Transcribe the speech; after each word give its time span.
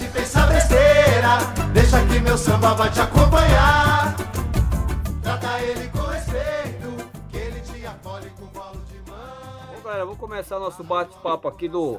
de 0.00 0.08
pensar 0.08 0.48
besteira. 0.48 1.38
Deixa 1.72 2.04
que 2.06 2.18
meu 2.20 2.36
samba 2.38 2.74
vai 2.74 2.90
te 2.90 3.00
acompanhar. 3.00 4.16
Trata 5.22 5.60
ele 5.62 5.88
com 5.90 5.98
respeito, 5.98 7.10
que 7.30 7.36
ele 7.36 7.60
te 7.60 7.86
acolhe 7.86 8.30
com 8.30 8.46
bolo 8.46 8.80
de 8.86 9.10
mão. 9.10 9.76
Bom, 9.76 9.82
galera, 9.82 10.04
vamos 10.04 10.18
começar 10.20 10.58
nosso 10.58 10.82
bate-papo 10.82 11.46
aqui 11.48 11.68
do 11.68 11.98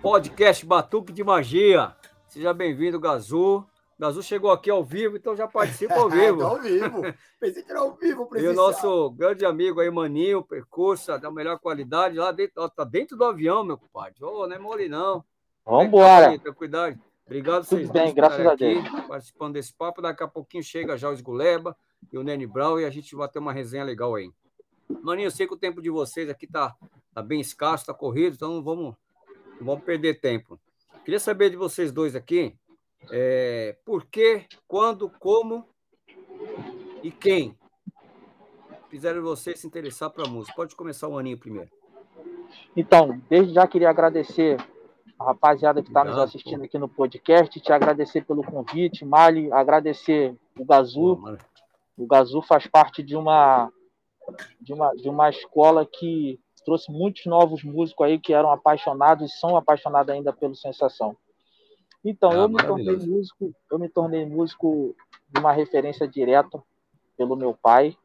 podcast 0.00 0.64
Batuque 0.66 1.12
de 1.12 1.22
Magia. 1.22 1.94
Seja 2.28 2.52
bem-vindo, 2.54 2.98
Gazu. 2.98 3.64
Gazu 3.98 4.22
chegou 4.22 4.50
aqui 4.50 4.68
ao 4.70 4.82
vivo, 4.82 5.16
então 5.16 5.36
já 5.36 5.46
participa 5.46 5.94
ao 5.94 6.08
vivo. 6.10 6.42
Ao 6.42 6.58
vivo. 6.60 7.02
Pensei 7.38 7.62
que 7.62 7.70
era 7.70 7.80
ao 7.80 7.94
vivo, 7.94 8.22
E 8.22 8.24
o 8.24 8.26
presencial. 8.26 8.54
nosso 8.66 9.10
grande 9.10 9.44
amigo 9.44 9.80
aí, 9.80 9.90
Maninho, 9.90 10.42
percurso 10.42 11.16
da 11.18 11.30
melhor 11.30 11.58
qualidade, 11.58 12.16
lá 12.18 12.32
dentro, 12.32 12.54
ó, 12.62 12.68
tá 12.68 12.82
dentro 12.84 13.16
do 13.16 13.24
avião, 13.24 13.62
meu 13.62 13.76
compadre. 13.78 14.24
Ô, 14.24 14.46
não 14.48 14.56
é 14.56 14.58
mole 14.58 14.88
não. 14.88 15.22
Vambora. 15.64 16.38
Tá, 16.38 16.52
cuidado. 16.52 16.98
Obrigado 17.24 17.66
Tudo 17.66 17.78
vocês 17.78 17.90
bem, 17.90 18.12
graças 18.12 18.44
a 18.44 18.52
aqui, 18.52 18.74
participando 19.08 19.54
desse 19.54 19.72
papo. 19.72 20.02
Daqui 20.02 20.22
a 20.22 20.28
pouquinho 20.28 20.62
chega 20.62 20.98
já 20.98 21.08
o 21.08 21.12
Esguleba 21.12 21.76
e 22.12 22.18
o 22.18 22.22
Nene 22.22 22.46
Brown 22.46 22.80
e 22.80 22.84
a 22.84 22.90
gente 22.90 23.14
vai 23.14 23.28
ter 23.28 23.38
uma 23.38 23.52
resenha 23.52 23.84
legal 23.84 24.14
aí. 24.14 24.30
Maninho, 25.02 25.26
eu 25.26 25.30
sei 25.30 25.46
que 25.46 25.54
o 25.54 25.58
tempo 25.58 25.80
de 25.80 25.88
vocês 25.88 26.28
aqui 26.28 26.46
tá, 26.46 26.74
tá 27.14 27.22
bem 27.22 27.40
escasso, 27.40 27.86
tá 27.86 27.94
corrido, 27.94 28.34
então 28.34 28.54
não 28.54 28.62
vamos, 28.62 28.94
não 29.58 29.66
vamos 29.66 29.84
perder 29.84 30.20
tempo. 30.20 30.60
Queria 31.04 31.20
saber 31.20 31.48
de 31.48 31.56
vocês 31.56 31.90
dois 31.90 32.14
aqui, 32.14 32.54
é, 33.10 33.76
por 33.84 34.04
que, 34.04 34.46
quando, 34.68 35.08
como 35.08 35.66
e 37.02 37.10
quem 37.10 37.56
fizeram 38.90 39.22
vocês 39.22 39.60
se 39.60 39.66
interessar 39.66 40.10
para 40.10 40.28
música. 40.28 40.54
Pode 40.54 40.76
começar 40.76 41.08
o 41.08 41.16
Aninho 41.16 41.38
primeiro. 41.38 41.70
Então, 42.76 43.22
desde 43.28 43.54
já 43.54 43.66
queria 43.66 43.88
agradecer 43.88 44.58
a 45.18 45.24
rapaziada 45.24 45.82
que 45.82 45.88
está 45.88 46.04
nos 46.04 46.18
assistindo 46.18 46.64
aqui 46.64 46.78
no 46.78 46.88
podcast, 46.88 47.60
te 47.60 47.72
agradecer 47.72 48.24
pelo 48.24 48.42
convite, 48.42 49.04
Mali, 49.04 49.52
agradecer 49.52 50.36
o 50.58 50.64
Gazu. 50.64 51.20
O 51.96 52.06
Gazu 52.06 52.42
faz 52.42 52.66
parte 52.66 53.02
de 53.02 53.16
uma, 53.16 53.70
de 54.60 54.72
uma, 54.72 54.90
de 54.94 55.08
uma 55.08 55.30
escola 55.30 55.86
que 55.86 56.40
trouxe 56.64 56.90
muitos 56.90 57.26
novos 57.26 57.62
músicos 57.62 58.06
aí 58.06 58.18
que 58.18 58.32
eram 58.32 58.50
apaixonados 58.52 59.30
e 59.30 59.36
são 59.38 59.56
apaixonados 59.56 60.14
ainda 60.14 60.32
pelo 60.32 60.54
Sensação. 60.54 61.16
Então, 62.04 62.30
Ah, 62.30 62.34
eu 62.34 62.48
me 62.48 62.56
tornei 62.56 62.96
músico, 62.96 63.54
eu 63.70 63.78
me 63.78 63.88
tornei 63.88 64.26
músico 64.26 64.96
de 65.28 65.40
uma 65.40 65.52
referência 65.52 66.06
direta 66.06 66.62
pelo 67.16 67.36
meu 67.36 67.54
pai. 67.54 67.96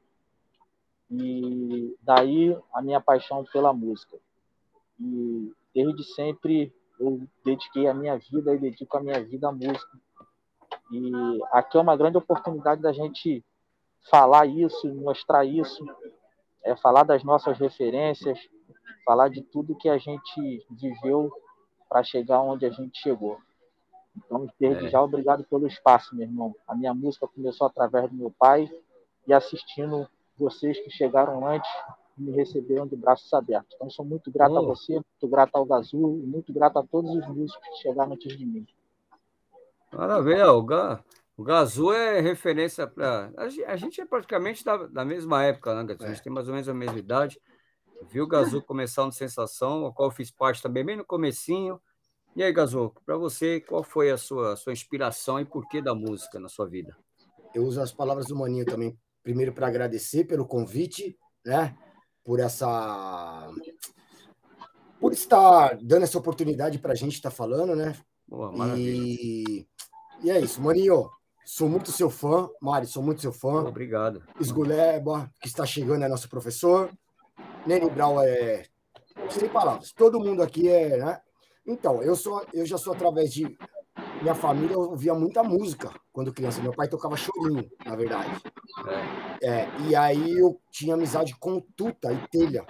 E 1.10 1.96
daí 2.02 2.56
a 2.74 2.82
minha 2.82 3.00
paixão 3.00 3.44
pela 3.46 3.74
música. 3.74 4.18
E 5.00 5.52
desde 5.74 6.04
sempre 6.04 6.74
eu 7.00 7.22
dediquei 7.44 7.88
a 7.88 7.94
minha 7.94 8.18
vida 8.18 8.54
e 8.54 8.60
dedico 8.60 8.98
a 8.98 9.02
minha 9.02 9.24
vida 9.24 9.48
à 9.48 9.52
música. 9.52 9.98
E 10.92 11.12
aqui 11.52 11.78
é 11.78 11.82
uma 11.82 11.98
grande 11.98 12.18
oportunidade 12.18 12.82
da 12.82 12.92
gente 12.92 13.44
falar 14.10 14.46
isso, 14.46 14.88
mostrar 14.96 15.46
isso, 15.46 15.86
é 16.64 16.76
falar 16.76 17.04
das 17.04 17.24
nossas 17.24 17.58
referências, 17.58 18.40
falar 19.06 19.30
de 19.30 19.42
tudo 19.42 19.76
que 19.76 19.90
a 19.90 19.98
gente 19.98 20.66
viveu 20.72 21.32
para 21.90 22.04
chegar 22.04 22.42
onde 22.42 22.66
a 22.66 22.70
gente 22.70 23.00
chegou. 23.00 23.40
Então, 24.16 24.48
desde 24.60 24.88
É. 24.88 24.90
já, 24.90 25.02
obrigado 25.02 25.44
pelo 25.44 25.68
espaço, 25.68 26.16
meu 26.16 26.26
irmão. 26.26 26.56
A 26.68 26.76
minha 26.76 26.94
música 26.94 27.28
começou 27.28 27.68
através 27.68 28.10
do 28.10 28.16
meu 28.16 28.32
pai 28.32 28.70
e 29.28 29.34
assistindo 29.34 30.08
vocês 30.38 30.80
que 30.80 30.90
chegaram 30.90 31.48
antes 31.48 31.70
me 32.18 32.32
receberam 32.32 32.88
de 32.88 32.96
braços 32.96 33.32
abertos. 33.34 33.74
Então, 33.76 33.90
sou 33.90 34.06
muito 34.06 34.32
grato 34.32 34.58
a 34.58 34.62
Oh. 34.62 34.68
você, 34.68 34.94
muito 34.94 35.28
grato 35.28 35.56
ao 35.56 35.66
Gazu 35.66 36.20
e 36.24 36.28
muito 36.28 36.52
grato 36.54 36.78
a 36.80 36.84
todos 36.84 37.12
os 37.12 37.28
músicos 37.28 37.68
que 37.70 37.76
chegaram 37.82 38.14
antes 38.14 38.38
de 38.38 38.46
mim. 38.46 38.66
Maravilha, 39.92 40.52
o, 40.52 40.64
Ga, 40.64 41.04
o 41.38 41.44
Gazu 41.44 41.92
é 41.94 42.20
referência 42.20 42.86
para. 42.88 43.32
A 43.38 43.48
gen- 43.50 43.66
a 43.66 43.76
gente 43.76 44.02
é 44.02 44.06
praticamente 44.06 44.64
da, 44.64 44.78
da 44.88 45.06
mesma 45.06 45.44
época, 45.44 45.74
né, 45.76 45.84
Gazu? 45.84 46.04
A 46.06 46.14
gente 46.14 46.24
tem 46.24 46.34
mais 46.34 46.48
ou 46.48 46.54
menos 46.54 46.68
a 46.68 46.74
mesma 46.74 47.00
idade. 47.00 47.40
Viu 48.10 48.26
o 48.26 48.28
Gazu 48.28 48.62
começar 48.62 49.06
no 49.06 49.12
Sensação, 49.12 49.86
a 49.88 49.94
qual 49.94 50.10
eu 50.10 50.14
fiz 50.16 50.30
parte 50.30 50.62
também, 50.62 50.86
bem 50.86 50.98
no 50.98 51.06
comecinho. 51.06 51.82
E 52.36 52.44
aí, 52.44 52.52
Gazu, 52.54 52.94
para 53.06 53.18
você, 53.18 53.60
qual 53.62 53.82
foi 53.84 54.12
a 54.12 54.18
sua, 54.18 54.56
sua 54.56 54.72
inspiração 54.74 55.40
e 55.40 55.46
porquê 55.46 55.82
da 55.82 55.96
música 55.96 56.40
na 56.40 56.48
sua 56.48 56.68
vida? 56.68 56.96
Eu 57.56 57.64
uso 57.64 57.82
as 57.82 57.92
palavras 57.92 58.28
do 58.28 58.36
Maninho 58.36 58.66
também, 58.66 58.96
primeiro 59.24 59.52
para 59.54 59.66
agradecer 59.68 60.26
pelo 60.26 60.46
convite, 60.46 61.18
né? 61.44 61.76
Por 62.28 62.42
essa. 62.42 63.50
Por 65.00 65.14
estar 65.14 65.78
dando 65.82 66.04
essa 66.04 66.18
oportunidade 66.18 66.78
para 66.78 66.92
a 66.92 66.96
gente 66.96 67.14
estar 67.14 67.32
falando, 67.32 67.74
né? 67.74 67.96
Boa, 68.28 68.52
maravilha. 68.52 68.92
E, 68.92 69.66
e 70.22 70.30
é 70.30 70.38
isso, 70.38 70.62
Maninho. 70.62 71.10
Sou 71.46 71.70
muito 71.70 71.90
seu 71.94 72.10
fã, 72.10 72.50
Mari, 72.62 72.86
sou 72.86 73.02
muito 73.02 73.22
seu 73.22 73.32
fã. 73.32 73.64
Obrigado. 73.64 74.22
Esguleba, 74.42 75.32
que 75.40 75.48
está 75.48 75.66
chegando, 75.66 76.04
é 76.04 76.10
nosso 76.10 76.28
professor. 76.28 76.92
Nene 77.66 77.90
Brau 77.90 78.22
é. 78.22 78.66
Sem 79.30 79.48
palavras. 79.48 79.94
Todo 79.94 80.20
mundo 80.20 80.44
aqui 80.44 80.68
é. 80.68 80.98
Né? 80.98 81.22
Então, 81.66 82.04
eu, 82.04 82.18
sou, 82.18 82.46
eu 82.54 82.66
já 82.66 82.78
sou 82.78 82.92
através 82.92 83.32
de. 83.32 83.58
Minha 84.22 84.36
família 84.36 84.78
ouvia 84.78 85.14
muita 85.14 85.44
música 85.44 85.92
quando 86.12 86.34
criança. 86.34 86.62
Meu 86.62 86.74
pai 86.74 86.88
tocava 86.88 87.16
chorinho, 87.16 87.70
na 87.86 87.96
verdade. 87.96 88.30
É, 89.42 89.68
e 89.88 89.96
aí 89.96 90.38
eu 90.38 90.60
tinha 90.72 90.96
amizade 90.96 91.36
com 91.40 91.60
Tuta 91.76 92.12
e 92.12 92.18
Telha. 92.28 92.66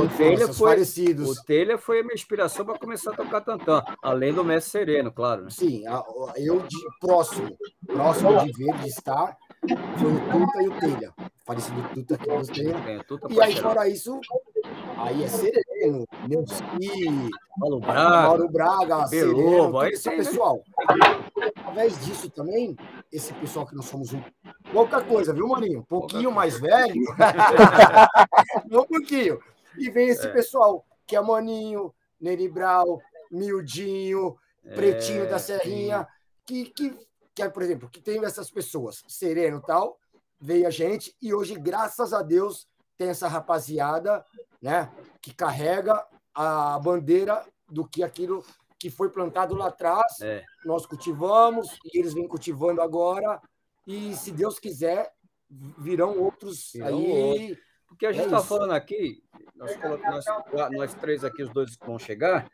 O 0.00 0.08
Telha 0.16 0.52
foi- 0.52 0.70
parecidos. 0.70 1.38
O 1.38 1.44
Telha 1.44 1.76
foi 1.78 2.00
a 2.00 2.02
minha 2.02 2.14
inspiração 2.14 2.64
para 2.64 2.78
começar 2.78 3.12
a 3.12 3.16
tocar 3.16 3.40
tantã, 3.40 3.82
além 4.02 4.32
do 4.32 4.44
Mestre 4.44 4.70
Sereno, 4.70 5.12
claro. 5.12 5.44
Né? 5.44 5.50
Sim, 5.50 5.86
a- 5.86 6.04
eu 6.36 6.60
de 6.60 6.76
próximo, 7.00 7.56
próximo 7.86 8.44
de 8.44 8.52
ver, 8.52 8.74
de 8.78 8.88
estar, 8.88 9.36
foi 9.98 10.12
o 10.12 10.20
Tuta 10.30 10.62
e 10.62 10.68
o 10.68 10.78
Telha. 10.80 11.14
Falecido 11.44 11.80
Tuta 11.94 12.18
que 12.18 12.28
eu. 12.30 12.42
Tem 12.46 12.98
tudo 13.06 13.32
E 13.32 13.40
aí, 13.40 13.56
fora 13.56 13.88
isso, 13.88 14.20
aí 14.96 15.22
é 15.22 15.28
Sereno, 15.28 15.62
Neuci, 16.28 17.30
Paulo 17.58 17.80
Braga, 17.80 18.22
Mauro 18.22 18.48
Braga, 18.48 19.06
Sereno, 19.06 19.34
todo 19.34 19.78
aí 19.80 19.92
esse 19.92 20.08
tem, 20.08 20.18
né? 20.18 20.24
pessoal. 20.24 20.62
Através 21.56 22.04
disso 22.04 22.30
também, 22.30 22.76
esse 23.12 23.32
pessoal 23.34 23.66
que 23.66 23.74
nós 23.74 23.84
somos 23.86 24.12
um. 24.12 24.22
Pouca 24.72 25.02
coisa, 25.04 25.32
viu, 25.32 25.48
Maninho? 25.48 25.80
Um 25.80 25.84
pouquinho 25.84 26.32
mais 26.32 26.58
velho. 26.58 27.02
um 28.70 28.84
pouquinho. 28.84 29.38
E 29.78 29.90
vem 29.90 30.08
esse 30.08 30.26
É. 30.26 30.32
pessoal, 30.32 30.84
que 31.06 31.14
é 31.14 31.20
Maninho, 31.20 31.94
Neri 32.20 32.48
Brau, 32.48 33.00
Mildinho, 33.30 34.36
Pretinho 34.74 35.24
É, 35.24 35.26
da 35.26 35.38
Serrinha, 35.38 36.08
que, 36.44 36.66
que, 36.70 36.98
que 37.34 37.42
é, 37.42 37.48
por 37.48 37.62
exemplo, 37.62 37.88
que 37.90 38.00
tem 38.00 38.24
essas 38.24 38.50
pessoas, 38.50 39.04
Sereno 39.06 39.58
e 39.58 39.66
tal, 39.66 39.98
veio 40.40 40.66
a 40.66 40.70
gente, 40.70 41.14
e 41.20 41.32
hoje, 41.34 41.54
graças 41.54 42.12
a 42.12 42.22
Deus, 42.22 42.66
tem 42.98 43.08
essa 43.08 43.28
rapaziada, 43.28 44.24
né, 44.66 44.90
que 45.22 45.32
carrega 45.32 46.04
a 46.34 46.76
bandeira 46.80 47.46
do 47.68 47.86
que 47.86 48.02
aquilo 48.02 48.44
que 48.76 48.90
foi 48.90 49.08
plantado 49.10 49.54
lá 49.54 49.68
atrás, 49.68 50.20
É. 50.20 50.44
nós 50.64 50.84
cultivamos, 50.84 51.78
e 51.84 51.98
eles 52.00 52.12
vêm 52.12 52.26
cultivando 52.26 52.82
agora, 52.82 53.40
e 53.86 54.14
se 54.16 54.32
Deus 54.32 54.58
quiser, 54.58 55.12
virão 55.48 56.18
outros 56.18 56.72
Virão 56.72 56.98
aí. 56.98 57.56
Porque 57.88 58.06
a 58.06 58.12
gente 58.12 58.22
É 58.22 58.26
está 58.26 58.38
isso. 58.38 58.46
falando 58.48 58.72
aqui, 58.72 59.22
nós, 59.54 59.76
colo- 59.76 59.98
nós, 59.98 60.24
nós 60.72 60.94
três 60.94 61.24
aqui, 61.24 61.42
os 61.42 61.50
dois 61.50 61.76
que 61.76 61.86
vão 61.86 61.98
chegar, 61.98 62.50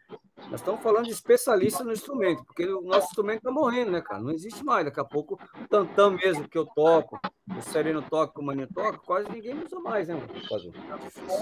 nós 0.51 0.61
estamos 0.61 0.81
falando 0.83 1.07
de 1.07 1.13
especialista 1.13 1.83
no 1.83 1.93
instrumento, 1.93 2.45
porque 2.45 2.65
o 2.67 2.81
nosso 2.83 3.07
instrumento 3.09 3.39
está 3.39 3.51
morrendo, 3.51 3.91
né, 3.93 4.01
cara? 4.01 4.21
Não 4.21 4.31
existe 4.31 4.63
mais. 4.65 4.85
Daqui 4.85 5.01
a 5.01 5.05
pouco, 5.05 5.35
o 5.61 5.69
tantã 5.69 6.11
mesmo 6.11 6.49
que 6.49 6.57
eu 6.59 6.67
toco, 6.67 7.19
o 7.57 7.63
Sereno 7.63 8.03
toca, 8.03 8.41
o 8.41 8.45
Maninho 8.45 8.69
toca, 8.73 8.99
quase 8.99 9.29
ninguém 9.31 9.61
usa 9.65 9.79
mais, 9.81 10.09
né? 10.09 10.17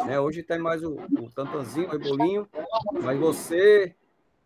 Né, 0.06 0.21
Hoje 0.21 0.43
tem 0.43 0.59
mais 0.59 0.83
o, 0.83 0.95
o 0.95 1.31
tantanzinho, 1.34 1.89
o 1.89 1.91
rebolinho, 1.91 2.49
mas 3.03 3.19
você, 3.19 3.95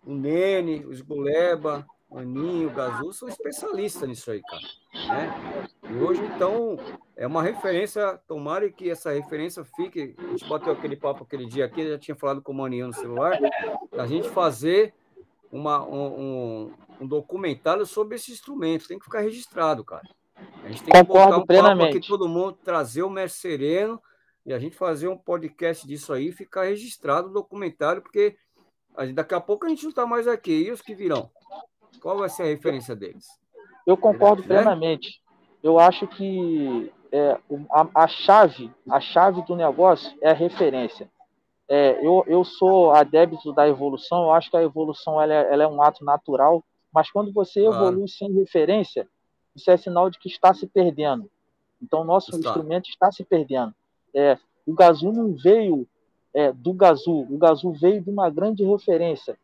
o 0.04 0.14
Nene, 0.14 0.84
o 0.84 0.92
Esguleba, 0.92 1.86
Aninho, 2.18 2.68
o 2.68 2.72
Gazu, 2.72 3.12
são 3.12 3.28
especialistas 3.28 4.08
nisso 4.08 4.30
aí, 4.30 4.40
cara. 4.42 4.62
Né? 5.08 5.70
E 5.90 5.94
hoje, 5.96 6.22
então, 6.34 6.78
é 7.16 7.26
uma 7.26 7.42
referência, 7.42 8.18
tomara 8.28 8.70
que 8.70 8.88
essa 8.90 9.12
referência 9.12 9.64
fique. 9.64 10.14
A 10.18 10.22
gente 10.28 10.48
bateu 10.48 10.72
aquele 10.72 10.96
papo 10.96 11.24
aquele 11.24 11.46
dia 11.46 11.64
aqui, 11.64 11.88
já 11.88 11.98
tinha 11.98 12.14
falado 12.14 12.40
com 12.42 12.52
o 12.52 12.54
Maninho 12.54 12.86
no 12.86 12.92
celular, 12.94 13.38
a 13.92 14.06
gente 14.06 14.28
fazer 14.28 14.94
uma, 15.50 15.84
um, 15.84 16.20
um- 16.20 16.72
um 17.00 17.06
documentário 17.06 17.84
sobre 17.84 18.16
esse 18.16 18.30
instrumento. 18.32 18.86
Tem 18.86 18.98
que 18.98 19.04
ficar 19.04 19.20
registrado, 19.20 19.84
cara. 19.84 20.02
A 20.62 20.68
gente 20.68 20.82
tem 20.82 20.92
que 20.92 20.98
Concordo 21.00 21.26
botar 21.30 21.38
um 21.42 21.46
plenamente. 21.46 21.86
papo 21.86 21.98
aqui, 21.98 22.08
todo 22.08 22.28
mundo 22.28 22.58
trazer 22.64 23.02
o 23.02 23.10
Mestre 23.10 23.40
Sereno 23.40 24.00
e 24.46 24.52
a 24.52 24.58
gente 24.58 24.76
fazer 24.76 25.08
um 25.08 25.16
podcast 25.16 25.86
disso 25.86 26.12
aí, 26.12 26.30
ficar 26.32 26.64
registrado 26.64 27.28
o 27.28 27.32
documentário, 27.32 28.02
porque 28.02 28.36
daqui 29.14 29.34
a 29.34 29.40
pouco 29.40 29.66
a 29.66 29.68
gente 29.68 29.82
não 29.82 29.90
está 29.90 30.06
mais 30.06 30.28
aqui. 30.28 30.52
E 30.66 30.70
os 30.70 30.80
que 30.80 30.94
virão? 30.94 31.30
Qual 32.00 32.18
vai 32.18 32.28
ser 32.28 32.42
a 32.42 32.46
referência 32.46 32.94
deles? 32.94 33.26
Eu 33.86 33.96
concordo 33.96 34.42
Né? 34.42 34.48
plenamente. 34.48 35.22
Eu 35.62 35.78
acho 35.78 36.06
que 36.06 36.92
é, 37.10 37.38
a, 37.70 38.04
a 38.04 38.08
chave, 38.08 38.70
a 38.90 39.00
chave 39.00 39.42
do 39.42 39.56
negócio 39.56 40.16
é 40.20 40.30
a 40.30 40.34
referência. 40.34 41.08
É, 41.68 41.98
eu, 42.06 42.24
eu 42.26 42.44
sou 42.44 42.92
adepto 42.92 43.52
da 43.52 43.66
evolução. 43.66 44.24
Eu 44.24 44.32
acho 44.32 44.50
que 44.50 44.56
a 44.56 44.62
evolução 44.62 45.20
ela 45.20 45.32
é, 45.32 45.52
ela 45.52 45.62
é 45.64 45.68
um 45.68 45.80
ato 45.82 46.04
natural 46.04 46.62
Mas 46.92 47.10
quando 47.10 47.32
você 47.32 47.64
claro. 47.64 47.86
evolui 47.86 48.08
sem 48.08 48.32
referência, 48.32 49.08
isso 49.56 49.70
é 49.70 49.76
sinal 49.76 50.08
de 50.08 50.18
que 50.18 50.28
está 50.28 50.54
se 50.54 50.66
perdendo. 50.66 51.28
Então, 51.82 52.02
o 52.02 52.04
nosso 52.04 52.30
está. 52.36 52.48
instrumento 52.50 52.88
está 52.88 53.10
se 53.10 53.24
perdendo. 53.24 53.74
É, 54.14 54.38
o 54.66 54.72
Gazu 54.72 55.10
não 55.10 55.34
veio 55.34 55.86
é, 56.32 56.52
do 56.52 56.72
Gazu, 56.72 57.26
o 57.30 57.36
Gazu 57.36 57.72
veio 57.72 58.00
de 58.00 58.10
uma 58.10 58.30
grande 58.30 58.64
referência. 58.64 59.36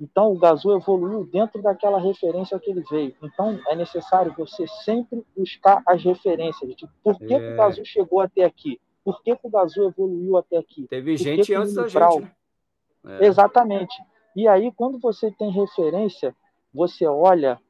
Então, 0.00 0.32
o 0.32 0.38
Gazu 0.38 0.70
evoluiu 0.76 1.24
dentro 1.24 1.60
daquela 1.60 1.98
referência 1.98 2.58
que 2.58 2.70
ele 2.70 2.84
veio. 2.88 3.14
Então, 3.22 3.58
é 3.66 3.74
necessário 3.74 4.32
você 4.36 4.66
sempre 4.84 5.24
buscar 5.36 5.82
as 5.84 6.02
referências 6.02 6.74
de 6.76 6.88
por 7.02 7.18
que, 7.18 7.34
é. 7.34 7.38
que 7.38 7.52
o 7.52 7.56
Gazu 7.56 7.84
chegou 7.84 8.20
até 8.20 8.44
aqui, 8.44 8.80
por 9.04 9.22
que, 9.22 9.34
que 9.34 9.46
o 9.46 9.50
Gazu 9.50 9.88
evoluiu 9.88 10.36
até 10.36 10.56
aqui. 10.56 10.86
Teve 10.88 11.16
gente 11.16 11.52
antes 11.52 11.74
da 11.74 11.88
gente. 11.88 12.20
Né? 12.20 13.18
É. 13.20 13.26
Exatamente. 13.26 13.96
E 14.36 14.46
aí, 14.46 14.70
quando 14.70 14.98
você 14.98 15.32
tem 15.32 15.50
referência, 15.50 16.34
você 16.72 17.06
olha 17.06 17.60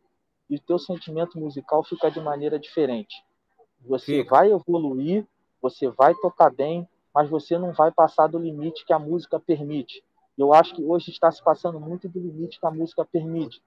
e 0.51 0.57
o 0.57 0.61
teu 0.61 0.79
sentimento 0.79 1.39
musical 1.39 1.83
fica 1.83 2.11
de 2.11 2.21
maneira 2.21 2.59
diferente. 2.59 3.25
Você 3.87 4.19
fica. 4.19 4.31
vai 4.31 4.51
evoluir, 4.51 5.27
você 5.63 5.89
vai 5.89 6.15
tocar 6.15 6.51
bem, 6.51 6.87
mas 7.15 7.29
você 7.29 7.59
não 7.59 7.73
vai 7.73 7.91
passar 7.91 8.27
do 8.27 8.39
limite 8.39 8.85
que 8.85 8.93
a 8.93 8.99
música 8.99 9.41
permite. 9.41 10.03
Eu 10.39 10.55
acho 10.55 10.75
que 10.75 10.85
hoje 10.85 11.11
está 11.11 11.31
se 11.33 11.43
passando 11.43 11.81
muito 11.81 12.09
do 12.09 12.21
limite 12.21 12.61
que 12.61 12.67
a 12.67 12.71
música 12.71 13.05
permite. 13.05 13.61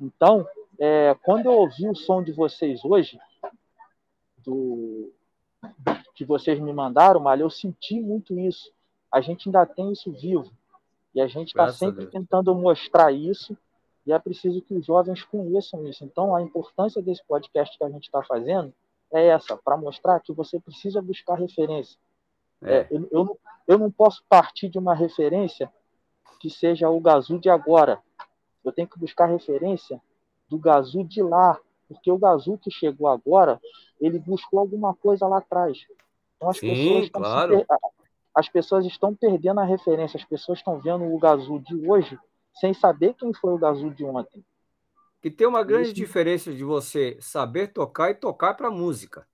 Então, 0.00 0.46
é, 0.78 1.16
quando 1.22 1.46
eu 1.46 1.52
ouvi 1.52 1.88
o 1.88 1.94
som 1.94 2.22
de 2.22 2.32
vocês 2.32 2.84
hoje, 2.84 3.18
do, 4.38 5.12
que 6.14 6.24
vocês 6.24 6.58
me 6.58 6.72
mandaram, 6.72 7.20
Malha, 7.20 7.42
eu 7.42 7.50
senti 7.50 8.00
muito 8.00 8.38
isso. 8.38 8.72
A 9.12 9.20
gente 9.20 9.48
ainda 9.48 9.64
tem 9.64 9.92
isso 9.92 10.10
vivo. 10.12 10.50
E 11.14 11.20
a 11.20 11.26
gente 11.26 11.48
está 11.48 11.68
sempre 11.70 12.06
tentando 12.06 12.54
mostrar 12.54 13.12
isso. 13.12 13.56
E 14.04 14.12
é 14.12 14.18
preciso 14.18 14.60
que 14.62 14.74
os 14.74 14.84
jovens 14.84 15.22
conheçam 15.22 15.86
isso. 15.86 16.04
Então, 16.04 16.34
a 16.34 16.42
importância 16.42 17.00
desse 17.00 17.24
podcast 17.24 17.76
que 17.76 17.84
a 17.84 17.88
gente 17.88 18.04
está 18.04 18.22
fazendo 18.22 18.72
é 19.12 19.26
essa, 19.28 19.56
para 19.56 19.76
mostrar 19.76 20.20
que 20.20 20.32
você 20.32 20.58
precisa 20.58 21.00
buscar 21.00 21.38
referência. 21.38 21.98
É. 22.62 22.78
É, 22.78 22.88
eu, 22.90 23.08
eu, 23.10 23.38
eu 23.68 23.78
não 23.78 23.90
posso 23.90 24.22
partir 24.28 24.68
de 24.68 24.78
uma 24.78 24.94
referência 24.94 25.72
que 26.38 26.50
seja 26.50 26.88
o 26.88 27.00
Gazu 27.00 27.38
de 27.38 27.48
agora. 27.48 28.00
Eu 28.64 28.72
tenho 28.72 28.88
que 28.88 28.98
buscar 28.98 29.26
referência 29.26 30.00
do 30.48 30.58
Gazu 30.58 31.04
de 31.04 31.22
lá, 31.22 31.58
porque 31.88 32.10
o 32.10 32.18
Gazu 32.18 32.58
que 32.58 32.70
chegou 32.70 33.08
agora, 33.08 33.60
ele 34.00 34.18
buscou 34.18 34.58
alguma 34.58 34.94
coisa 34.94 35.26
lá 35.26 35.38
atrás. 35.38 35.78
Então 36.36 36.50
as 36.50 36.58
Sim, 36.58 36.68
pessoas 36.68 37.10
claro. 37.10 37.64
Per... 37.64 37.66
as 38.34 38.48
pessoas 38.48 38.86
estão 38.86 39.14
perdendo 39.14 39.60
a 39.60 39.64
referência, 39.64 40.18
as 40.18 40.24
pessoas 40.24 40.58
estão 40.58 40.78
vendo 40.80 41.04
o 41.04 41.18
Gazu 41.18 41.58
de 41.60 41.88
hoje 41.88 42.18
sem 42.54 42.72
saber 42.72 43.14
quem 43.14 43.32
foi 43.34 43.52
o 43.52 43.58
Gazu 43.58 43.90
de 43.90 44.04
ontem. 44.04 44.44
Que 45.20 45.30
tem 45.30 45.46
uma 45.46 45.64
grande 45.64 45.88
isso... 45.88 45.94
diferença 45.94 46.52
de 46.52 46.64
você 46.64 47.16
saber 47.20 47.68
tocar 47.68 48.10
e 48.10 48.14
tocar 48.14 48.54
para 48.54 48.70
música. 48.70 49.26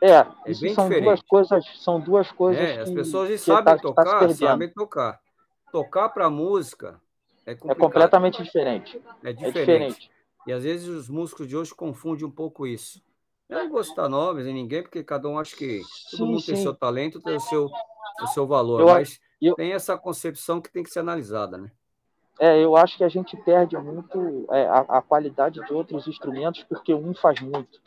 É, 0.00 0.14
é 0.14 0.26
isso 0.48 0.68
são 0.74 0.88
diferente. 0.88 1.04
duas 1.04 1.22
coisas, 1.22 1.64
são 1.80 2.00
duas 2.00 2.32
coisas. 2.32 2.62
É, 2.62 2.80
as 2.80 2.90
pessoas 2.90 3.40
sabem 3.40 3.76
tá, 3.76 3.80
tocar, 3.80 4.04
tá 4.04 4.28
sabem 4.34 4.68
tocar 4.68 5.20
tocar 5.72 6.10
para 6.10 6.30
música 6.30 7.00
é, 7.46 7.52
é, 7.52 7.74
completamente 7.74 8.42
diferente. 8.42 9.00
É 9.24 9.32
diferente. 9.32 9.58
é 9.58 9.60
diferente. 9.60 10.10
E 10.46 10.52
às 10.52 10.62
vezes 10.62 10.86
os 10.86 11.08
músicos 11.08 11.48
de 11.48 11.56
hoje 11.56 11.74
confundem 11.74 12.26
um 12.26 12.30
pouco 12.30 12.66
isso. 12.66 13.02
Eu 13.48 13.64
não 13.64 13.70
vou 13.70 13.82
citar 13.82 14.08
nomes 14.08 14.46
em 14.46 14.54
ninguém, 14.54 14.82
porque 14.82 15.02
cada 15.02 15.28
um 15.28 15.38
acha 15.38 15.56
que 15.56 15.80
todo 16.10 16.18
sim, 16.18 16.24
mundo 16.24 16.40
sim. 16.40 16.52
tem 16.52 16.62
seu 16.62 16.74
talento, 16.74 17.20
tem 17.20 17.36
o 17.36 17.40
seu, 17.40 17.70
o 18.22 18.26
seu 18.28 18.46
valor. 18.46 18.80
Eu, 18.80 18.86
mas 18.86 19.20
eu, 19.40 19.54
tem 19.54 19.72
essa 19.72 19.96
concepção 19.96 20.60
que 20.60 20.70
tem 20.70 20.82
que 20.82 20.90
ser 20.90 21.00
analisada, 21.00 21.58
né? 21.58 21.70
É, 22.40 22.58
eu 22.62 22.76
acho 22.76 22.96
que 22.96 23.04
a 23.04 23.08
gente 23.08 23.36
perde 23.36 23.76
muito 23.76 24.46
é, 24.50 24.66
a, 24.66 24.78
a, 24.78 25.02
qualidade 25.02 25.64
de 25.64 25.72
outros 25.72 26.06
instrumentos 26.08 26.64
porque 26.64 26.94
um 26.94 27.14
faz 27.14 27.40
muito. 27.40 27.80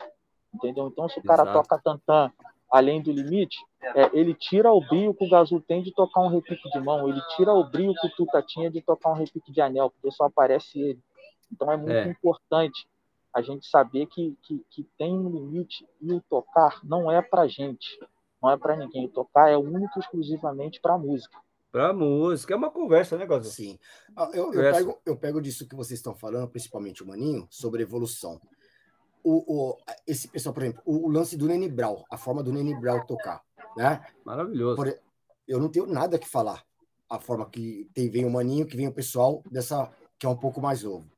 Entendeu? 0.54 0.86
Então, 0.86 1.08
se 1.08 1.18
o 1.18 1.22
cara 1.22 1.42
Exato. 1.42 1.58
toca 1.58 1.82
tantã 1.82 2.32
além 2.70 3.02
do 3.02 3.12
limite, 3.12 3.56
é, 3.94 4.10
ele 4.12 4.34
tira 4.34 4.72
o 4.72 4.80
brilho 4.80 5.14
que 5.14 5.24
o 5.24 5.30
Gazul 5.30 5.60
tem 5.60 5.82
de 5.82 5.92
tocar 5.92 6.20
um 6.20 6.28
repique 6.28 6.68
de 6.70 6.80
mão, 6.80 7.08
ele 7.08 7.20
tira 7.36 7.52
o 7.52 7.64
brilho 7.64 7.94
que 7.94 8.06
o 8.06 8.10
Tuta 8.10 8.42
tinha 8.42 8.70
de 8.70 8.82
tocar 8.82 9.10
um 9.10 9.14
repique 9.14 9.52
de 9.52 9.60
anel, 9.60 9.90
porque 9.90 10.10
só 10.10 10.24
aparece 10.24 10.80
ele. 10.80 11.00
Então 11.52 11.70
é 11.70 11.76
muito 11.76 11.92
é. 11.92 12.08
importante 12.08 12.86
a 13.32 13.42
gente 13.42 13.66
saber 13.66 14.06
que, 14.06 14.36
que, 14.42 14.64
que, 14.70 14.88
tem 14.98 15.12
um 15.12 15.28
limite 15.28 15.86
e 16.00 16.12
o 16.12 16.20
tocar 16.22 16.80
não 16.82 17.10
é 17.10 17.20
para 17.20 17.46
gente, 17.46 17.98
não 18.42 18.50
é 18.50 18.56
para 18.56 18.74
ninguém. 18.74 19.04
O 19.04 19.10
tocar 19.10 19.50
é 19.50 19.56
único 19.56 19.98
exclusivamente 20.00 20.80
para 20.80 20.96
música. 20.96 21.38
Para 21.70 21.92
música, 21.92 22.54
é 22.54 22.56
uma 22.56 22.70
conversa, 22.70 23.18
né, 23.18 23.26
Gazul? 23.26 23.52
Sim. 23.52 23.78
Eu, 24.32 24.54
eu, 24.54 24.72
pego, 24.72 24.98
eu 25.04 25.16
pego 25.16 25.42
disso 25.42 25.68
que 25.68 25.76
vocês 25.76 25.98
estão 25.98 26.14
falando, 26.14 26.48
principalmente 26.48 27.02
o 27.02 27.06
Maninho, 27.06 27.46
sobre 27.50 27.82
evolução 27.82 28.40
o, 29.28 29.70
o, 29.70 29.76
esse 30.06 30.28
pessoal, 30.28 30.54
por 30.54 30.62
exemplo, 30.62 30.82
o, 30.86 31.06
o, 31.06 31.10
lance 31.10 31.36
do 31.36 31.48
Nene 31.48 31.68
Brown, 31.68 32.04
a 32.08 32.16
forma 32.16 32.44
do 32.44 32.52
Nene 32.52 32.78
Brown 32.78 33.04
tocar, 33.04 33.42
né? 33.76 34.00
Maravilhoso. 34.24 34.76
Por, 34.76 34.96
eu 35.48 35.58
não 35.58 35.68
tenho 35.68 35.84
nada 35.84 36.16
que 36.16 36.28
falar. 36.28 36.64
A 37.10 37.18
forma 37.18 37.48
que 37.50 37.90
tem, 37.92 38.08
vem 38.08 38.24
o 38.24 38.30
Maninho, 38.30 38.66
que 38.66 38.76
vem 38.76 38.86
o 38.86 38.92
pessoal 38.92 39.42
dessa 39.50 39.90
que 40.16 40.26
é 40.26 40.28
um 40.28 40.36
pouco 40.36 40.60
mais 40.60 40.84
novo. 40.84 41.10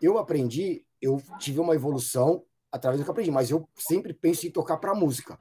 Eu 0.00 0.18
aprendi, 0.18 0.84
eu 1.00 1.22
tive 1.38 1.58
uma 1.58 1.74
evolução 1.74 2.44
através 2.70 3.00
do 3.00 3.04
que 3.04 3.10
eu 3.10 3.12
aprendi, 3.12 3.30
mas 3.30 3.50
eu 3.50 3.66
sempre 3.74 4.12
penso 4.12 4.46
em 4.46 4.50
tocar 4.50 4.76
para 4.76 4.94
música. 4.94 5.38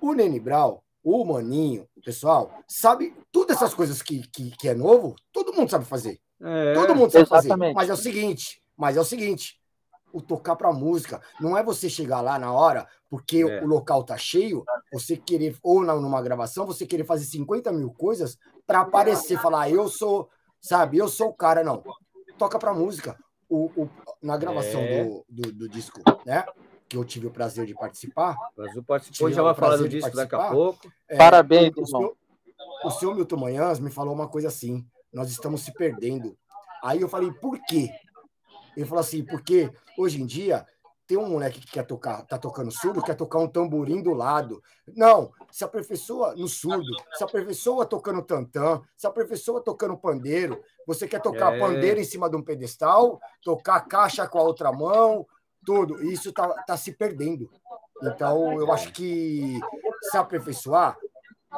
O 0.00 0.14
Nene 0.14 0.40
Brown, 0.40 0.80
o 1.02 1.24
Maninho, 1.24 1.88
o 1.96 2.00
pessoal, 2.00 2.52
sabe 2.66 3.14
todas 3.30 3.56
essas 3.56 3.72
coisas 3.72 4.02
que, 4.02 4.26
que, 4.28 4.50
que 4.56 4.68
é 4.68 4.74
novo, 4.74 5.14
todo 5.32 5.54
mundo 5.54 5.70
sabe 5.70 5.84
fazer. 5.84 6.20
É, 6.40 6.74
todo 6.74 6.96
mundo 6.96 7.12
sabe 7.12 7.24
exatamente. 7.24 7.72
fazer. 7.72 7.74
Mas 7.74 7.88
é 7.88 7.92
o 7.92 7.96
seguinte, 7.96 8.62
mas 8.76 8.96
é 8.96 9.00
o 9.00 9.04
seguinte, 9.04 9.61
o 10.12 10.20
tocar 10.20 10.56
para 10.56 10.72
música. 10.72 11.20
Não 11.40 11.56
é 11.56 11.62
você 11.62 11.88
chegar 11.88 12.20
lá 12.20 12.38
na 12.38 12.52
hora, 12.52 12.86
porque 13.08 13.38
é. 13.42 13.62
o 13.62 13.66
local 13.66 14.04
tá 14.04 14.16
cheio, 14.16 14.64
você 14.92 15.16
querer, 15.16 15.56
ou 15.62 15.82
numa 15.82 16.22
gravação, 16.22 16.66
você 16.66 16.86
querer 16.86 17.04
fazer 17.04 17.24
50 17.24 17.72
mil 17.72 17.90
coisas 17.90 18.38
para 18.66 18.80
aparecer, 18.80 19.38
falar, 19.40 19.62
ah, 19.62 19.70
eu 19.70 19.88
sou, 19.88 20.28
sabe, 20.60 20.98
eu 20.98 21.08
sou 21.08 21.28
o 21.28 21.34
cara, 21.34 21.64
não. 21.64 21.82
Toca 22.38 22.58
para 22.58 22.74
música. 22.74 23.16
O, 23.48 23.66
o, 23.76 23.90
na 24.22 24.36
gravação 24.36 24.80
é. 24.80 25.04
do, 25.04 25.24
do, 25.28 25.52
do, 25.52 25.68
disco, 25.68 26.00
né? 26.24 26.44
Que 26.88 26.96
eu 26.96 27.04
tive 27.04 27.26
o 27.26 27.30
prazer 27.30 27.66
de 27.66 27.74
participar. 27.74 28.34
Mas 28.56 28.74
o 28.76 28.82
participou 28.82 29.30
já 29.30 29.42
vai 29.42 29.54
falar 29.54 29.76
do 29.76 29.88
disco 29.88 30.16
daqui 30.16 30.34
a 30.34 30.50
pouco. 30.50 30.90
É, 31.06 31.16
Parabéns, 31.16 31.74
o, 31.76 31.82
irmão. 31.82 32.16
O 32.84 32.90
senhor 32.90 33.14
Milton 33.14 33.36
Manhãs 33.36 33.78
me 33.78 33.90
falou 33.90 34.14
uma 34.14 34.26
coisa 34.26 34.48
assim: 34.48 34.86
nós 35.12 35.30
estamos 35.30 35.60
se 35.60 35.72
perdendo. 35.72 36.36
Aí 36.82 37.00
eu 37.00 37.08
falei, 37.08 37.30
por 37.30 37.58
quê? 37.66 37.90
Ele 38.76 38.86
falou 38.86 39.00
assim, 39.00 39.24
porque 39.24 39.70
hoje 39.98 40.20
em 40.20 40.26
dia 40.26 40.66
tem 41.06 41.18
um 41.18 41.28
moleque 41.28 41.60
que 41.60 41.72
quer 41.72 41.84
tocar, 41.84 42.24
tá 42.24 42.38
tocando 42.38 42.70
surdo, 42.70 43.02
quer 43.02 43.14
tocar 43.14 43.38
um 43.38 43.48
tamborim 43.48 44.02
do 44.02 44.14
lado. 44.14 44.62
Não, 44.96 45.30
se 45.50 45.64
aperfeiçoa 45.64 46.34
no 46.36 46.48
surdo, 46.48 46.90
se 47.12 47.22
aperfeiçoa 47.22 47.84
tocando 47.84 48.22
tantã, 48.22 48.80
se 48.96 49.06
aperfeiçoa 49.06 49.62
tocando 49.62 49.96
pandeiro. 49.98 50.62
Você 50.86 51.06
quer 51.06 51.20
tocar 51.20 51.54
é. 51.54 51.58
pandeiro 51.58 52.00
em 52.00 52.04
cima 52.04 52.30
de 52.30 52.36
um 52.36 52.42
pedestal, 52.42 53.20
tocar 53.42 53.80
caixa 53.80 54.26
com 54.26 54.38
a 54.38 54.42
outra 54.42 54.72
mão, 54.72 55.26
tudo. 55.66 56.02
Isso 56.02 56.32
tá, 56.32 56.48
tá 56.64 56.76
se 56.76 56.92
perdendo. 56.92 57.50
Então, 58.02 58.54
eu 58.54 58.72
acho 58.72 58.92
que 58.92 59.60
se 60.10 60.16
aperfeiçoar 60.16 60.96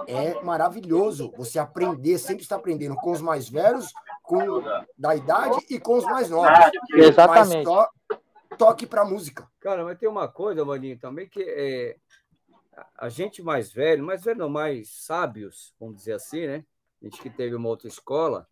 é 0.09 0.43
maravilhoso. 0.43 1.33
Você 1.37 1.59
aprender, 1.59 2.19
sempre 2.19 2.43
está 2.43 2.57
aprendendo 2.57 2.97
com 2.97 3.13
os 3.13 3.21
mais 3.21 3.49
velhos 3.49 3.93
com 4.25 4.63
da 4.99 5.15
idade 5.15 5.67
e 5.71 5.79
com 5.79 5.99
os 5.99 6.05
mais 6.05 6.31
novos. 6.31 6.51
Exatamente. 6.95 7.65
To, 7.65 7.87
toque 8.57 8.87
para 8.87 9.05
música. 9.05 9.47
Cara, 9.61 9.85
mas 9.85 9.99
tem 9.99 10.09
uma 10.09 10.27
coisa, 10.27 10.65
Maninho, 10.65 10.99
também 10.99 11.29
que 11.29 11.43
é, 11.43 11.97
a 12.97 13.09
gente 13.11 13.43
mais 13.43 13.71
velho, 13.71 14.03
mais 14.03 14.25
velho 14.25 14.39
não, 14.39 14.49
mais 14.49 14.89
sábios, 14.89 15.75
vamos 15.79 15.97
dizer 15.97 16.15
assim, 16.15 16.47
né? 16.47 16.65
A 17.03 17.05
gente 17.05 17.21
que 17.21 17.29
teve 17.29 17.55
uma 17.55 17.69
outra 17.69 17.87
escola, 17.87 18.49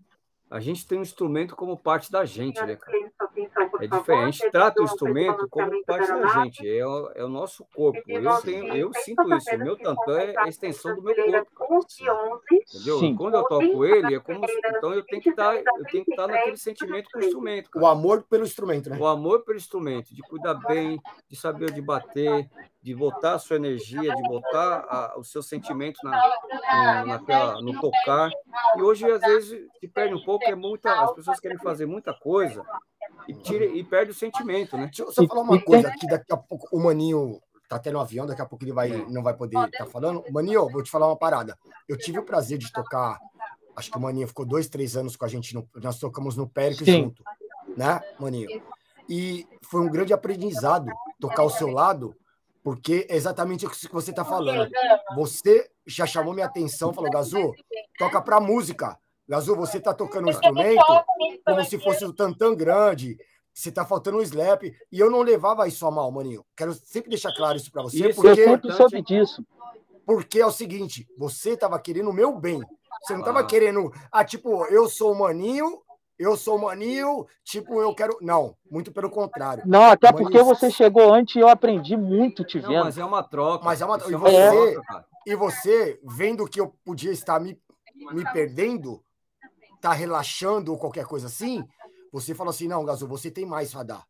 a 0.52 0.60
gente 0.60 0.86
tem 0.86 0.98
um 0.98 1.02
instrumento 1.02 1.56
como 1.56 1.78
parte 1.78 2.12
da 2.12 2.26
gente, 2.26 2.60
né, 2.62 2.76
cara? 2.76 2.98
É 3.80 3.86
diferente. 3.86 4.10
A 4.10 4.30
gente 4.30 4.50
trata 4.50 4.82
o 4.82 4.84
instrumento 4.84 5.48
como 5.48 5.82
parte 5.86 6.08
da 6.08 6.44
gente. 6.44 6.68
É 6.68 6.86
o, 6.86 7.10
é 7.14 7.24
o 7.24 7.28
nosso 7.28 7.64
corpo. 7.74 7.98
Eu, 8.06 8.40
tenho, 8.42 8.74
eu 8.74 8.92
sinto 8.92 9.34
isso. 9.34 9.54
O 9.54 9.58
meu 9.58 9.76
tantã 9.78 10.18
é 10.18 10.34
a 10.36 10.48
extensão 10.48 10.94
do 10.94 11.02
meu 11.02 11.14
corpo. 11.54 11.86
Entendeu? 12.52 12.98
Sim. 12.98 13.16
Quando 13.16 13.34
eu 13.34 13.44
toco 13.44 13.84
ele, 13.86 14.14
é 14.14 14.20
como. 14.20 14.44
Então 14.76 14.92
eu 14.92 15.02
tenho 15.02 15.22
que 15.22 15.30
estar, 15.30 15.54
tá, 15.54 15.72
eu 15.78 15.84
tenho 15.86 16.04
que 16.04 16.10
estar 16.10 16.26
tá 16.26 16.32
naquele 16.32 16.58
sentimento 16.58 17.08
com 17.10 17.18
o 17.18 17.22
instrumento. 17.22 17.70
Cara. 17.70 17.84
O 17.84 17.88
amor 17.88 18.22
pelo 18.28 18.44
instrumento, 18.44 18.90
né? 18.90 18.98
O 18.98 19.06
amor 19.06 19.44
pelo 19.44 19.56
instrumento, 19.56 20.14
de 20.14 20.20
cuidar 20.20 20.54
bem, 20.68 21.00
de 21.30 21.34
saber 21.34 21.70
onde 21.70 21.80
bater, 21.80 22.50
de 22.82 22.94
botar 22.94 23.34
a 23.34 23.38
sua 23.38 23.56
energia, 23.56 24.14
de 24.14 24.22
botar 24.22 24.86
a, 24.88 25.18
o 25.18 25.22
seu 25.22 25.42
sentimento 25.42 25.98
na, 26.02 26.10
na, 26.10 27.06
naquela, 27.06 27.62
no 27.62 27.80
tocar. 27.80 28.30
E 28.76 28.82
hoje, 28.82 29.08
às 29.08 29.20
vezes, 29.20 29.68
se 29.78 29.86
perde 29.86 30.14
um 30.14 30.24
pouco, 30.24 30.44
é 30.44 30.54
muita, 30.54 30.92
as 31.00 31.12
pessoas 31.12 31.38
querem 31.38 31.58
fazer 31.58 31.86
muita 31.86 32.12
coisa 32.12 32.64
e, 33.28 33.34
tira, 33.34 33.64
e 33.64 33.84
perde 33.84 34.10
o 34.10 34.14
sentimento, 34.14 34.76
né? 34.76 34.86
Deixa 34.86 35.02
eu 35.02 35.12
só 35.12 35.24
falar 35.26 35.42
uma 35.42 35.60
coisa 35.60 35.88
aqui, 35.88 36.08
daqui 36.08 36.32
a 36.32 36.36
pouco 36.36 36.66
o 36.72 36.82
Maninho 36.82 37.40
tá 37.68 37.78
tendo 37.78 37.98
um 37.98 38.00
avião, 38.00 38.26
daqui 38.26 38.42
a 38.42 38.46
pouco 38.46 38.64
ele 38.64 38.72
vai, 38.72 38.88
não 39.08 39.22
vai 39.22 39.34
poder 39.34 39.56
estar 39.66 39.84
tá 39.84 39.86
falando. 39.86 40.24
Maninho, 40.30 40.68
vou 40.68 40.82
te 40.82 40.90
falar 40.90 41.06
uma 41.06 41.16
parada. 41.16 41.56
Eu 41.88 41.96
tive 41.96 42.18
o 42.18 42.24
prazer 42.24 42.58
de 42.58 42.70
tocar, 42.72 43.16
acho 43.76 43.92
que 43.92 43.96
o 43.96 44.00
Maninho 44.00 44.26
ficou 44.26 44.44
dois, 44.44 44.68
três 44.68 44.96
anos 44.96 45.14
com 45.14 45.24
a 45.24 45.28
gente, 45.28 45.54
no, 45.54 45.68
nós 45.76 46.00
tocamos 46.00 46.36
no 46.36 46.48
Péricles 46.48 46.88
junto, 46.88 47.22
né, 47.76 48.00
Maninho? 48.18 48.60
E 49.08 49.46
foi 49.62 49.80
um 49.80 49.90
grande 49.90 50.12
aprendizado 50.12 50.90
tocar 51.20 51.42
ao 51.42 51.50
seu 51.50 51.68
lado, 51.68 52.14
porque 52.62 53.06
é 53.08 53.16
exatamente 53.16 53.66
o 53.66 53.70
que 53.70 53.92
você 53.92 54.10
está 54.10 54.24
falando. 54.24 54.70
Você 55.16 55.70
já 55.86 56.06
chamou 56.06 56.32
minha 56.34 56.46
atenção, 56.46 56.92
falou, 56.92 57.10
Gazu, 57.10 57.52
toca 57.98 58.20
para 58.22 58.40
música. 58.40 58.96
Gazu, 59.28 59.56
você 59.56 59.78
está 59.78 59.92
tocando 59.94 60.26
um 60.26 60.30
instrumento 60.30 60.84
como 61.44 61.64
se 61.64 61.78
fosse 61.78 62.04
o 62.04 62.12
tantã 62.12 62.54
grande, 62.54 63.16
você 63.54 63.68
está 63.68 63.84
faltando 63.84 64.18
um 64.18 64.22
slap, 64.22 64.62
e 64.64 64.98
eu 64.98 65.10
não 65.10 65.22
levava 65.22 65.66
isso 65.68 65.86
a 65.86 65.90
mal, 65.90 66.10
maninho. 66.10 66.44
Quero 66.56 66.72
sempre 66.74 67.10
deixar 67.10 67.32
claro 67.34 67.56
isso 67.56 67.70
para 67.70 67.82
você, 67.82 68.08
Isso, 68.08 68.20
porque 68.20 68.40
eu 68.40 68.44
sempre 68.48 68.72
soube 68.72 69.02
disso. 69.02 69.44
porque 70.06 70.40
é 70.40 70.46
o 70.46 70.50
seguinte, 70.52 71.06
você 71.18 71.50
estava 71.50 71.78
querendo 71.78 72.10
o 72.10 72.12
meu 72.12 72.32
bem. 72.38 72.60
Você 73.02 73.12
não 73.14 73.20
estava 73.20 73.40
Ah. 73.40 73.44
querendo, 73.46 73.92
ah, 74.10 74.24
tipo, 74.24 74.64
eu 74.66 74.88
sou 74.88 75.12
o 75.12 75.18
maninho, 75.18 75.82
eu 76.22 76.36
sou 76.36 76.56
o 76.56 76.62
maninho, 76.62 77.26
tipo, 77.44 77.80
eu 77.82 77.94
quero. 77.94 78.16
Não, 78.20 78.56
muito 78.70 78.92
pelo 78.92 79.10
contrário. 79.10 79.62
Não, 79.66 79.82
até 79.84 80.12
porque 80.12 80.42
você 80.42 80.70
chegou 80.70 81.12
antes 81.12 81.36
e 81.36 81.40
eu 81.40 81.48
aprendi 81.48 81.96
muito 81.96 82.44
te 82.44 82.60
Não, 82.60 82.68
vendo. 82.68 82.84
mas 82.84 82.98
é 82.98 83.04
uma 83.04 83.22
troca. 83.22 83.64
Mas 83.64 83.80
é 83.80 83.84
uma- 83.86 83.98
e 84.08 84.14
uma 84.14 84.30
você- 84.30 84.72
troca. 84.74 85.06
E 85.26 85.34
você, 85.36 86.00
vendo 86.04 86.46
que 86.48 86.60
eu 86.60 86.74
podia 86.84 87.12
estar 87.12 87.38
me, 87.40 87.58
me 88.12 88.24
perdendo, 88.32 89.02
tá 89.80 89.92
relaxando 89.92 90.72
ou 90.72 90.78
qualquer 90.78 91.04
coisa 91.06 91.26
assim, 91.26 91.64
você 92.12 92.34
falou 92.34 92.50
assim: 92.50 92.68
não, 92.68 92.84
Gazu, 92.84 93.06
você 93.06 93.30
tem 93.30 93.46
mais 93.46 93.72
pra 93.72 93.82
dar. 93.82 94.04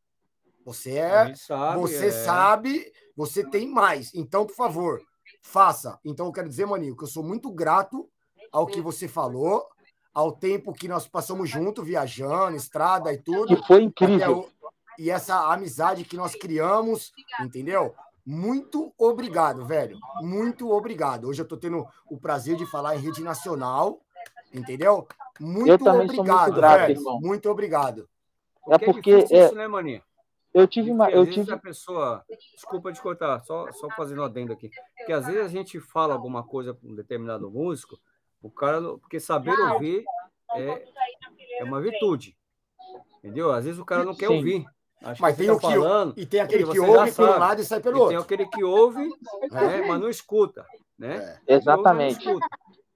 Você 0.64 0.97
é. 0.97 1.35
sabe, 1.35 1.81
Você 1.81 2.07
é. 2.07 2.11
sabe, 2.11 2.92
você 3.16 3.45
tem 3.45 3.69
mais. 3.69 4.14
Então, 4.14 4.47
por 4.47 4.54
favor, 4.54 5.00
faça. 5.42 5.99
Então, 6.04 6.26
eu 6.26 6.33
quero 6.33 6.49
dizer, 6.49 6.66
Maninho, 6.66 6.97
que 6.97 7.02
eu 7.04 7.09
sou 7.09 7.23
muito 7.23 7.50
grato 7.50 8.09
ao 8.52 8.66
que 8.66 8.81
você 8.81 9.09
falou, 9.09 9.66
ao 10.14 10.33
tempo 10.33 10.73
que 10.73 10.88
nós 10.88 11.07
passamos 11.09 11.49
junto, 11.49 11.83
viajando, 11.83 12.57
estrada 12.57 13.12
e 13.12 13.19
tudo. 13.19 13.57
Que 13.57 13.66
foi 13.66 13.83
incrível. 13.83 14.40
o- 14.40 14.62
e 14.99 15.11
essa 15.11 15.50
amizade 15.52 16.04
que 16.04 16.16
nós 16.16 16.35
criamos, 16.35 17.12
entendeu? 17.40 17.95
Muito 18.25 18.92
obrigado, 18.99 19.64
velho. 19.64 19.99
Muito 20.21 20.71
obrigado. 20.71 21.28
Hoje 21.28 21.40
eu 21.42 21.49
tô 21.49 21.57
tendo 21.57 21.87
o 22.11 22.19
prazer 22.19 22.57
de 22.57 22.66
falar 22.66 22.95
em 22.95 23.00
rede 23.00 23.23
nacional, 23.23 24.00
entendeu? 24.52 25.09
Muito 25.40 25.69
Eu 25.71 25.78
também 25.78 26.07
sou 26.09 26.16
muito 26.16 26.21
obrigado, 26.21 26.54
grato, 26.54 26.78
velho. 26.81 26.99
irmão. 27.00 27.21
Muito 27.21 27.50
obrigado. 27.50 28.09
É 28.69 28.78
Porque 28.78 28.85
porque 28.92 29.16
difícil 29.16 29.37
é, 29.38 29.47
isso, 29.47 29.54
né, 29.57 29.66
maninho? 29.66 30.02
eu 30.54 30.69
tive 30.69 30.90
uma. 30.90 31.11
Eu 31.11 31.28
tive. 31.28 31.50
a 31.52 31.57
pessoa. 31.59 32.23
Desculpa 32.54 32.92
te 32.92 33.00
cortar, 33.00 33.40
só, 33.45 33.73
só 33.73 33.88
fazendo 33.97 34.21
um 34.21 34.25
adendo 34.25 34.52
aqui. 34.52 34.71
Porque 34.99 35.12
às 35.12 35.26
vezes 35.26 35.42
a 35.42 35.49
gente 35.49 35.81
fala 35.81 36.12
alguma 36.14 36.45
coisa 36.45 36.75
para 36.75 36.88
um 36.88 36.95
determinado 36.95 37.50
músico, 37.50 37.99
o 38.43 38.51
cara. 38.51 38.81
não- 38.81 38.99
Porque 38.99 39.19
saber 39.21 39.53
ouvir 39.59 40.05
é, 40.55 40.89
é 41.59 41.65
uma 41.65 41.81
virtude. 41.81 42.37
Entendeu? 43.19 43.53
Às 43.53 43.65
vezes 43.65 43.79
o 43.81 43.85
cara 43.85 44.05
não 44.05 44.15
quer 44.15 44.29
Sim. 44.29 44.37
ouvir. 44.37 44.67
Acho 45.05 45.21
Mas 45.21 45.35
que 45.37 45.39
tem 45.43 45.47
você 45.49 45.53
o 45.57 45.61
tá 45.61 45.69
que 45.69 45.75
falando, 45.75 46.15
E 46.17 46.27
tem 46.27 46.41
aquele 46.41 46.65
que 46.65 46.79
ouve 46.79 47.13
por 47.13 47.29
um 47.29 47.39
lado 47.39 47.61
e 47.61 47.65
sai 47.65 47.81
pelo 47.81 47.97
e 47.97 47.99
tem 48.09 48.17
outro. 48.19 48.23
aquele 48.23 48.47
que 48.49 48.63
ouve, 48.63 49.09
né, 49.51 49.85
mas 49.89 50.01
não 50.01 50.09
escuta. 50.09 50.65
Né? 50.99 51.39
É. 51.47 51.55
Exatamente. 51.55 52.25
Não 52.25 52.35
escuto. 52.39 52.47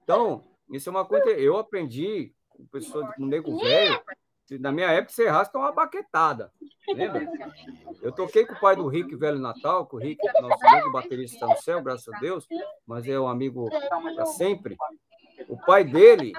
Então, 0.03 0.43
isso 0.71 0.87
é 0.87 0.91
uma 0.91 1.03
coisa. 1.05 1.29
Eu 1.31 1.57
aprendi 1.57 2.33
com 2.49 2.65
pessoa 2.67 3.11
com 3.13 3.25
nego 3.25 3.57
velho. 3.59 4.01
que 4.47 4.57
Na 4.57 4.71
minha 4.71 4.87
época, 4.89 5.11
você 5.13 5.27
rasca 5.27 5.57
uma 5.57 5.73
baquetada. 5.73 6.49
Lembra? 6.87 7.27
Eu 8.01 8.13
toquei 8.13 8.45
com 8.45 8.53
o 8.53 8.59
pai 8.61 8.77
do 8.77 8.87
Rick 8.87 9.13
Velho 9.17 9.39
Natal, 9.39 9.85
que 9.85 9.95
o 9.95 9.99
Rick, 9.99 10.21
nosso 10.41 10.59
grande 10.59 10.89
baterista, 10.89 11.35
está 11.35 11.47
no 11.47 11.57
céu, 11.61 11.81
graças 11.83 12.07
a 12.13 12.17
Deus, 12.19 12.47
mas 12.85 13.05
é 13.09 13.19
um 13.19 13.27
amigo 13.27 13.69
para 14.15 14.25
sempre. 14.25 14.77
O 15.47 15.57
pai 15.57 15.83
dele, 15.83 16.33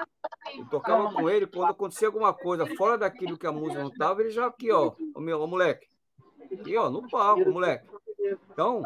eu 0.57 0.65
tocava 0.65 1.11
com 1.11 1.29
ele, 1.29 1.47
quando 1.47 1.69
acontecia 1.71 2.07
alguma 2.07 2.33
coisa 2.33 2.65
fora 2.75 2.97
daquilo 2.97 3.37
que 3.37 3.47
a 3.47 3.51
música 3.51 3.81
não 3.81 3.89
estava, 3.89 4.21
ele 4.21 4.29
já 4.29 4.45
aqui, 4.45 4.71
ó, 4.71 4.91
o 5.15 5.19
meu 5.19 5.41
o 5.41 5.47
moleque. 5.47 5.87
Aqui, 6.53 6.77
ó, 6.77 6.89
no 6.89 7.07
palco, 7.09 7.49
moleque. 7.51 7.85
Então, 8.51 8.83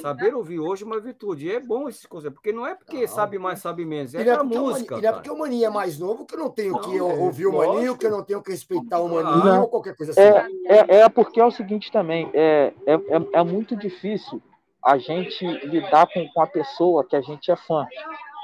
saber 0.00 0.34
ouvir 0.34 0.58
hoje 0.60 0.82
é 0.84 0.86
uma 0.86 1.00
virtude. 1.00 1.46
E 1.46 1.52
é 1.52 1.60
bom 1.60 1.88
essas 1.88 2.06
coisas, 2.06 2.32
porque 2.32 2.52
não 2.52 2.66
é 2.66 2.74
porque 2.74 3.00
Não. 3.00 3.08
sabe 3.08 3.38
mais, 3.38 3.58
sabe 3.58 3.84
menos, 3.84 4.14
é 4.14 4.22
é, 4.22 4.36
Mani- 4.36 4.56
música. 4.56 4.96
e 4.98 5.02
não 5.02 5.08
é 5.08 5.12
porque 5.12 5.30
o 5.30 5.38
Maninho 5.38 5.66
é 5.66 5.70
mais 5.70 5.98
novo 5.98 6.24
que 6.24 6.34
eu 6.34 6.38
não 6.38 6.50
tenho 6.50 6.78
que 6.80 6.96
Não, 6.96 7.10
é, 7.10 7.14
ouvir 7.14 7.46
o 7.46 7.52
Maninho, 7.52 7.72
lógico. 7.74 7.98
que 7.98 8.06
eu 8.06 8.10
não 8.10 8.22
tenho 8.22 8.42
que 8.42 8.50
respeitar 8.50 9.00
o. 9.00 9.08
Maninho 9.08 9.44
Não. 9.44 9.62
ou 9.62 9.68
qualquer 9.68 9.94
coisa 9.96 10.12
assim. 10.12 10.20
É, 10.20 10.96
é, 10.96 10.96
é 11.00 11.08
porque 11.08 11.40
é 11.40 11.44
o 11.44 11.50
seguinte 11.50 11.90
também, 11.92 12.30
é, 12.32 12.72
é, 12.86 12.94
é, 12.94 13.00
é 13.40 13.42
muito 13.42 13.76
difícil 13.76 14.40
a 14.82 14.96
gente 14.96 15.44
lidar 15.66 16.06
com, 16.12 16.26
com 16.28 16.40
a 16.40 16.46
pessoa 16.46 17.04
que 17.04 17.16
a 17.16 17.20
gente 17.20 17.50
é 17.50 17.56
fã. 17.56 17.84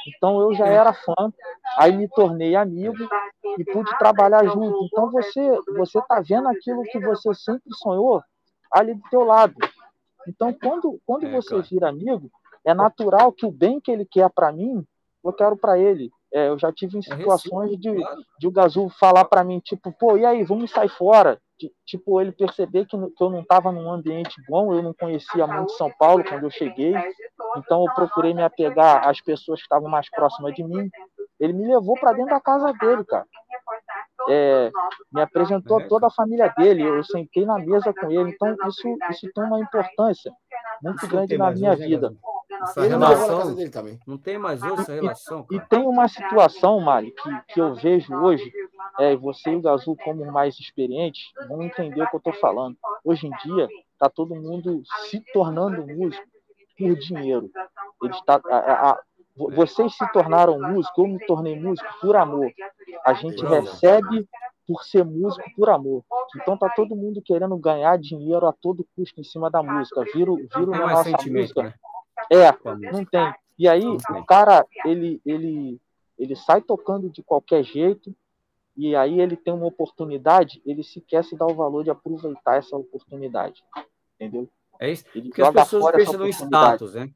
Então 0.06 0.40
eu 0.40 0.54
já 0.54 0.66
era 0.66 0.92
fã, 0.92 1.32
aí 1.78 1.96
me 1.96 2.08
tornei 2.08 2.54
amigo 2.56 3.08
e 3.58 3.64
pude 3.64 3.96
trabalhar 3.98 4.44
junto. 4.46 4.84
Então 4.84 5.10
você 5.10 5.58
você 5.76 6.00
tá 6.08 6.20
vendo 6.20 6.48
aquilo 6.48 6.82
que 6.82 6.98
você 6.98 7.34
sempre 7.34 7.72
sonhou 7.74 8.22
ali 8.70 8.94
do 8.94 9.02
teu 9.10 9.24
lado. 9.24 9.54
Então 10.26 10.52
quando 10.52 11.00
quando 11.06 11.26
É, 11.26 11.30
você 11.30 11.60
vira 11.62 11.88
amigo, 11.88 12.30
é 12.64 12.74
natural 12.74 13.32
que 13.32 13.46
o 13.46 13.50
bem 13.50 13.80
que 13.80 13.90
ele 13.90 14.04
quer 14.04 14.30
para 14.30 14.52
mim, 14.52 14.84
eu 15.22 15.32
quero 15.32 15.56
para 15.56 15.78
ele. 15.78 16.10
É, 16.32 16.48
eu 16.48 16.58
já 16.58 16.72
tive 16.72 16.96
em 16.96 17.00
É 17.00 17.02
situações 17.02 17.70
recíproco, 17.70 17.96
de 17.96 18.02
claro. 18.02 18.24
de 18.40 18.46
o 18.48 18.50
Gazul 18.50 18.90
falar 18.90 19.24
para 19.24 19.44
mim, 19.44 19.60
tipo, 19.60 19.92
pô, 19.92 20.16
e 20.16 20.26
aí, 20.26 20.42
vamos 20.42 20.70
sair 20.70 20.88
fora? 20.88 21.40
Ti- 21.58 21.72
Tipo, 21.86 22.20
ele 22.20 22.32
perceber 22.32 22.86
que, 22.86 22.96
que 22.96 23.22
eu 23.22 23.30
não 23.30 23.40
estava 23.40 23.70
num 23.70 23.90
ambiente 23.90 24.34
bom, 24.48 24.72
eu 24.74 24.82
não 24.82 24.92
conhecia 24.94 25.46
muito 25.46 25.72
São 25.72 25.90
Paulo 25.98 26.24
quando 26.24 26.44
eu 26.44 26.50
cheguei, 26.50 26.94
então 27.56 27.84
eu 27.86 27.94
procurei 27.94 28.34
me 28.34 28.42
apegar 28.42 29.08
às 29.08 29.20
pessoas 29.20 29.60
que 29.60 29.64
estavam 29.64 29.88
mais 29.88 30.08
próximas 30.10 30.54
de 30.54 30.64
mim. 30.64 30.90
Ele 31.38 31.52
me 31.52 31.66
levou 31.66 31.94
para 31.98 32.12
dentro 32.12 32.30
da 32.30 32.40
casa 32.40 32.72
dele, 32.72 33.04
cara. 33.04 33.26
É, 34.28 34.70
me 35.12 35.20
apresentou 35.20 35.80
É, 35.80 35.86
toda 35.88 36.06
a 36.06 36.10
família 36.10 36.48
dele, 36.56 36.82
eu 36.82 37.02
sentei 37.04 37.44
na 37.44 37.58
mesa 37.58 37.92
com 37.92 38.10
ele, 38.10 38.30
então 38.30 38.54
isso, 38.68 38.96
isso 39.10 39.28
tem 39.34 39.44
uma 39.44 39.60
importância 39.60 40.32
muito 40.82 40.96
Isso 40.96 41.04
não 41.06 41.10
grande 41.12 41.28
tem 41.28 41.38
na 41.38 41.44
mais 41.44 41.58
minha 41.60 41.76
né, 41.76 41.86
vida. 41.86 42.14
Essa 42.62 42.80
Ele 42.84 42.96
não 42.96 43.08
relação 43.08 43.54
dele 43.54 43.70
também. 43.70 43.98
não 44.06 44.16
tem 44.18 44.38
mais 44.38 44.62
essa 44.62 44.94
relação, 44.94 45.46
E 45.50 45.56
cara. 45.56 45.68
tem 45.68 45.82
uma 45.86 46.08
situação, 46.08 46.80
Mali, 46.80 47.10
que, 47.10 47.30
que 47.54 47.60
eu 47.60 47.74
vejo 47.74 48.14
hoje, 48.14 48.50
é, 48.98 49.12
e 49.12 49.16
você 49.16 49.50
e 49.50 49.56
o 49.56 49.60
Gazul, 49.60 49.96
como 50.04 50.24
mais 50.30 50.58
experientes, 50.58 51.24
vão 51.48 51.62
entender 51.62 52.02
o 52.02 52.08
que 52.08 52.16
eu 52.16 52.18
estou 52.18 52.32
falando. 52.34 52.76
Hoje 53.04 53.26
em 53.26 53.30
dia, 53.44 53.68
está 53.92 54.08
todo 54.08 54.34
mundo 54.34 54.82
se 55.08 55.20
tornando 55.32 55.86
músico 55.86 56.24
por 56.78 56.94
dinheiro. 56.96 57.50
Eles 58.02 58.20
tá, 58.22 58.40
a- 58.50 58.90
a- 58.90 59.00
vocês 59.36 59.94
se 59.96 60.12
tornaram 60.12 60.60
músico, 60.60 61.02
eu 61.02 61.08
me 61.08 61.26
tornei 61.26 61.58
músico 61.58 61.88
por 62.00 62.16
amor. 62.16 62.52
A 63.04 63.14
gente 63.14 63.44
recebe 63.44 64.28
por 64.66 64.84
ser 64.84 65.04
músico 65.04 65.44
por 65.56 65.68
amor. 65.68 66.04
Então 66.36 66.56
tá 66.56 66.68
todo 66.70 66.96
mundo 66.96 67.20
querendo 67.22 67.56
ganhar 67.56 67.98
dinheiro 67.98 68.46
a 68.46 68.52
todo 68.52 68.86
custo 68.96 69.20
em 69.20 69.24
cima 69.24 69.50
da 69.50 69.62
música. 69.62 70.04
Viro, 70.14 70.36
tem 70.48 70.66
na 70.66 70.78
nossa 70.78 71.10
música. 71.28 71.62
né? 71.62 71.74
É, 72.30 72.52
não 72.92 73.04
tem. 73.04 73.34
E 73.58 73.68
aí, 73.68 73.84
o 73.86 74.24
cara, 74.24 74.66
ele, 74.84 75.20
ele, 75.24 75.80
ele 76.18 76.34
sai 76.34 76.60
tocando 76.60 77.08
de 77.08 77.22
qualquer 77.22 77.62
jeito, 77.62 78.14
e 78.76 78.96
aí 78.96 79.20
ele 79.20 79.36
tem 79.36 79.54
uma 79.54 79.66
oportunidade, 79.66 80.60
ele 80.66 80.82
sequer 80.82 81.24
se 81.24 81.36
dá 81.36 81.46
o 81.46 81.54
valor 81.54 81.84
de 81.84 81.90
aproveitar 81.90 82.56
essa 82.56 82.76
oportunidade. 82.76 83.62
Entendeu? 84.14 84.48
É 84.80 84.90
isso. 84.90 85.04
Ele 85.14 85.28
Porque 85.28 85.42
as 85.42 85.52
pessoas 85.52 85.94
pensam 85.94 86.18
no 86.18 86.26
status, 86.26 86.94
né? 86.94 87.10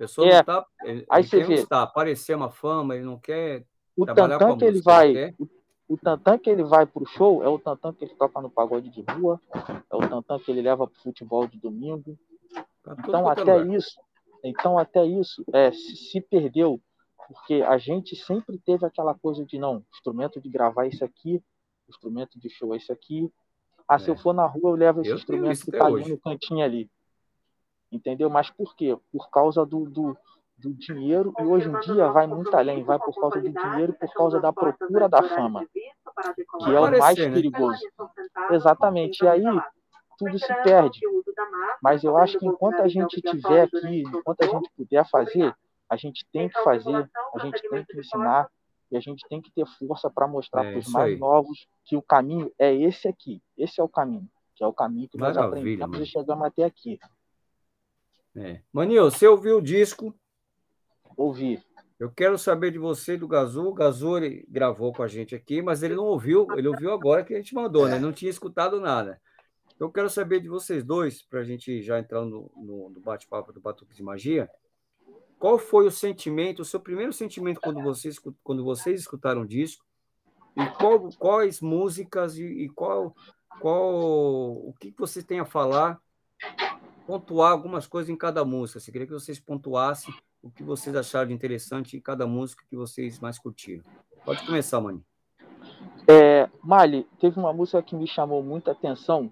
Pessoa 0.00 0.26
É. 0.26 0.36
não 0.36 0.44
tá. 0.44 0.66
Ele, 0.82 1.04
Aí 1.10 1.22
você 1.22 1.44
vê. 1.44 1.62
aparecer 1.70 2.34
uma 2.34 2.50
fama, 2.50 2.94
ele 2.96 3.04
não 3.04 3.18
quer. 3.18 3.66
O 3.94 4.06
Trabalhar 4.06 4.38
com 4.38 4.44
tantã 4.46 4.54
a 4.54 4.58
que 4.58 4.64
ele 4.64 4.80
vai, 4.80 5.12
quer? 5.12 5.34
o, 5.86 5.96
tantã 5.98 6.38
que 6.38 6.48
ele 6.48 6.64
vai 6.64 6.86
pro 6.86 7.04
show 7.04 7.44
é 7.44 7.48
o 7.48 7.58
tantã 7.58 7.92
que 7.92 8.06
ele 8.06 8.14
toca 8.14 8.40
no 8.40 8.48
pagode 8.50 8.88
de 8.88 9.02
rua, 9.02 9.38
é 9.90 9.94
o 9.96 10.08
tantã 10.08 10.38
que 10.38 10.50
ele 10.50 10.62
leva 10.62 10.86
pro 10.86 10.98
futebol 11.02 11.46
de 11.46 11.58
domingo. 11.58 12.18
Tá 12.82 12.96
Então 12.98 13.28
é 13.28 13.32
até 13.32 13.56
lugar. 13.56 13.76
isso, 13.76 14.00
então 14.42 14.78
até 14.78 15.04
isso 15.04 15.44
é, 15.52 15.70
se, 15.70 15.96
se 15.96 16.20
perdeu, 16.22 16.80
porque 17.28 17.62
a 17.62 17.76
gente 17.76 18.16
sempre 18.16 18.58
teve 18.58 18.86
aquela 18.86 19.14
coisa 19.14 19.44
de 19.44 19.58
não, 19.58 19.84
instrumento 19.92 20.40
de 20.40 20.48
gravar 20.48 20.86
é 20.86 20.88
isso 20.88 21.04
aqui, 21.04 21.42
instrumento 21.90 22.40
de 22.40 22.48
show 22.48 22.72
é 22.72 22.78
isso 22.78 22.90
aqui. 22.90 23.30
Ah, 23.86 23.98
se 23.98 24.08
É. 24.08 24.12
eu 24.12 24.16
for 24.16 24.32
na 24.32 24.46
rua 24.46 24.70
eu 24.70 24.76
levo 24.76 25.02
esse 25.02 25.10
Eu 25.10 25.16
instrumento 25.16 25.62
que 25.62 25.72
tá 25.72 25.84
ali 25.88 26.08
no 26.08 26.18
cantinho 26.18 26.64
ali. 26.64 26.90
Entendeu? 27.90 28.30
Mas 28.30 28.50
por 28.50 28.74
quê? 28.76 28.96
Por 29.12 29.30
causa 29.30 29.66
do, 29.66 29.84
do, 29.88 30.16
do 30.58 30.72
dinheiro 30.74 31.32
e 31.38 31.42
hoje 31.42 31.68
em 31.68 31.80
dia 31.80 32.08
vai 32.10 32.26
muito 32.26 32.54
além, 32.56 32.84
vai 32.84 32.98
por 32.98 33.14
causa 33.14 33.40
do 33.40 33.50
dinheiro, 33.50 33.92
por 33.94 34.12
causa 34.12 34.40
da 34.40 34.52
procura 34.52 35.08
da 35.08 35.22
fama, 35.22 35.66
que 35.72 36.74
é 36.74 36.80
o 36.80 36.98
mais 36.98 37.18
né? 37.18 37.30
perigoso. 37.30 37.80
Exatamente. 38.50 39.24
E 39.24 39.28
aí 39.28 39.42
tudo 40.18 40.38
se 40.38 40.54
perde. 40.62 41.00
Mas 41.82 42.04
eu 42.04 42.16
acho 42.16 42.38
que 42.38 42.46
enquanto 42.46 42.80
a 42.80 42.88
gente 42.88 43.20
tiver 43.22 43.62
aqui, 43.62 44.02
enquanto 44.02 44.42
a 44.42 44.46
gente 44.46 44.70
puder 44.76 45.08
fazer, 45.08 45.54
a 45.88 45.96
gente 45.96 46.26
tem 46.32 46.48
que 46.48 46.62
fazer, 46.62 47.10
a 47.34 47.38
gente 47.38 47.68
tem 47.68 47.84
que 47.84 47.98
ensinar 47.98 48.48
e 48.92 48.96
a 48.96 49.00
gente 49.00 49.26
tem 49.28 49.40
que 49.40 49.50
ter 49.52 49.64
força 49.78 50.10
para 50.10 50.26
mostrar 50.26 50.64
É 50.64 50.72
para 50.72 50.78
os 50.80 50.88
mais 50.88 51.12
aí. 51.14 51.18
novos 51.18 51.66
que 51.84 51.96
o 51.96 52.02
caminho 52.02 52.52
é 52.58 52.74
esse 52.74 53.08
aqui. 53.08 53.40
Esse 53.56 53.80
é 53.80 53.84
o 53.84 53.88
caminho, 53.88 54.28
que 54.54 54.62
é 54.62 54.66
o 54.66 54.72
caminho 54.72 55.08
que 55.08 55.16
nós 55.16 55.36
Maravilha, 55.36 55.58
aprendemos 55.62 55.90
mano. 55.90 56.04
e 56.04 56.06
chegamos 56.06 56.46
até 56.46 56.64
aqui. 56.64 56.98
É. 58.40 58.60
Você 58.72 59.26
ouviu 59.26 59.58
o 59.58 59.62
disco? 59.62 60.14
Ouvir. 61.16 61.62
Eu 61.98 62.10
quero 62.10 62.38
saber 62.38 62.70
de 62.70 62.78
você 62.78 63.14
e 63.14 63.18
do 63.18 63.28
Gazu. 63.28 63.66
O 63.66 63.74
Gazu 63.74 64.16
ele 64.16 64.46
gravou 64.48 64.92
com 64.92 65.02
a 65.02 65.06
gente 65.06 65.34
aqui, 65.34 65.60
mas 65.60 65.82
ele 65.82 65.94
não 65.94 66.06
ouviu, 66.06 66.46
ele 66.56 66.66
ouviu 66.66 66.92
agora 66.92 67.22
que 67.22 67.34
a 67.34 67.36
gente 67.36 67.54
mandou, 67.54 67.86
né? 67.86 67.96
Ele 67.96 68.04
não 68.04 68.12
tinha 68.12 68.30
escutado 68.30 68.80
nada. 68.80 69.20
Eu 69.78 69.90
quero 69.90 70.08
saber 70.08 70.40
de 70.40 70.48
vocês 70.48 70.82
dois, 70.82 71.22
para 71.22 71.40
a 71.40 71.44
gente 71.44 71.82
já 71.82 71.98
entrar 71.98 72.24
no, 72.24 72.50
no, 72.56 72.88
no 72.88 73.00
bate-papo 73.00 73.52
do 73.52 73.60
Batuque 73.60 73.94
de 73.94 74.02
Magia, 74.02 74.48
qual 75.38 75.58
foi 75.58 75.86
o 75.86 75.90
sentimento, 75.90 76.60
o 76.60 76.64
seu 76.64 76.80
primeiro 76.80 77.12
sentimento 77.12 77.60
quando 77.60 77.82
vocês, 77.82 78.18
quando 78.42 78.64
vocês 78.64 79.00
escutaram 79.00 79.42
o 79.42 79.48
disco? 79.48 79.84
E 80.56 80.66
qual, 80.78 81.08
quais 81.18 81.60
músicas 81.60 82.36
e, 82.36 82.44
e 82.44 82.68
qual, 82.70 83.14
qual 83.60 83.94
o 84.52 84.74
que 84.78 84.94
vocês 84.98 85.24
têm 85.24 85.40
a 85.40 85.46
falar? 85.46 85.98
Pontuar 87.10 87.50
algumas 87.50 87.88
coisas 87.88 88.08
em 88.08 88.14
cada 88.14 88.44
música. 88.44 88.78
Eu 88.78 88.92
queria 88.92 89.04
que 89.04 89.12
vocês 89.12 89.40
pontuassem 89.40 90.14
o 90.40 90.48
que 90.48 90.62
vocês 90.62 90.94
acharam 90.94 91.26
de 91.26 91.34
interessante 91.34 91.96
em 91.96 92.00
cada 92.00 92.24
música 92.24 92.64
que 92.70 92.76
vocês 92.76 93.18
mais 93.18 93.36
curtiram. 93.36 93.82
Pode 94.24 94.46
começar, 94.46 94.80
Mani. 94.80 95.04
É, 96.08 96.48
Mali, 96.62 97.08
teve 97.18 97.36
uma 97.36 97.52
música 97.52 97.82
que 97.82 97.96
me 97.96 98.06
chamou 98.06 98.44
muita 98.44 98.70
atenção, 98.70 99.28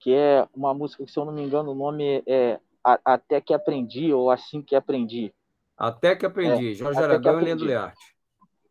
que 0.00 0.10
é 0.10 0.48
uma 0.56 0.72
música 0.72 1.04
que, 1.04 1.12
se 1.12 1.18
eu 1.18 1.26
não 1.26 1.34
me 1.34 1.42
engano, 1.42 1.72
o 1.72 1.74
nome 1.74 2.22
é 2.26 2.58
até 2.82 3.42
que 3.42 3.52
aprendi, 3.52 4.10
ou 4.10 4.30
assim 4.30 4.62
que 4.62 4.74
aprendi. 4.74 5.34
Até 5.76 6.16
que 6.16 6.24
aprendi, 6.24 6.70
é, 6.70 6.74
Jorge 6.74 6.98
Aragão 6.98 7.42
e 7.42 7.44
Leandro 7.44 7.66
Learte. 7.66 8.16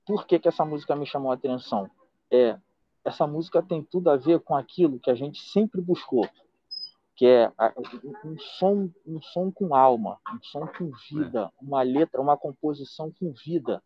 Por 0.03 0.25
que, 0.25 0.39
que 0.39 0.47
essa 0.47 0.65
música 0.65 0.95
me 0.95 1.05
chamou 1.05 1.29
a 1.29 1.35
atenção? 1.35 1.87
É, 2.31 2.57
essa 3.05 3.27
música 3.27 3.61
tem 3.61 3.83
tudo 3.83 4.09
a 4.09 4.17
ver 4.17 4.39
com 4.39 4.55
aquilo 4.55 4.99
que 4.99 5.11
a 5.11 5.15
gente 5.15 5.39
sempre 5.51 5.79
buscou, 5.79 6.27
que 7.21 7.27
é 7.27 7.51
um 8.25 8.35
som, 8.39 8.89
um 9.05 9.21
som 9.21 9.51
com 9.51 9.75
alma, 9.75 10.17
um 10.33 10.41
som 10.41 10.65
com 10.65 10.91
vida, 11.07 11.51
é. 11.55 11.63
uma 11.63 11.83
letra, 11.83 12.19
uma 12.19 12.35
composição 12.35 13.13
com 13.19 13.31
vida. 13.31 13.79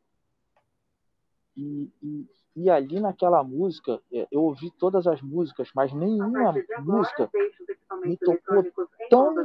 E, 1.54 1.92
e, 2.01 2.25
e, 2.56 2.70
ali 2.70 2.98
naquela 3.01 3.44
música, 3.44 4.01
é, 4.13 4.25
eu 4.32 4.42
ouvi 4.42 4.72
todas 4.72 5.06
as 5.06 5.22
músicas, 5.22 5.70
mas 5.75 5.92
nenhuma 5.92 6.54
música 6.80 7.30
me 8.06 8.15
tocou 8.15 8.63
tão, 9.10 9.36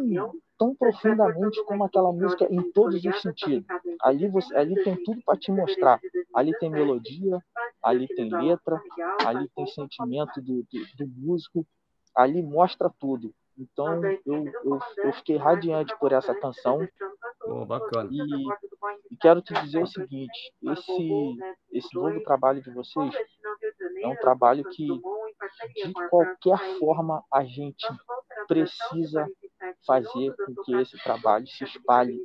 tão 0.57 0.73
profundamente 0.73 1.61
como 1.65 1.83
aquela 1.83 2.13
música 2.13 2.47
em 2.49 2.71
todos 2.71 3.05
os 3.05 3.21
sentidos. 3.21 3.67
Ali, 4.03 4.29
você, 4.29 4.57
ali 4.57 4.81
tem 4.85 5.03
tudo 5.03 5.21
para 5.25 5.37
te 5.37 5.51
mostrar. 5.51 6.01
Ali 6.33 6.57
tem 6.61 6.71
melodia, 6.71 7.43
ali 7.83 8.07
tem 8.07 8.31
letra, 8.31 8.81
ali 9.27 9.49
tem 9.49 9.67
sentimento 9.67 10.41
do, 10.41 10.63
do, 10.63 10.97
do 10.97 11.09
músico, 11.09 11.67
ali 12.15 12.41
mostra 12.41 12.89
tudo. 12.89 13.35
Então 13.59 14.05
eu, 14.05 14.47
eu, 14.65 14.79
eu, 14.99 15.13
fiquei 15.15 15.37
radiante 15.37 15.97
por 15.99 16.13
essa 16.13 16.35
canção. 16.35 16.87
Oh, 17.45 17.65
bacana. 17.65 18.09
E, 18.11 18.19
e, 19.11 19.17
quero 19.21 19.43
te 19.43 19.53
dizer 19.55 19.83
o 19.83 19.87
seguinte: 19.87 20.53
esse, 20.63 21.37
esse 21.73 21.95
novo 21.95 22.23
trabalho 22.23 22.63
de 22.63 22.71
vocês 22.71 23.15
é 24.03 24.09
um 24.09 24.17
trabalho 24.17 24.65
que, 24.65 24.87
de 24.87 25.93
qualquer 26.09 26.59
forma, 26.79 27.23
a 27.33 27.45
gente 27.45 27.87
precisa 28.47 29.27
fazer 29.87 30.35
com 30.37 30.55
que 30.65 30.75
esse 30.77 30.97
trabalho 31.03 31.47
se 31.47 31.65
espalhe 31.65 32.19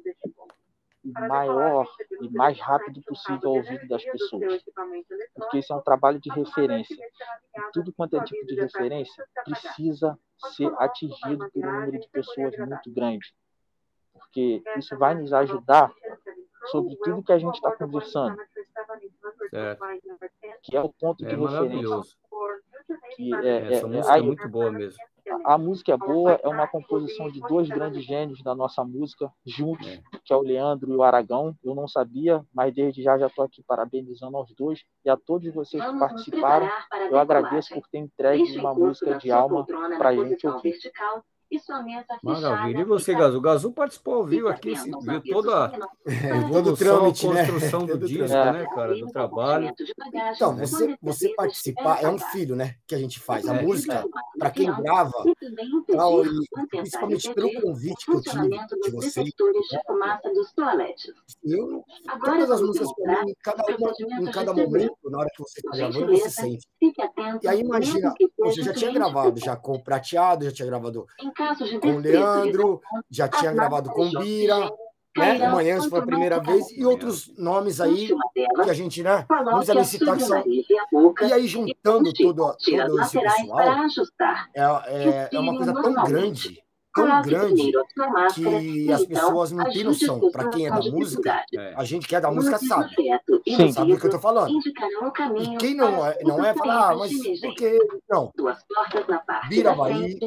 o 1.06 1.28
maior 1.28 1.88
e 2.22 2.30
mais 2.30 2.60
rápido 2.60 3.02
possível 3.04 3.50
ao 3.50 3.56
ouvido 3.58 3.88
das 3.88 4.04
pessoas. 4.04 4.64
Porque 5.36 5.60
isso 5.60 5.72
é 5.72 5.76
um 5.76 5.82
trabalho 5.82 6.20
de 6.20 6.32
referência. 6.32 6.96
E 6.96 7.72
tudo 7.72 7.94
quanto 7.94 8.18
é 8.18 8.24
tipo 8.24 8.46
de 8.46 8.56
referência 8.56 9.24
precisa 9.44 10.18
ser 10.56 10.74
atingido 10.78 11.50
por 11.52 11.66
um 11.66 11.72
número 11.72 12.00
de 12.00 12.08
pessoas 12.10 12.58
muito 12.58 12.92
grande. 12.92 13.34
Porque 14.14 14.64
isso 14.78 14.98
vai 14.98 15.16
nos 15.16 15.34
ajudar 15.34 15.92
sobre 16.72 16.96
tudo 16.98 17.24
que 17.24 17.32
a 17.32 17.38
gente 17.38 17.56
está 17.56 17.72
conversando. 17.76 18.38
Certo. 19.50 19.86
Que 20.64 20.78
é 20.78 20.82
o 20.82 20.90
ponto 20.90 21.26
de 21.26 21.34
é 21.34 21.36
referência. 21.36 22.18
Que 23.16 23.34
é, 23.36 23.74
Essa 23.74 23.86
é, 23.86 23.90
música 23.90 24.16
é, 24.16 24.20
é 24.20 24.22
muito 24.22 24.50
boa 24.50 24.72
mesmo 24.72 25.00
a 25.44 25.58
música 25.58 25.94
é 25.94 25.98
boa, 25.98 26.40
é 26.44 26.48
uma 26.48 26.68
composição 26.68 27.30
de 27.30 27.40
dois 27.42 27.68
grandes 27.68 28.04
gênios 28.04 28.42
da 28.44 28.56
nossa 28.56 28.84
música, 28.84 29.32
juntos, 29.46 29.88
é. 29.88 30.02
que 30.24 30.34
é 30.34 30.36
o 30.36 30.42
Leandro 30.42 30.92
e 30.92 30.96
o 30.96 31.04
Aragão. 31.04 31.56
Eu 31.64 31.76
não 31.76 31.88
sabia, 31.88 32.46
mas 32.54 32.74
desde 32.74 33.02
já 33.02 33.18
já 33.18 33.28
estou 33.28 33.46
aqui 33.46 33.64
parabenizando 33.64 34.38
aos 34.38 34.54
dois 34.56 34.84
e 35.04 35.10
a 35.10 35.18
todos 35.18 35.54
vocês 35.54 35.84
que 35.84 36.00
participaram. 36.00 36.70
Eu 37.10 37.18
agradeço 37.18 37.74
por 37.74 37.88
ter 37.88 38.00
entregue 38.00 38.58
uma 38.58 38.74
música 38.74 39.18
de 39.18 39.32
alma 39.32 39.66
para 39.98 40.10
a 40.10 40.16
gente 40.16 40.48
ouvir 40.48 40.76
e 41.50 41.60
sua 41.60 41.82
mesa 41.84 42.06
Maravilha. 42.24 42.82
E 42.82 42.84
você, 42.84 43.14
Gazu? 43.14 43.38
O 43.38 43.42
Gazu 43.42 43.72
participou 43.72 44.16
ao 44.16 44.26
vivo 44.26 44.48
aqui, 44.48 44.74
viu 44.74 45.22
toda 45.32 45.72
é, 46.06 46.50
todo 46.52 46.74
o 46.74 46.78
trâmite, 46.78 47.28
né? 47.28 47.46
construção 47.46 47.86
do 47.86 47.98
disco, 47.98 48.28
né, 48.28 48.66
cara, 48.74 48.96
do 48.96 49.08
trabalho. 49.08 49.74
Então, 50.36 50.56
você, 50.56 50.98
você 51.02 51.30
participar 51.36 52.04
é 52.04 52.10
um 52.10 52.18
filho, 52.18 52.56
né, 52.56 52.76
que 52.88 52.96
a 52.96 52.98
gente 52.98 53.20
faz. 53.20 53.48
A 53.48 53.56
é. 53.56 53.62
música, 53.62 54.04
para 54.38 54.52
quem 54.52 54.74
grava, 54.74 55.24
tal, 55.92 56.26
e, 56.26 56.30
principalmente 56.70 57.34
pelo 57.34 57.62
convite 57.62 58.06
que 58.06 58.12
eu 58.12 58.22
tive 58.22 58.50
de 58.84 58.92
vocês, 58.92 59.30
eu, 61.44 61.84
todas 62.24 62.52
as 62.52 62.62
músicas 62.62 62.94
para 62.94 63.24
mim, 63.24 63.32
em 63.32 63.36
cada, 63.42 63.64
uma, 63.78 63.94
em 64.22 64.32
cada 64.32 64.54
momento, 64.54 64.98
na 65.06 65.20
hora 65.20 65.30
que 65.36 65.42
você 65.42 65.60
está 65.60 65.78
gravando, 65.78 66.12
você 66.12 66.30
sente. 66.30 66.68
E 67.42 67.48
aí, 67.48 67.62
imagina, 67.62 68.14
eu 68.38 68.52
já 68.52 68.74
tinha 68.74 68.92
gravado 68.92 69.40
já 69.40 69.56
com 69.56 69.74
o 69.74 69.84
Prateado, 69.84 70.46
já 70.46 70.52
tinha 70.52 70.66
gravado 70.66 71.06
com 71.82 71.96
o 71.96 72.00
Leandro, 72.00 72.82
já 73.10 73.28
tinha 73.28 73.52
gravado 73.54 73.90
com 73.90 74.10
Bira, 74.10 74.72
né? 75.18 75.46
Amanhã 75.46 75.82
foi 75.90 76.00
a 76.00 76.06
primeira 76.06 76.40
vez, 76.40 76.70
e 76.72 76.86
outros 76.86 77.34
nomes 77.38 77.80
aí 77.80 78.10
que 78.64 78.70
a 78.70 78.74
gente, 78.74 79.02
né? 79.02 79.26
Não 79.30 79.56
precisa 79.56 79.74
nem 79.74 79.84
citar 79.84 80.18
que 80.18 80.24
são. 80.24 80.44
E 80.46 81.34
aí, 81.34 81.48
juntando 81.48 82.12
todo, 82.14 82.56
todo 82.58 83.02
esse 83.02 83.20
pessoal, 83.20 83.62
é, 84.54 84.62
é, 84.88 85.30
é 85.32 85.40
uma 85.40 85.56
coisa 85.56 85.74
tão 85.74 85.94
grande, 86.04 86.62
tão 86.94 87.22
grande, 87.22 87.72
que 88.34 88.92
as 88.92 89.06
pessoas 89.06 89.52
não 89.52 89.64
têm 89.72 89.86
noção. 89.86 90.20
Para 90.32 90.50
quem 90.50 90.68
é 90.68 90.70
da 90.70 90.82
música, 90.82 91.46
a 91.78 91.84
gente 91.86 92.08
que 92.08 92.16
é 92.16 92.20
da 92.20 92.32
música 92.32 92.58
sabe. 92.60 92.94
Sim. 93.48 93.72
Sabe 93.72 93.94
do 93.94 93.98
que 93.98 94.06
eu 94.06 94.10
estou 94.10 94.22
falando. 94.22 94.60
E 95.40 95.58
quem 95.58 95.76
não 95.76 96.06
é, 96.06 96.18
não 96.24 96.44
é, 96.44 96.54
fala, 96.54 96.90
ah, 96.90 96.96
mas 96.98 97.12
por 97.40 97.56
que. 97.56 97.80
Não. 98.10 98.34
Bira 99.48 99.74
Bahia 99.74 100.18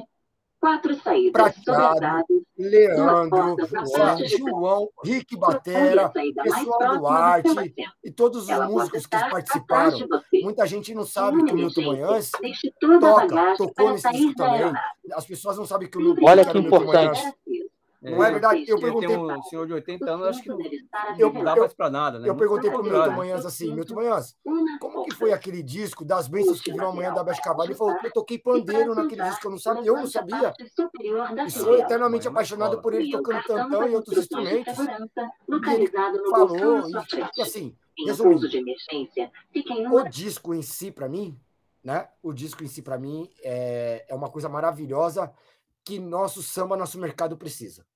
quatro 0.61 0.95
saídas. 0.97 1.33
Prateado, 1.33 2.45
Leandro, 2.59 3.57
João, 4.27 4.89
Rick 5.05 5.37
Batera, 5.37 6.11
pessoal 6.11 6.99
do 6.99 7.07
Arte 7.07 7.75
e 8.05 8.11
todos 8.11 8.49
os 8.49 8.69
músicos 8.69 9.07
que 9.07 9.19
participaram. 9.19 9.99
Muita 10.43 10.67
gente 10.67 10.95
não 10.95 11.05
sabe 11.05 11.45
que 11.45 11.53
o 11.53 11.57
Milton 11.57 11.83
Manhãs 11.83 12.31
toca, 13.01 13.57
tocou 13.57 13.93
nesse 13.93 14.11
disco 14.11 14.35
também. 14.35 14.73
As 15.13 15.27
pessoas 15.27 15.57
não 15.57 15.67
sabem 15.67 15.89
que 15.89 15.99
o 15.99 16.01
Milton 16.01 16.25
Olha 16.25 16.45
que 16.45 16.59
importante. 16.59 17.21
Não 18.01 18.23
é 18.23 18.31
verdade? 18.31 18.65
Eu 18.69 18.79
perguntei. 18.79 19.17
Um 19.17 19.43
senhor 19.43 19.67
de 19.67 19.73
80 19.73 20.11
anos, 20.11 20.27
acho 20.29 20.43
que 20.43 20.49
não, 20.49 20.59
eu, 21.19 21.33
não 21.33 21.43
dá 21.43 21.57
mais 21.57 21.75
para 21.75 21.91
nada, 21.91 22.19
né? 22.19 22.29
Eu 22.29 22.37
perguntei 22.37 22.71
para 22.71 22.81
o 22.81 22.83
Milton 22.83 23.11
Manhãs 23.11 23.45
assim: 23.45 23.75
Milton 23.75 23.95
Manhãs, 23.95 24.37
como 24.81 25.05
que 25.05 25.15
foi 25.15 25.33
aquele 25.33 25.63
disco 25.63 26.05
das 26.05 26.29
bênçãos 26.29 26.61
que 26.61 26.71
virou 26.71 26.91
amanhã 26.91 27.13
da 27.13 27.25
Beth 27.25 27.41
Cavalho? 27.43 27.69
Ele 27.69 27.79
falou: 27.79 27.97
eu 28.03 28.13
toquei 28.13 28.39
pandeiro 28.39 28.95
naquele 28.95 29.23
disco, 29.25 29.47
eu 29.47 29.51
não 29.51 29.59
sabia, 29.59 29.87
eu 29.87 29.97
não 29.97 30.07
sabia. 30.07 30.53
E 31.47 31.51
sou 31.51 31.77
eternamente 31.77 32.29
apaixonado 32.29 32.81
por 32.81 32.95
ele 32.95 33.11
tocando 33.11 33.43
tantão 33.43 33.89
e 33.89 33.95
outros 33.95 34.19
instrumentos. 34.19 34.79
E 34.79 35.75
ele 35.75 35.91
falou, 36.31 36.89
e, 37.37 37.43
assim, 37.43 37.77
resumindo, 38.07 38.47
o 39.93 40.09
disco 40.09 40.55
em 40.55 40.63
si, 40.63 40.93
para 40.93 41.09
mim, 41.09 41.39
né? 41.83 42.09
O 42.23 42.33
disco 42.33 42.63
em 42.63 42.69
si, 42.69 42.83
para 42.83 42.99
mim, 42.99 43.29
é, 43.43 44.05
é 44.09 44.15
uma 44.15 44.29
coisa 44.29 44.49
maravilhosa 44.49 45.33
que 45.89 45.99
nosso 45.99 46.43
samba, 46.43 46.77
nosso 46.77 47.01
mercado 47.01 47.35
precisa. 47.39 47.87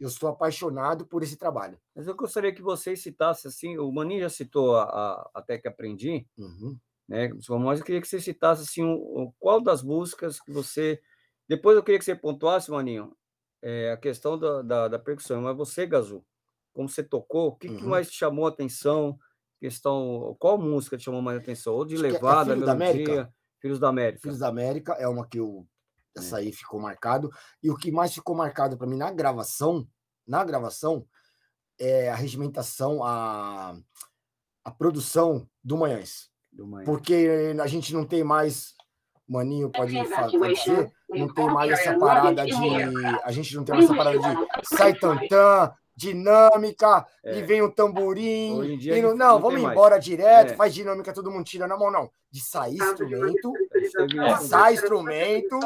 Eu 0.00 0.10
sou 0.10 0.28
apaixonado 0.28 1.06
por 1.06 1.22
esse 1.22 1.36
trabalho. 1.36 1.78
Mas 1.94 2.08
eu 2.08 2.16
gostaria 2.16 2.52
que 2.52 2.60
vocês 2.60 3.00
citassem, 3.00 3.48
assim, 3.48 3.78
o 3.78 3.92
Maninho 3.92 4.22
já 4.22 4.28
citou 4.28 4.74
a, 4.74 4.82
a 4.82 5.30
Até 5.34 5.56
que 5.56 5.68
Aprendi, 5.68 6.26
uhum. 6.36 6.76
né? 7.08 7.30
Mas 7.32 7.78
eu 7.78 7.84
queria 7.84 8.00
que 8.00 8.08
você 8.08 8.20
citasse, 8.20 8.62
assim, 8.62 8.82
o, 8.82 9.32
qual 9.38 9.60
das 9.60 9.84
músicas 9.84 10.40
que 10.40 10.50
você... 10.50 11.00
Depois 11.48 11.76
eu 11.76 11.82
queria 11.84 11.98
que 12.00 12.04
você 12.04 12.16
pontuasse, 12.16 12.72
Maninho, 12.72 13.16
é, 13.62 13.92
a 13.92 13.96
questão 13.96 14.36
da, 14.36 14.62
da, 14.62 14.88
da, 14.88 14.98
percussão. 14.98 15.40
Mas 15.40 15.56
você, 15.56 15.86
Gazu, 15.86 16.24
como 16.72 16.88
você 16.88 17.04
tocou, 17.04 17.50
o 17.50 17.56
que, 17.56 17.68
uhum. 17.68 17.76
que 17.76 17.84
mais 17.84 18.10
te 18.10 18.16
chamou 18.16 18.46
a 18.46 18.50
atenção? 18.50 19.16
Questão, 19.60 20.36
qual 20.40 20.58
música 20.58 20.98
te 20.98 21.04
chamou 21.04 21.22
mais 21.22 21.38
a 21.38 21.40
atenção? 21.40 21.74
Ou 21.74 21.84
de 21.84 21.94
Acho 21.94 22.04
é 22.06 22.10
levada, 22.10 22.52
é 22.52 22.56
Filhos 22.56 22.74
melodia? 22.74 23.32
Filhos 23.60 23.78
da 23.78 23.88
América. 23.88 24.22
Filhos 24.22 24.38
da 24.40 24.48
América 24.48 24.92
é 24.94 25.06
uma 25.06 25.26
que 25.26 25.38
eu 25.38 25.64
essa 26.16 26.38
aí 26.38 26.52
ficou 26.52 26.80
marcado. 26.80 27.30
E 27.62 27.70
o 27.70 27.76
que 27.76 27.90
mais 27.90 28.12
ficou 28.12 28.34
marcado 28.34 28.76
para 28.76 28.86
mim 28.86 28.96
na 28.96 29.10
gravação, 29.10 29.86
na 30.26 30.44
gravação, 30.44 31.06
é 31.78 32.10
a 32.10 32.14
regimentação, 32.14 33.04
a, 33.04 33.76
a 34.64 34.70
produção 34.70 35.48
do 35.62 35.76
Manhães. 35.76 36.30
Do 36.52 36.66
Manhães. 36.66 36.86
Porque 36.86 37.28
a 37.60 37.66
gente 37.66 37.92
não 37.94 38.04
tem 38.04 38.24
mais. 38.24 38.74
Maninho 39.28 39.70
pode, 39.70 39.94
pode 40.38 40.56
ser, 40.58 40.90
não 41.10 41.32
tem 41.32 41.46
mais 41.46 41.70
essa 41.70 41.98
parada 41.98 42.46
de. 42.46 42.52
A 43.22 43.30
gente 43.30 43.54
não 43.54 43.62
tem 43.62 43.74
mais 43.74 43.84
essa 43.84 43.94
parada 43.94 44.18
de 44.18 44.76
sai 44.76 44.94
tantã, 44.94 45.70
dinâmica, 45.98 47.04
É. 47.24 47.38
e 47.38 47.42
vem 47.42 47.60
o 47.60 47.70
tamborim. 47.70 48.56
Hoje 48.58 48.74
em 48.74 48.78
dia 48.78 48.96
e 48.98 49.02
não, 49.02 49.16
não- 49.16 49.40
vamos 49.40 49.60
mais. 49.60 49.72
embora 49.72 49.98
direto, 49.98 50.52
É. 50.52 50.54
faz 50.56 50.72
dinâmica, 50.72 51.12
todo 51.12 51.30
mundo 51.30 51.44
tira 51.44 51.66
na 51.66 51.76
mão, 51.76 51.90
não. 51.90 52.08
De 52.30 52.40
sair 52.40 52.76
instrumento, 52.76 53.52
isso 53.76 54.16
passar 54.16 54.72
instrumento, 54.72 55.58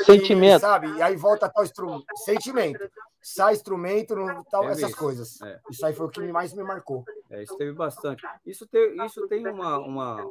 e, 0.00 0.04
Sentimento. 0.04 0.60
sabe? 0.60 0.88
E 0.96 1.02
aí 1.02 1.14
volta 1.14 1.48
tal 1.48 1.62
instrumento. 1.62 2.04
Sentimento. 2.16 2.90
Sai 3.22 3.54
instrumento, 3.54 4.14
tal, 4.50 4.68
essas 4.68 4.90
isso. 4.90 4.96
coisas. 4.98 5.40
É. 5.42 5.60
Isso 5.70 5.84
aí 5.84 5.92
foi 5.94 6.06
o 6.06 6.08
que 6.08 6.20
mais 6.32 6.52
me 6.54 6.62
marcou. 6.62 7.04
É, 7.30 7.42
isso 7.42 7.56
teve 7.56 7.72
bastante. 7.72 8.24
Isso, 8.44 8.66
te, 8.66 8.78
isso 9.04 9.26
tem 9.28 9.46
uma, 9.46 9.78
uma, 9.78 10.24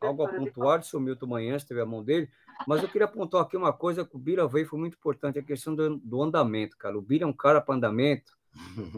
algo 0.00 0.24
a 0.24 0.28
pontuar 0.28 0.78
do 0.78 0.84
seu 0.84 1.00
Milton 1.00 1.26
Manhãs, 1.26 1.64
teve 1.64 1.80
a 1.80 1.86
mão 1.86 2.02
dele, 2.02 2.28
mas 2.66 2.82
eu 2.82 2.88
queria 2.88 3.06
apontar 3.06 3.40
aqui 3.42 3.56
uma 3.56 3.72
coisa 3.72 4.04
que 4.04 4.14
o 4.14 4.18
Bira 4.18 4.46
veio, 4.46 4.66
foi 4.68 4.78
muito 4.78 4.94
importante, 4.96 5.38
a 5.38 5.42
questão 5.42 5.74
do, 5.74 5.96
do 5.96 6.22
andamento, 6.22 6.76
cara. 6.76 6.96
O 6.96 7.02
Bira 7.02 7.24
é 7.24 7.26
um 7.26 7.32
cara 7.32 7.60
para 7.60 7.74
andamento 7.74 8.36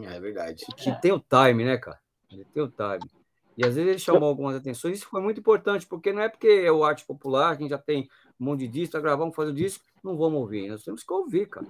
É 0.03 0.19
verdade. 0.19 0.65
que 0.77 0.91
tem 1.01 1.11
o 1.11 1.19
time, 1.19 1.65
né, 1.65 1.77
cara? 1.77 1.99
Ele 2.31 2.45
tem 2.45 2.63
o 2.63 2.67
time. 2.67 3.09
E 3.57 3.65
às 3.65 3.73
vezes 3.75 3.89
ele 3.89 3.99
chamou 3.99 4.29
algumas 4.29 4.55
atenções, 4.55 4.99
isso 4.99 5.07
foi 5.09 5.19
muito 5.21 5.39
importante, 5.39 5.85
porque 5.87 6.13
não 6.13 6.21
é 6.21 6.29
porque 6.29 6.47
é 6.47 6.71
o 6.71 6.83
arte 6.83 7.05
popular, 7.05 7.49
a 7.51 7.55
gente 7.55 7.69
já 7.71 7.77
tem 7.77 8.07
um 8.39 8.45
monte 8.45 8.59
de 8.59 8.67
disco, 8.67 8.91
tá 8.93 8.99
gravando, 8.99 9.33
fazendo 9.33 9.55
disco, 9.55 9.83
não 10.03 10.15
vamos 10.15 10.39
ouvir. 10.39 10.69
Nós 10.69 10.83
temos 10.83 11.03
que 11.03 11.11
ouvir, 11.11 11.47
cara. 11.47 11.65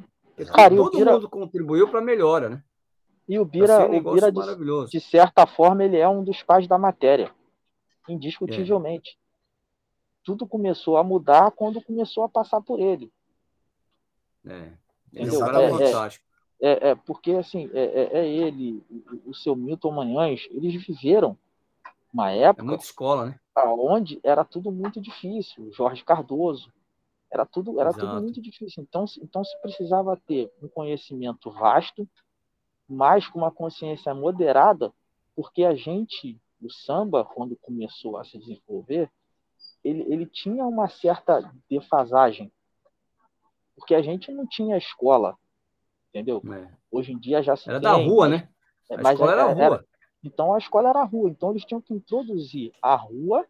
Cara, 0.54 0.76
todo 0.76 0.97
Bira- 0.97 1.13
mundo 1.13 1.30
contribuiu 1.30 1.88
para 1.89 2.02
melhora, 2.02 2.50
né? 2.50 2.63
E 3.28 3.39
o 3.39 3.43
ser 3.45 3.50
Bira, 3.52 3.89
um 3.89 3.97
o 3.97 4.13
Bira 4.13 4.32
de, 4.32 4.38
maravilhoso. 4.38 4.91
de 4.91 5.00
certa 5.00 5.47
forma, 5.47 5.84
ele 5.84 5.97
é 5.97 6.08
um 6.08 6.23
dos 6.23 6.43
pais 6.43 6.67
da 6.67 6.78
matéria. 6.78 7.34
Indiscutivelmente. 8.08 9.17
Tudo 10.23 10.45
começou 10.45 10.97
a 10.97 11.04
mudar 11.04 11.52
quando 11.52 11.82
começou 11.82 12.23
a 12.23 12.30
passar 12.30 12.62
por 12.62 12.80
ele. 12.80 13.12
É. 14.45 14.71
Ele 15.13 15.30
é 15.30 15.34
um 15.34 15.39
cara 15.39 15.62
É, 15.62 15.65
é. 15.65 15.69
fantástico. 15.71 16.26
É, 16.62 16.89
é 16.89 16.96
porque 16.96 17.32
assim, 17.34 17.70
é, 17.74 17.84
é- 17.84 18.17
é 18.20 18.28
ele, 18.28 18.84
o, 19.26 19.32
o 19.32 19.34
seu 19.36 19.56
Milton 19.56 19.91
Manhães, 19.91 20.48
eles 20.52 20.74
viveram 20.86 21.38
uma 22.13 22.32
É 22.32 22.39
época 22.39 22.65
muita 22.65 22.84
escola, 22.84 23.26
né? 23.28 23.39
onde 23.67 24.20
era 24.24 24.46
tudo 24.46 24.72
muito 24.72 25.02
difícil. 25.02 25.72
Jorge 25.74 26.04
Cardoso, 26.04 26.72
era 27.32 27.46
tudo, 27.46 27.80
era 27.80 27.91
tudo 27.93 28.08
Exato. 28.08 28.22
muito 28.22 28.41
difícil. 28.41 28.84
Então, 28.84 29.08
se- 29.08 29.22
então 29.24 29.43
se 29.43 29.60
precisava 29.62 30.17
ter 30.28 30.52
um 30.62 30.67
conhecimento 30.70 31.52
vasto, 31.52 32.08
mas 32.89 33.28
com 33.28 33.39
uma 33.39 33.52
consciência 33.52 34.13
moderada, 34.13 34.93
porque 35.36 35.63
a 35.65 35.76
gente, 35.76 36.39
o 36.62 36.72
samba, 36.72 37.26
quando 37.26 37.56
começou 37.58 38.17
a 38.17 38.24
se 38.26 38.38
desenvolver, 38.39 39.12
ele, 39.84 40.04
ele 40.13 40.26
tinha 40.28 40.65
uma 40.65 40.89
certa 40.89 41.54
defasagem, 41.70 42.52
porque 43.76 43.96
a 43.96 44.02
gente 44.02 44.32
não 44.32 44.46
tinha 44.48 44.78
escola, 44.78 45.38
entendeu? 46.18 46.42
É. 46.54 46.68
Hoje 46.92 47.12
em 47.14 47.20
dia 47.20 47.42
já 47.44 47.56
se 47.56 47.70
Era 47.70 47.80
tem, 47.80 47.90
da 47.90 47.96
rua, 47.96 48.28
mas- 48.30 48.42
né? 48.42 48.50
é, 48.90 48.96
A 48.96 49.02
mas 49.02 49.14
escola 49.14 49.32
era 49.34 49.52
era- 49.52 49.68
rua. 49.70 49.86
então 50.24 50.54
a 50.54 50.58
escola 50.58 50.90
era 50.90 51.00
a 51.02 51.06
rua, 51.06 51.30
então 51.30 51.52
eles 51.52 51.66
tinham 51.66 51.82
que 51.82 51.94
introduzir 51.94 52.72
a 52.82 52.96
rua 52.96 53.46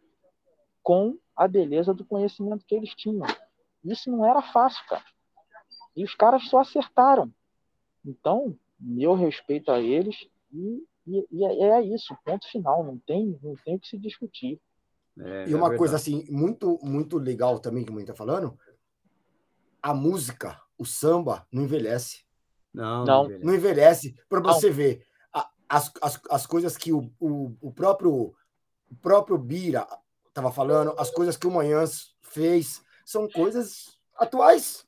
com 0.82 1.16
a 1.36 1.46
beleza 1.48 1.94
do 1.94 2.04
conhecimento 2.04 2.64
que 2.66 2.74
eles 2.74 2.94
tinham. 2.94 3.26
Isso 3.84 4.10
não 4.10 4.24
era 4.26 4.42
fácil, 4.42 4.84
cara. 4.88 5.04
E 5.96 6.04
os 6.04 6.14
caras 6.14 6.48
só 6.48 6.58
acertaram. 6.60 7.32
Então, 8.04 8.56
meu 8.78 9.14
respeito 9.14 9.70
a 9.70 9.80
eles 9.80 10.28
e, 10.52 10.84
e- 11.06 11.26
e 11.30 11.44
é 11.44 11.62
é 11.78 11.82
isso, 11.82 12.16
ponto 12.24 12.48
final. 12.50 12.84
Não 12.84 12.98
tem, 12.98 13.38
não 13.42 13.54
tem 13.64 13.76
o 13.76 13.80
que 13.80 13.88
se 13.88 13.98
discutir. 13.98 14.60
É, 15.18 15.48
E 15.48 15.54
uma 15.54 15.74
é 15.74 15.76
coisa 15.76 15.96
assim, 15.96 16.24
muito, 16.30 16.78
muito 16.82 17.18
legal 17.18 17.58
também, 17.58 17.84
que 17.84 17.90
a 17.90 17.94
mãe 17.94 18.04
tá 18.04 18.14
falando, 18.14 18.56
a 19.82 19.92
música, 19.94 20.60
o 20.78 20.84
samba, 20.84 21.46
não 21.52 21.64
envelhece. 21.64 22.24
Não, 22.72 23.04
Não. 23.04 23.26
beleza. 23.26 23.44
Não 23.44 23.54
envelhece 23.54 24.14
para 24.28 24.40
você 24.40 24.70
ver 24.70 25.04
a- 25.32 25.48
as, 25.68 25.92
as, 26.02 26.20
as 26.30 26.46
coisas 26.46 26.76
que 26.76 26.92
o, 26.92 27.10
o, 27.18 27.56
o 27.60 27.72
próprio 27.72 28.34
o 28.90 28.94
próprio 29.02 29.36
Bira 29.36 29.86
estava 30.28 30.50
falando, 30.50 30.94
as 30.98 31.10
coisas 31.10 31.36
que 31.36 31.46
o 31.46 31.50
Manhãs 31.50 32.14
fez, 32.22 32.82
são 33.04 33.28
coisas 33.28 33.98
atuais, 34.16 34.84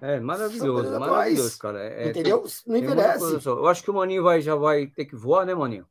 É 0.00 0.18
maravilhoso, 0.18 0.98
maravilhoso, 0.98 1.04
atuais. 1.04 1.56
cara. 1.56 1.84
É, 1.84 2.08
entendeu? 2.08 2.44
Não 2.66 2.74
tem 2.74 2.84
envelhece. 2.84 3.46
Eu 3.46 3.66
acho 3.68 3.82
que 3.82 3.90
o 3.90 3.94
Maninho 3.94 4.22
vai, 4.22 4.40
já 4.40 4.54
vai 4.54 4.86
ter 4.86 5.04
que 5.04 5.14
voar, 5.14 5.44
né, 5.46 5.54
Maninho? 5.54 5.86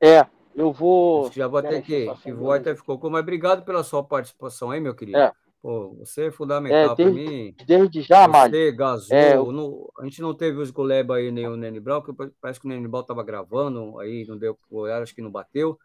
É, 0.00 0.26
eu 0.54 0.72
vou. 0.72 1.22
Acho 1.22 1.32
que 1.32 1.38
já 1.38 1.48
vai 1.48 1.62
ter 1.62 1.82
que, 1.82 2.14
que 2.22 2.32
voar 2.32 2.60
até 2.60 2.74
ficou. 2.74 2.98
Mas 3.10 3.20
obrigado 3.20 3.64
pela 3.64 3.82
sua 3.84 4.02
participação 4.02 4.70
aí, 4.70 4.80
meu 4.80 4.94
querido. 4.94 5.18
É. 5.18 5.32
Pô, 5.62 5.94
você 5.98 6.26
é 6.26 6.30
fundamental 6.30 6.92
É, 6.92 6.94
para 6.94 7.10
mim. 7.10 7.54
Desde 7.66 8.02
já, 8.02 8.28
Mário. 8.28 8.54
Você, 8.54 8.72
Gazul, 8.72 9.16
É, 9.16 9.36
eu- 9.36 9.50
no- 9.50 9.90
a 9.98 10.04
gente 10.04 10.20
não 10.22 10.32
teve 10.34 10.58
os 10.58 10.70
Goleba 10.70 11.16
aí, 11.16 11.32
nem 11.32 11.46
o 11.48 11.56
Nene 11.56 11.80
Brown, 11.80 12.02
que 12.02 12.12
parece 12.40 12.60
que 12.60 12.66
o 12.66 12.68
Nene 12.68 12.86
Brown 12.86 13.00
estava 13.02 13.24
gravando, 13.24 13.98
aí 13.98 14.24
não 14.28 14.38
deu 14.38 14.56
horário, 14.70 15.02
acho 15.02 15.14
que 15.14 15.22
não 15.22 15.30
bateu. 15.30 15.78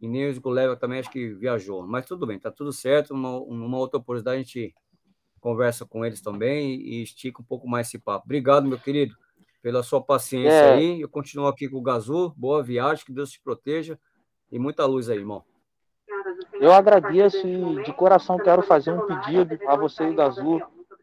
E 0.00 0.06
nem 0.06 0.28
os 0.28 0.38
Goleba 0.38 0.76
também 0.76 1.00
acho 1.00 1.10
que 1.10 1.34
viajou. 1.34 1.86
Mas 1.86 2.06
tudo 2.06 2.26
bem, 2.26 2.38
tá 2.38 2.50
tudo 2.50 2.72
certo. 2.72 3.14
Uma, 3.14 3.30
numa 3.40 3.78
outra 3.78 3.98
oportunidade 3.98 4.36
a 4.36 4.42
gente 4.42 4.74
conversa 5.40 5.84
com 5.84 6.04
eles 6.04 6.20
também 6.20 6.80
e 6.80 7.02
estica 7.02 7.40
um 7.42 7.44
pouco 7.44 7.66
mais 7.68 7.88
esse 7.88 7.98
papo. 7.98 8.24
Obrigado, 8.24 8.66
meu 8.68 8.78
querido, 8.78 9.16
pela 9.62 9.82
sua 9.82 10.02
paciência 10.02 10.66
É. 10.66 10.74
aí. 10.74 11.00
Eu 11.00 11.08
continuo 11.08 11.46
aqui 11.46 11.68
com 11.68 11.78
o 11.78 11.82
Gazul. 11.82 12.32
Boa 12.36 12.62
viagem, 12.62 13.04
que 13.04 13.12
Deus 13.12 13.30
te 13.30 13.40
proteja. 13.42 13.98
E 14.52 14.58
muita 14.58 14.84
luz 14.86 15.08
aí, 15.08 15.18
irmão. 15.18 15.42
Eu 16.60 16.72
agradeço 16.72 17.46
e 17.46 17.82
de 17.82 17.92
coração 17.92 18.36
quero 18.38 18.62
fazer 18.62 18.92
um 18.92 19.06
pedido 19.06 19.58
a 19.68 19.76
você 19.76 20.04
o 20.04 20.14
Gazu. 20.14 20.60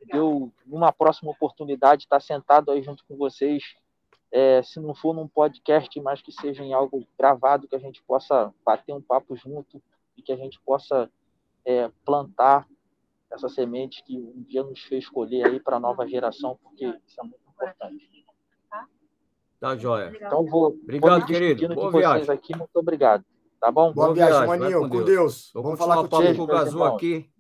Eu, 0.10 0.52
numa 0.66 0.92
próxima 0.92 1.32
oportunidade, 1.32 2.04
estar 2.04 2.22
sentado 2.22 2.72
aí 2.72 2.82
junto 2.82 3.04
com 3.06 3.16
vocês, 3.16 3.64
é, 4.32 4.62
se 4.64 4.80
não 4.80 4.94
for 4.94 5.14
num 5.14 5.28
podcast, 5.28 6.00
mas 6.02 6.22
que 6.22 6.32
seja 6.32 6.64
em 6.64 6.74
algo 6.74 7.06
gravado, 7.18 7.68
que 7.68 7.76
a 7.76 7.80
gente 7.80 8.02
possa 8.04 8.54
bater 8.66 8.94
um 8.94 9.02
papo 9.02 9.36
junto 9.36 9.82
e 10.18 10.22
que 10.22 10.32
a 10.32 10.36
gente 10.36 10.60
possa 10.62 11.10
é, 11.66 11.90
plantar 12.06 12.68
essa 13.32 13.48
semente 13.48 14.04
que 14.04 14.18
um 14.18 14.44
dia 14.44 14.64
nos 14.64 14.82
fez 14.84 15.06
escolher 15.06 15.46
aí 15.46 15.60
para 15.60 15.78
a 15.78 15.80
nova 15.80 16.08
geração, 16.08 16.60
porque 16.62 16.86
isso 16.86 17.20
é 17.20 17.24
muito 17.24 17.42
importante. 17.50 18.26
Tá, 19.60 19.78
joia. 19.78 20.12
Então, 20.16 20.44
vou, 20.46 20.70
Obrigado, 20.70 21.20
vou 21.20 21.28
querido. 21.28 21.76
Boa 21.76 21.92
vocês 21.92 22.02
viagem. 22.04 22.32
aqui. 22.32 22.58
Muito 22.58 22.76
obrigado. 22.76 23.24
Tá 23.62 23.72
bom? 23.72 23.94
Boa 23.94 24.08
Boa 24.08 24.14
viagem, 24.16 24.34
viagem, 24.34 24.48
Maninho, 24.60 24.80
com 24.82 24.90
com 24.90 24.96
Deus. 24.98 25.06
Deus. 25.06 25.52
Vou 25.54 25.64
Vamos 25.64 25.78
falar 25.80 26.00
o 26.00 26.04
papo 26.10 26.18
contigo. 26.18 26.38
com 26.38 26.44
o 26.44 26.48
meus 26.48 26.60
Gazul 26.66 26.84
aqui. 26.84 27.32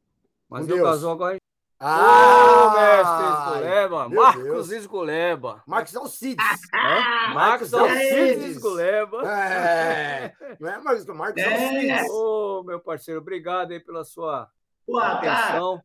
Mas 0.47 0.59
Com 0.67 0.71
o 0.71 0.75
Deus. 0.75 0.87
Gazul 0.89 1.11
agora. 1.11 1.35
Ô, 1.35 1.39
Ah, 1.83 2.73
mestre 2.75 3.25
Esguleba! 3.65 4.07
meu 4.09 4.21
Marcos 4.21 4.43
Deus. 4.43 4.71
Esguleba! 4.71 5.63
Marcos 5.65 5.95
Alcides. 5.95 6.45
Hã? 6.71 7.33
Marcos 7.33 7.71
Marcos 7.71 7.73
Alcides. 7.73 8.43
Esguleba! 8.55 9.27
É, 9.27 10.35
não 10.59 10.69
é 10.69 10.77
Marcos, 10.79 11.05
Marcos 11.07 11.41
É. 11.41 11.53
Alcides. 11.53 12.11
Ô, 12.11 12.63
meu 12.67 12.79
parceiro, 12.79 13.19
obrigado 13.19 13.71
aí 13.71 13.79
pela 13.79 14.03
sua 14.03 14.47
cara, 14.87 15.13
atenção. 15.47 15.81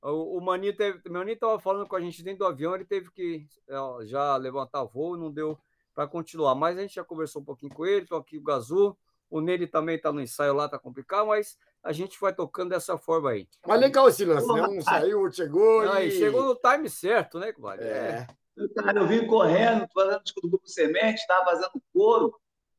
O, 0.00 0.38
o 0.38 0.40
Maninho 0.40 0.76
teve. 0.76 1.00
O 1.08 1.12
Maninho 1.12 1.34
estava 1.34 1.58
falando 1.58 1.88
com 1.88 1.96
a 1.96 2.00
gente 2.00 2.22
dentro 2.22 2.40
do 2.40 2.46
avião, 2.46 2.74
ele 2.76 2.84
teve 2.84 3.10
que 3.10 3.48
ó, 3.72 4.04
já 4.04 4.36
levantar 4.36 4.84
voo, 4.84 5.16
não 5.16 5.28
deu 5.32 5.58
para 5.92 6.06
continuar. 6.06 6.54
Mas 6.54 6.78
a 6.78 6.82
gente 6.82 6.94
já 6.94 7.02
conversou 7.02 7.42
um 7.42 7.44
pouquinho 7.44 7.74
com 7.74 7.84
ele, 7.84 8.02
estou 8.04 8.18
aqui 8.18 8.36
com 8.36 8.42
o 8.42 8.44
Gazu. 8.44 8.96
O 9.34 9.40
Nele 9.40 9.66
também 9.66 9.96
está 9.96 10.12
no 10.12 10.20
ensaio 10.20 10.54
lá, 10.54 10.68
tá 10.68 10.78
complicado, 10.78 11.26
mas 11.26 11.58
a 11.82 11.90
gente 11.90 12.16
vai 12.20 12.32
tocando 12.32 12.70
dessa 12.70 12.96
forma 12.96 13.30
aí. 13.30 13.48
Mas 13.66 13.80
legal 13.80 14.08
esse 14.08 14.24
lance, 14.24 14.46
né? 14.46 14.62
Um 14.62 14.80
saiu, 14.80 15.22
outro 15.22 15.38
chegou. 15.38 15.80
Aí, 15.90 16.06
e... 16.06 16.12
chegou 16.12 16.44
no 16.44 16.54
time 16.54 16.88
certo, 16.88 17.40
né, 17.40 17.52
compadre? 17.52 17.84
É. 17.84 18.28
cara, 18.76 19.00
eu 19.00 19.08
vim 19.08 19.26
correndo, 19.26 19.88
fazendo 19.92 20.22
do 20.40 20.50
Grupo 20.50 20.68
Semente, 20.68 21.18
estava 21.18 21.46
fazendo 21.46 21.82
couro, 21.92 22.32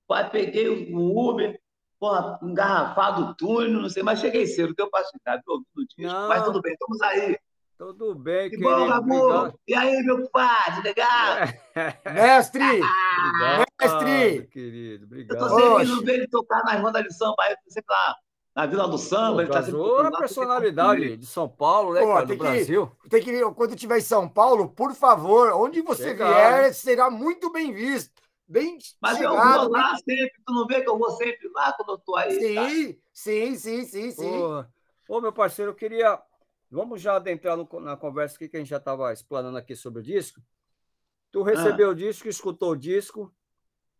pai, 0.07 0.29
peguei 0.29 0.93
o 0.93 1.29
Uber, 1.29 1.59
porra, 1.99 2.39
engarrafado 2.41 3.23
o 3.23 3.35
túnel, 3.35 3.81
não 3.81 3.89
sei, 3.89 4.01
mas 4.01 4.21
cheguei 4.21 4.47
cedo, 4.47 4.73
deu 4.73 4.89
para 4.89 5.03
ficar, 5.07 5.43
tô 5.43 5.55
ouvindo 5.55 5.67
o 5.75 5.85
disco, 5.85 6.27
mas 6.29 6.41
tudo 6.45 6.61
bem, 6.61 6.71
estamos 6.71 7.01
aí. 7.01 7.37
Tudo 7.77 8.15
bem, 8.15 8.49
Que 8.49 8.57
querido. 8.57 8.69
bom, 8.75 8.87
Gabu! 8.87 9.13
Obrigado. 9.15 9.59
E 9.67 9.73
aí, 9.75 10.03
meu 10.03 10.29
pai, 10.29 10.81
legal? 10.81 11.35
Mestre! 12.13 12.63
Obrigado, 12.63 13.65
Mestre! 13.81 14.47
querido. 14.47 15.03
Eu 15.03 15.07
Obrigado. 15.07 15.39
tô 15.39 15.49
sempre 15.49 15.69
Oxe. 15.73 15.91
indo 15.91 16.05
ver 16.05 16.13
ele 16.13 16.27
tocar 16.27 16.63
nas 16.63 16.81
bandas 16.81 17.03
de 17.03 17.13
samba, 17.13 17.35
aí, 17.39 17.55
sempre 17.67 17.93
lá 17.93 18.15
na 18.55 18.65
Vila 18.65 18.87
do 18.87 18.97
Samba, 18.97 19.35
O 19.35 19.41
ele 19.41 19.49
tá 19.49 19.61
sempre 19.61 19.81
é 19.81 20.17
personalidade 20.17 21.17
de 21.17 21.25
São 21.25 21.49
Paulo, 21.49 21.93
né, 21.93 21.99
Pô, 21.99 22.13
cara, 22.13 22.25
do 22.25 22.31
que- 22.33 22.39
Brasil. 22.39 22.89
Tem 23.09 23.21
que 23.21 23.51
quando 23.51 23.75
tiver 23.75 23.97
em 23.97 24.01
São 24.01 24.29
Paulo, 24.29 24.69
por 24.69 24.93
favor, 24.95 25.51
onde 25.51 25.81
você 25.81 26.05
Legal, 26.05 26.29
vier, 26.29 26.61
né? 26.61 26.71
será 26.71 27.09
muito 27.09 27.51
bem 27.51 27.73
visto. 27.73 28.13
Bem 28.47 28.77
Mas 29.01 29.19
eu 29.19 29.31
chegado. 29.31 29.59
vou 29.63 29.71
lá 29.71 29.93
sempre, 29.97 30.31
tu 30.45 30.53
não 30.53 30.65
vê 30.67 30.81
que 30.81 30.89
eu 30.89 30.97
vou 30.97 31.11
sempre 31.11 31.49
lá 31.49 31.73
quando 31.73 31.89
eu 31.93 31.97
tô 31.97 32.15
aí? 32.15 32.39
Sim, 32.39 32.97
sim, 33.11 33.55
sim, 33.57 33.83
sim, 33.83 34.11
sim. 34.11 34.31
Porra. 34.31 34.71
Ô, 35.09 35.19
meu 35.19 35.33
parceiro, 35.33 35.71
eu 35.71 35.75
queria. 35.75 36.17
Vamos 36.75 37.01
já 37.01 37.15
adentrar 37.15 37.55
no- 37.55 37.79
na 37.79 37.95
conversa 37.95 38.35
aqui 38.35 38.49
que 38.49 38.57
a 38.57 38.59
gente 38.59 38.67
já 38.67 38.75
estava 38.75 39.13
explanando 39.13 39.57
aqui 39.57 39.77
sobre 39.77 40.01
o 40.01 40.03
disco. 40.03 40.41
Tu 41.31 41.41
recebeu 41.41 41.91
o 41.91 41.95
disco, 41.95 42.27
escutou 42.27 42.71
o 42.71 42.75
disco. 42.75 43.33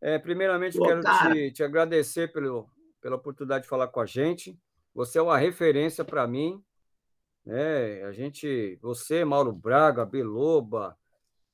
É, 0.02 0.20
primeiramente, 0.20 0.78
Pô, 0.78 0.86
quero 0.86 1.02
te, 1.02 1.52
te 1.54 1.64
agradecer 1.64 2.34
pelo, 2.34 2.70
pela 3.00 3.16
oportunidade 3.16 3.64
de 3.64 3.70
falar 3.70 3.88
com 3.88 4.02
a 4.02 4.06
gente. 4.06 4.60
Você 4.94 5.18
é 5.18 5.22
uma 5.22 5.38
referência 5.38 6.04
para 6.04 6.28
mim. 6.28 6.62
Né? 7.46 8.04
A 8.04 8.12
gente, 8.12 8.78
você, 8.82 9.24
Mauro 9.24 9.54
Braga, 9.54 10.06
Beloba, 10.06 10.98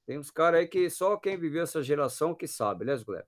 Tem 0.08 0.18
uns 0.18 0.32
caras 0.32 0.62
aí 0.62 0.68
que 0.68 0.90
só 0.90 1.18
quem 1.18 1.38
viveu 1.38 1.62
essa 1.62 1.84
geração 1.84 2.34
que 2.34 2.48
sabe, 2.48 2.84
né, 2.84 2.98
Gleb? 2.98 3.26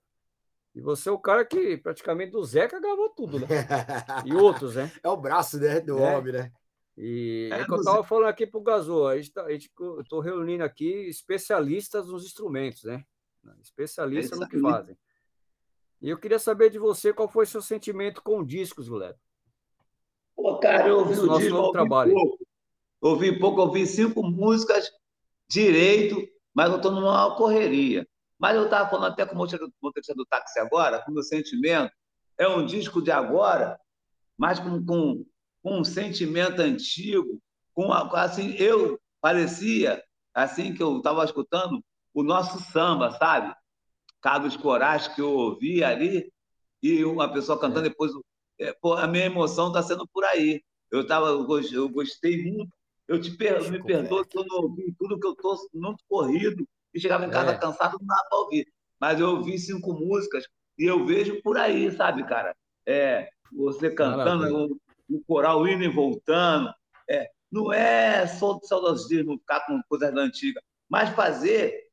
E 0.74 0.80
você 0.80 1.08
é 1.08 1.12
o 1.12 1.18
cara 1.18 1.44
que 1.44 1.76
praticamente 1.76 2.32
do 2.32 2.42
Zeca 2.42 2.80
gravou 2.80 3.10
tudo, 3.10 3.38
né? 3.38 3.46
E 4.26 4.34
outros, 4.34 4.74
né? 4.74 4.90
É 5.00 5.08
o 5.08 5.16
braço 5.16 5.60
né, 5.60 5.80
do 5.80 5.96
é. 6.00 6.16
homem, 6.16 6.32
né? 6.32 6.52
E 6.96 7.50
é, 7.52 7.60
é 7.60 7.64
que 7.64 7.72
eu 7.72 7.78
estava 7.78 8.04
falando 8.04 8.28
aqui 8.28 8.46
para 8.46 8.58
o 8.58 8.62
Gazô, 8.62 9.08
a 9.08 9.16
gente, 9.16 9.32
tá, 9.32 9.50
estou 9.50 10.20
reunindo 10.20 10.62
aqui 10.62 11.08
especialistas 11.08 12.06
nos 12.06 12.24
instrumentos, 12.24 12.84
né? 12.84 13.04
Especialistas 13.60 14.38
é 14.38 14.42
no 14.42 14.48
que 14.48 14.60
fazem. 14.60 14.96
E 16.00 16.08
eu 16.08 16.18
queria 16.18 16.38
saber 16.38 16.70
de 16.70 16.78
você 16.78 17.12
qual 17.12 17.28
foi 17.28 17.46
seu 17.46 17.60
sentimento 17.60 18.22
com 18.22 18.44
discos, 18.44 18.88
Guilherme. 18.88 19.18
Pô, 20.36 20.58
cara, 20.58 20.88
eu 20.88 20.98
ouvi 20.98 21.18
o 21.18 21.38
disco, 21.38 21.56
ouvi 21.56 21.72
trabalho. 21.72 22.12
pouco. 22.12 22.46
Ouvi 23.00 23.38
pouco, 23.38 23.60
ouvi 23.60 23.86
cinco 23.86 24.22
músicas 24.22 24.90
direito, 25.48 26.16
mas 26.54 26.70
eu 26.70 26.76
estou 26.76 26.90
numa 26.90 27.36
correria. 27.36 28.06
Mas 28.38 28.56
eu 28.56 28.64
estava 28.64 28.88
falando 28.88 29.12
até 29.12 29.24
com 29.26 29.34
o 29.34 29.38
motorista 29.38 30.14
do 30.14 30.26
táxi 30.26 30.58
agora, 30.58 31.02
com 31.02 31.10
o 31.10 31.14
meu 31.14 31.22
sentimento. 31.22 31.92
É 32.36 32.48
um 32.48 32.66
disco 32.66 33.00
de 33.00 33.10
agora, 33.10 33.78
mas 34.36 34.58
com, 34.58 34.84
com 34.84 35.24
com 35.64 35.78
um 35.78 35.84
sentimento 35.84 36.60
antigo, 36.60 37.40
com 37.72 37.90
assim, 37.90 38.54
eu 38.58 39.00
parecia, 39.18 40.04
assim 40.34 40.74
que 40.74 40.82
eu 40.82 40.98
estava 40.98 41.24
escutando, 41.24 41.82
o 42.12 42.22
nosso 42.22 42.60
samba, 42.70 43.10
sabe? 43.12 43.52
Carlos 44.20 44.58
Coraz, 44.58 45.08
que 45.08 45.22
eu 45.22 45.30
ouvi 45.30 45.82
ali, 45.82 46.30
e 46.82 47.02
uma 47.02 47.32
pessoa 47.32 47.58
cantando, 47.58 47.86
é. 47.86 47.88
depois 47.88 48.12
é, 48.60 48.74
pô, 48.74 48.92
a 48.92 49.06
minha 49.06 49.24
emoção 49.24 49.68
está 49.68 49.82
sendo 49.82 50.06
por 50.06 50.22
aí. 50.24 50.62
Eu, 50.90 51.06
tava, 51.06 51.28
eu 51.28 51.88
gostei 51.88 52.44
muito. 52.44 52.70
Eu 53.08 53.18
te 53.18 53.30
per, 53.30 53.70
me 53.70 53.82
perdoo 53.82 54.24
que 54.24 54.38
eu 54.38 54.44
não 54.46 54.62
ouvi 54.64 54.94
tudo 54.98 55.18
que 55.18 55.26
eu 55.26 55.32
estou 55.32 55.56
muito 55.72 56.04
corrido 56.06 56.68
e 56.92 57.00
chegava 57.00 57.24
em 57.24 57.30
casa 57.30 57.52
é. 57.52 57.58
cansado, 57.58 57.98
não 57.98 58.06
dava 58.06 58.28
para 58.28 58.38
ouvir. 58.38 58.66
Mas 59.00 59.18
eu 59.18 59.30
ouvi 59.30 59.58
cinco 59.58 59.94
músicas 59.94 60.46
e 60.78 60.84
eu 60.84 61.04
vejo 61.06 61.40
por 61.42 61.56
aí, 61.56 61.90
sabe, 61.90 62.22
cara? 62.24 62.54
É, 62.86 63.28
você 63.50 63.90
cantando, 63.90 64.78
o 65.08 65.22
coral 65.24 65.66
indo 65.66 65.84
e 65.84 65.88
voltando. 65.88 66.72
É, 67.08 67.30
não 67.50 67.72
é 67.72 68.26
só 68.26 68.58
de 68.58 68.66
saudosismo 68.66 69.38
ficar 69.38 69.60
com 69.66 69.80
coisas 69.88 70.12
da 70.14 70.20
antiga, 70.20 70.60
mas 70.88 71.10
fazer 71.10 71.84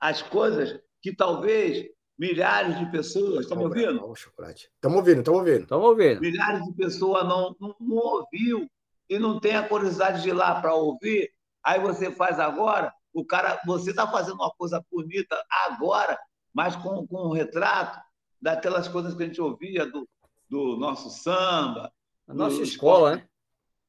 as 0.00 0.22
coisas 0.22 0.80
que 1.02 1.14
talvez 1.14 1.88
milhares 2.18 2.78
de 2.78 2.90
pessoas. 2.90 3.44
Estão 3.44 3.60
ouvindo? 3.62 4.12
Estamos 4.12 4.98
ouvindo, 4.98 5.18
estamos 5.18 5.38
ouvindo. 5.38 5.62
Estamos 5.62 5.86
ouvindo. 5.86 6.20
Milhares 6.20 6.64
de 6.64 6.72
pessoas 6.74 7.24
não, 7.24 7.56
não, 7.60 7.76
não 7.78 7.96
ouviu 7.96 8.68
e 9.08 9.18
não 9.18 9.38
tem 9.40 9.56
a 9.56 9.66
curiosidade 9.66 10.22
de 10.22 10.30
ir 10.30 10.32
lá 10.32 10.60
para 10.60 10.74
ouvir. 10.74 11.32
Aí 11.64 11.80
você 11.80 12.10
faz 12.10 12.38
agora, 12.40 12.92
o 13.12 13.24
cara, 13.24 13.60
você 13.66 13.90
está 13.90 14.06
fazendo 14.06 14.34
uma 14.34 14.50
coisa 14.52 14.84
bonita 14.90 15.36
agora, 15.66 16.18
mas 16.52 16.74
com, 16.76 17.06
com 17.06 17.28
um 17.28 17.32
retrato 17.32 17.98
daquelas 18.40 18.88
coisas 18.88 19.14
que 19.14 19.22
a 19.22 19.26
gente 19.26 19.40
ouvia 19.40 19.86
do, 19.86 20.08
do 20.48 20.76
nosso 20.76 21.10
samba. 21.10 21.92
A 22.26 22.34
nossa 22.34 22.62
escola, 22.62 23.10
esporte, 23.10 23.22
né? 23.22 23.28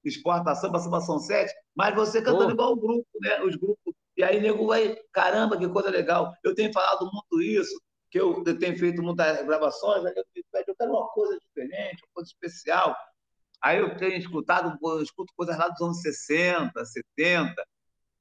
Exporta 0.04 0.56
samba, 0.56 0.80
samba 0.80 1.02
são 1.02 1.19
sete, 1.19 1.54
mas 1.76 1.95
você 1.95 2.22
cantando 2.22 2.52
igual 2.52 2.74
o 2.74 2.80
grupo, 2.80 3.08
né? 3.22 3.41
Os 3.43 3.56
grupos. 3.56 3.93
E 4.15 4.24
aí, 4.24 4.39
nego 4.39 4.67
vai, 4.67 4.98
caramba, 5.12 5.58
que 5.58 5.67
coisa 5.67 5.89
legal. 5.89 6.34
Eu 6.43 6.54
tenho 6.54 6.72
falado 6.74 7.10
muito 7.12 7.41
isso, 7.41 7.80
que 8.10 8.19
eu, 8.19 8.43
eu 8.45 8.58
tenho 8.58 8.78
feito 8.78 9.02
muitas 9.02 9.45
gravações, 9.45 10.06
aí 10.06 10.13
eu, 10.15 10.24
eu 10.67 10.76
quero 10.76 10.91
uma 10.91 11.08
coisa 11.10 11.38
diferente, 11.39 12.04
uma 12.04 12.13
coisa 12.13 12.30
especial. 12.30 12.95
Aí 13.62 13.78
eu 13.80 13.95
tenho 13.98 14.17
escutado, 14.17 14.78
eu 14.82 15.02
escuto 15.02 15.34
coisas 15.36 15.58
lá 15.58 15.67
dos 15.67 15.82
anos 15.82 16.02
60, 16.02 16.72
70. 16.86 17.62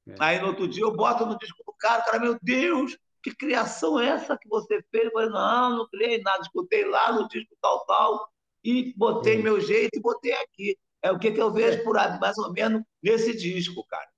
É. 0.08 0.14
Aí 0.18 0.40
no 0.40 0.48
outro 0.48 0.66
dia 0.66 0.82
eu 0.82 0.94
boto 0.94 1.24
no 1.26 1.38
disco 1.38 1.62
do 1.64 1.72
cara, 1.78 2.02
cara, 2.02 2.18
meu 2.18 2.36
Deus, 2.42 2.96
que 3.22 3.34
criação 3.34 3.98
é 4.00 4.08
essa 4.08 4.36
que 4.36 4.48
você 4.48 4.82
fez? 4.90 5.04
Eu 5.04 5.12
falei, 5.12 5.28
não, 5.30 5.78
não 5.78 5.88
criei 5.88 6.20
nada, 6.22 6.42
escutei 6.42 6.84
lá 6.84 7.12
no 7.12 7.28
disco 7.28 7.56
tal, 7.60 7.84
tal, 7.86 8.28
e 8.64 8.94
botei 8.96 9.42
meu 9.42 9.60
jeito 9.60 9.96
e 9.96 10.00
botei 10.00 10.32
aqui. 10.32 10.76
É 11.02 11.12
o 11.12 11.18
que, 11.18 11.30
que 11.30 11.40
eu 11.40 11.52
vejo 11.52 11.82
por 11.84 11.94
mais 12.20 12.36
ou 12.38 12.52
menos 12.52 12.82
nesse 13.02 13.36
disco, 13.36 13.84
cara. 13.86 14.08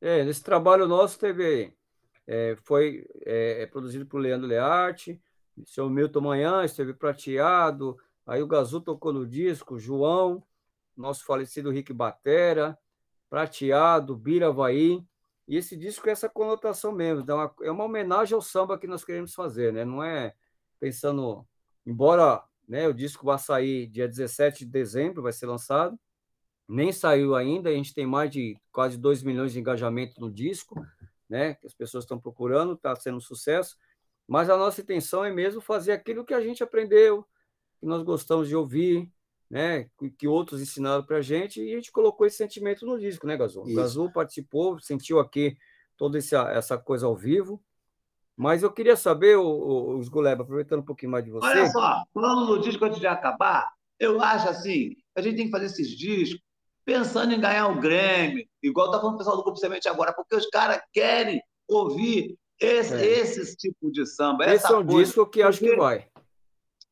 É, 0.00 0.24
nesse 0.24 0.42
trabalho 0.42 0.86
nosso 0.86 1.18
teve. 1.18 1.72
É, 2.28 2.56
foi 2.64 3.06
é, 3.24 3.62
é 3.62 3.66
produzido 3.66 4.04
por 4.04 4.18
Leandro 4.18 4.48
Learte, 4.48 5.20
seu 5.64 5.88
Milton 5.88 6.20
Manhã 6.20 6.64
esteve 6.64 6.92
prateado, 6.92 7.96
aí 8.26 8.42
o 8.42 8.48
Gazu 8.48 8.80
tocou 8.80 9.12
no 9.12 9.24
disco, 9.24 9.78
João, 9.78 10.42
nosso 10.96 11.24
falecido 11.24 11.70
Rick 11.70 11.92
Batera, 11.92 12.76
prateado, 13.30 14.16
Bira 14.16 14.48
Havaí. 14.48 15.04
E 15.48 15.56
esse 15.56 15.76
disco 15.76 16.08
é 16.08 16.12
essa 16.12 16.28
conotação 16.28 16.92
mesmo, 16.92 17.24
uma, 17.32 17.54
é 17.62 17.70
uma 17.70 17.84
homenagem 17.84 18.34
ao 18.34 18.42
samba 18.42 18.78
que 18.78 18.86
nós 18.86 19.04
queremos 19.04 19.32
fazer, 19.34 19.72
né? 19.72 19.84
Não 19.84 20.02
é 20.02 20.34
pensando, 20.80 21.46
embora 21.84 22.42
né, 22.68 22.88
o 22.88 22.94
disco 22.94 23.24
vai 23.24 23.38
sair 23.38 23.86
dia 23.86 24.08
17 24.08 24.64
de 24.64 24.70
dezembro, 24.70 25.22
vai 25.22 25.32
ser 25.32 25.46
lançado, 25.46 25.98
nem 26.68 26.92
saiu 26.92 27.36
ainda, 27.36 27.70
a 27.70 27.72
gente 27.72 27.94
tem 27.94 28.06
mais 28.06 28.30
de 28.30 28.58
quase 28.72 28.98
2 28.98 29.22
milhões 29.22 29.52
de 29.52 29.60
engajamento 29.60 30.20
no 30.20 30.30
disco, 30.30 30.84
né? 31.28 31.54
Que 31.54 31.66
as 31.66 31.74
pessoas 31.74 32.04
estão 32.04 32.18
procurando, 32.18 32.72
está 32.72 32.94
sendo 32.96 33.18
um 33.18 33.20
sucesso, 33.20 33.76
mas 34.26 34.50
a 34.50 34.56
nossa 34.56 34.80
intenção 34.80 35.24
é 35.24 35.32
mesmo 35.32 35.60
fazer 35.60 35.92
aquilo 35.92 36.24
que 36.24 36.34
a 36.34 36.40
gente 36.40 36.62
aprendeu, 36.62 37.24
que 37.78 37.86
nós 37.86 38.02
gostamos 38.02 38.48
de 38.48 38.56
ouvir, 38.56 39.08
né, 39.50 39.88
que 40.18 40.26
outros 40.26 40.60
ensinaram 40.60 41.04
para 41.04 41.18
a 41.18 41.22
gente, 41.22 41.62
e 41.62 41.72
a 41.72 41.76
gente 41.76 41.92
colocou 41.92 42.26
esse 42.26 42.36
sentimento 42.36 42.84
no 42.84 42.98
disco, 42.98 43.26
né, 43.26 43.36
Gazul? 43.36 43.64
O 43.64 43.74
Gazul 43.74 44.12
participou, 44.12 44.78
sentiu 44.80 45.20
aqui 45.20 45.56
toda 45.96 46.18
essa, 46.18 46.50
essa 46.50 46.76
coisa 46.76 47.06
ao 47.06 47.16
vivo, 47.16 47.62
mas 48.36 48.62
eu 48.62 48.70
queria 48.70 48.96
saber, 48.96 49.36
o, 49.36 49.98
o, 49.98 50.10
Guleba, 50.10 50.42
aproveitando 50.42 50.80
um 50.80 50.84
pouquinho 50.84 51.12
mais 51.12 51.24
de 51.24 51.30
você. 51.30 51.46
Olha 51.46 51.66
só, 51.68 52.02
falando 52.12 52.46
no 52.46 52.60
disco 52.60 52.84
antes 52.84 52.98
de 52.98 53.06
acabar, 53.06 53.72
eu 53.98 54.20
acho 54.20 54.48
assim, 54.48 54.94
a 55.16 55.22
gente 55.22 55.36
tem 55.36 55.46
que 55.46 55.52
fazer 55.52 55.66
esses 55.66 55.88
discos 55.88 56.44
pensando 56.84 57.32
em 57.32 57.40
ganhar 57.40 57.68
o 57.68 57.80
Grêmio, 57.80 58.46
igual 58.62 58.86
está 58.86 58.98
falando 58.98 59.14
o 59.14 59.18
pessoal 59.18 59.36
do 59.36 59.42
Grupo 59.42 59.58
Semente 59.58 59.88
agora, 59.88 60.12
porque 60.12 60.36
os 60.36 60.46
caras 60.46 60.80
querem 60.92 61.40
ouvir 61.66 62.36
esse, 62.60 62.94
é. 62.94 63.04
esse 63.04 63.56
tipo 63.56 63.90
de 63.90 64.06
samba. 64.06 64.46
Esse 64.52 64.70
é 64.70 64.76
um 64.76 64.86
coisa, 64.86 65.04
disco 65.04 65.26
que 65.26 65.42
acho 65.42 65.58
que 65.58 65.74
vai 65.74 66.08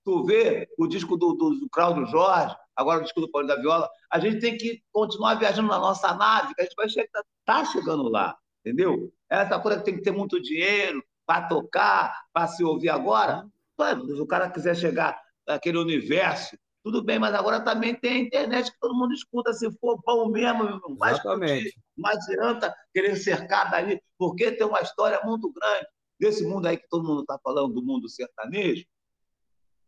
tu 0.04 0.24
vê 0.24 0.68
o 0.78 0.86
disco 0.86 1.16
do, 1.16 1.32
do, 1.32 1.50
do 1.58 1.68
Cláudio 1.70 2.06
Jorge, 2.06 2.54
agora 2.76 3.00
o 3.00 3.02
disco 3.02 3.20
do 3.20 3.30
Paulo 3.30 3.46
da 3.46 3.56
Viola, 3.56 3.88
a 4.10 4.18
gente 4.18 4.40
tem 4.40 4.56
que 4.56 4.82
continuar 4.92 5.36
viajando 5.36 5.68
na 5.68 5.78
nossa 5.78 6.14
nave, 6.14 6.54
que 6.54 6.60
a 6.60 6.64
gente 6.64 6.76
vai 6.76 6.88
chegar, 6.88 7.24
tá 7.44 7.64
chegando 7.64 8.08
lá, 8.08 8.36
entendeu? 8.64 9.12
Essa 9.30 9.58
coisa 9.58 9.78
que 9.78 9.84
tem 9.84 9.96
que 9.96 10.02
ter 10.02 10.12
muito 10.12 10.40
dinheiro 10.40 11.02
para 11.26 11.48
tocar, 11.48 12.24
para 12.32 12.46
se 12.48 12.62
ouvir 12.62 12.90
agora. 12.90 13.46
Se 13.80 14.20
o 14.20 14.26
cara 14.26 14.50
quiser 14.50 14.76
chegar 14.76 15.20
naquele 15.46 15.78
universo, 15.78 16.56
tudo 16.84 17.02
bem, 17.02 17.18
mas 17.18 17.34
agora 17.34 17.60
também 17.60 17.94
tem 17.94 18.12
a 18.12 18.18
internet 18.18 18.70
que 18.70 18.78
todo 18.78 18.94
mundo 18.94 19.14
escuta. 19.14 19.52
Se 19.54 19.70
for 19.78 19.98
bom 20.04 20.28
mesmo, 20.28 20.64
não 20.86 20.94
vai 20.96 21.14
discutir, 21.14 21.72
não 21.96 22.10
adianta 22.10 22.74
querer 22.92 23.16
cercar 23.16 23.70
dali, 23.70 24.00
porque 24.18 24.52
tem 24.52 24.66
uma 24.66 24.80
história 24.80 25.18
muito 25.24 25.50
grande 25.50 25.86
desse 26.20 26.44
mundo 26.44 26.66
aí 26.66 26.76
que 26.76 26.88
todo 26.88 27.06
mundo 27.06 27.22
está 27.22 27.38
falando, 27.42 27.72
do 27.74 27.82
mundo 27.82 28.08
sertanejo, 28.08 28.84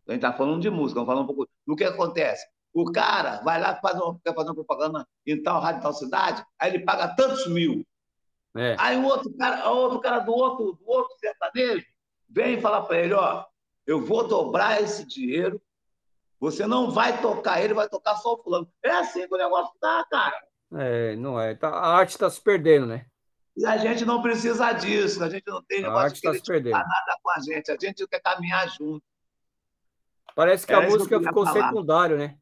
a 0.08 0.12
gente 0.12 0.24
está 0.24 0.32
falando 0.32 0.60
de 0.60 0.70
música, 0.70 1.00
vamos 1.00 1.12
falar 1.12 1.20
um 1.22 1.26
pouco 1.26 1.48
do 1.66 1.76
que 1.76 1.84
acontece. 1.84 2.46
O 2.72 2.92
cara 2.92 3.40
vai 3.42 3.60
lá, 3.60 3.76
faz 3.76 3.98
uma, 4.00 4.18
quer 4.24 4.34
fazer 4.34 4.50
uma 4.50 4.54
propaganda 4.54 5.06
em 5.26 5.42
tal 5.42 5.60
rádio, 5.60 5.82
tal 5.82 5.92
cidade, 5.94 6.44
aí 6.58 6.74
ele 6.74 6.84
paga 6.84 7.08
tantos 7.08 7.46
mil. 7.48 7.84
É. 8.56 8.76
Aí 8.78 8.96
o 8.96 9.04
outro 9.04 9.34
cara, 9.36 9.70
o 9.70 9.76
outro 9.76 10.00
cara 10.00 10.20
do 10.20 10.32
outro, 10.32 10.72
do 10.72 10.88
outro 10.88 11.14
sertanejo 11.18 11.84
vem 12.28 12.60
falar 12.60 12.82
para 12.82 12.98
ele: 12.98 13.14
ó, 13.14 13.44
eu 13.86 14.04
vou 14.04 14.26
dobrar 14.26 14.80
esse 14.82 15.06
dinheiro, 15.06 15.60
você 16.38 16.66
não 16.66 16.90
vai 16.90 17.20
tocar 17.20 17.62
ele, 17.62 17.74
vai 17.74 17.88
tocar 17.88 18.16
só 18.16 18.34
o 18.34 18.42
fulano. 18.42 18.70
É 18.82 18.90
assim 18.90 19.26
que 19.26 19.34
o 19.34 19.38
negócio 19.38 19.72
tá, 19.80 20.06
cara. 20.10 20.46
É, 20.74 21.16
não 21.16 21.40
é. 21.40 21.54
Tá, 21.54 21.68
a 21.68 21.96
arte 21.96 22.10
está 22.10 22.28
se 22.28 22.40
perdendo, 22.40 22.86
né? 22.86 23.06
E 23.56 23.64
a 23.64 23.78
gente 23.78 24.04
não 24.04 24.20
precisa 24.20 24.72
disso, 24.72 25.22
a 25.24 25.30
gente 25.30 25.46
não 25.46 25.62
tem 25.62 25.80
negócio 25.80 25.98
a 25.98 26.04
arte 26.04 26.16
de 26.16 26.22
tá 26.22 26.34
se 26.34 26.42
perdendo. 26.42 26.72
nada 26.72 27.18
com 27.22 27.30
a 27.30 27.40
gente, 27.40 27.70
a 27.70 27.76
gente 27.80 28.06
quer 28.06 28.20
caminhar 28.20 28.68
junto. 28.68 29.02
Parece 30.36 30.66
que 30.66 30.72
a 30.74 30.82
música 30.82 31.18
que 31.18 31.24
ficou 31.24 31.46
falar. 31.46 31.70
secundário, 31.70 32.18
né? 32.18 32.36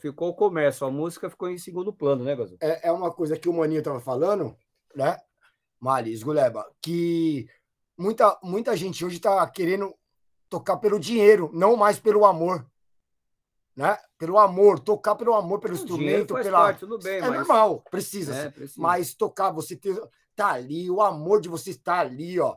Ficou 0.00 0.30
o 0.30 0.34
comércio, 0.34 0.86
a 0.86 0.90
música 0.90 1.28
ficou 1.28 1.50
em 1.50 1.58
segundo 1.58 1.92
plano, 1.92 2.24
né, 2.24 2.34
Gazu? 2.34 2.56
É, 2.58 2.88
é 2.88 2.90
uma 2.90 3.12
coisa 3.12 3.36
que 3.36 3.50
o 3.50 3.52
Maninho 3.52 3.80
estava 3.80 4.00
falando, 4.00 4.56
né, 4.96 5.14
Mali, 5.78 6.18
Guleba, 6.20 6.66
que 6.80 7.46
muita, 7.98 8.38
muita 8.42 8.74
gente 8.74 9.04
hoje 9.04 9.16
está 9.16 9.46
querendo 9.50 9.94
tocar 10.48 10.78
pelo 10.78 10.98
dinheiro, 10.98 11.50
não 11.52 11.76
mais 11.76 12.00
pelo 12.00 12.24
amor. 12.24 12.66
Né? 13.76 13.98
Pelo 14.16 14.38
amor, 14.38 14.80
tocar 14.80 15.14
pelo 15.14 15.34
amor, 15.34 15.60
pelo 15.60 15.74
o 15.74 15.76
instrumento, 15.76 16.32
pela. 16.32 16.60
Parte, 16.60 16.80
tudo 16.80 16.98
bem, 16.98 17.18
é 17.18 17.20
mas... 17.20 17.32
normal, 17.34 17.84
precisa, 17.90 18.34
é, 18.34 18.50
precisa. 18.50 18.80
Mas 18.80 19.12
tocar, 19.12 19.50
você 19.50 19.76
ter, 19.76 20.00
tá 20.34 20.52
ali, 20.52 20.90
o 20.90 21.02
amor 21.02 21.42
de 21.42 21.48
você 21.50 21.72
estar 21.72 22.00
ali, 22.00 22.40
ó 22.40 22.56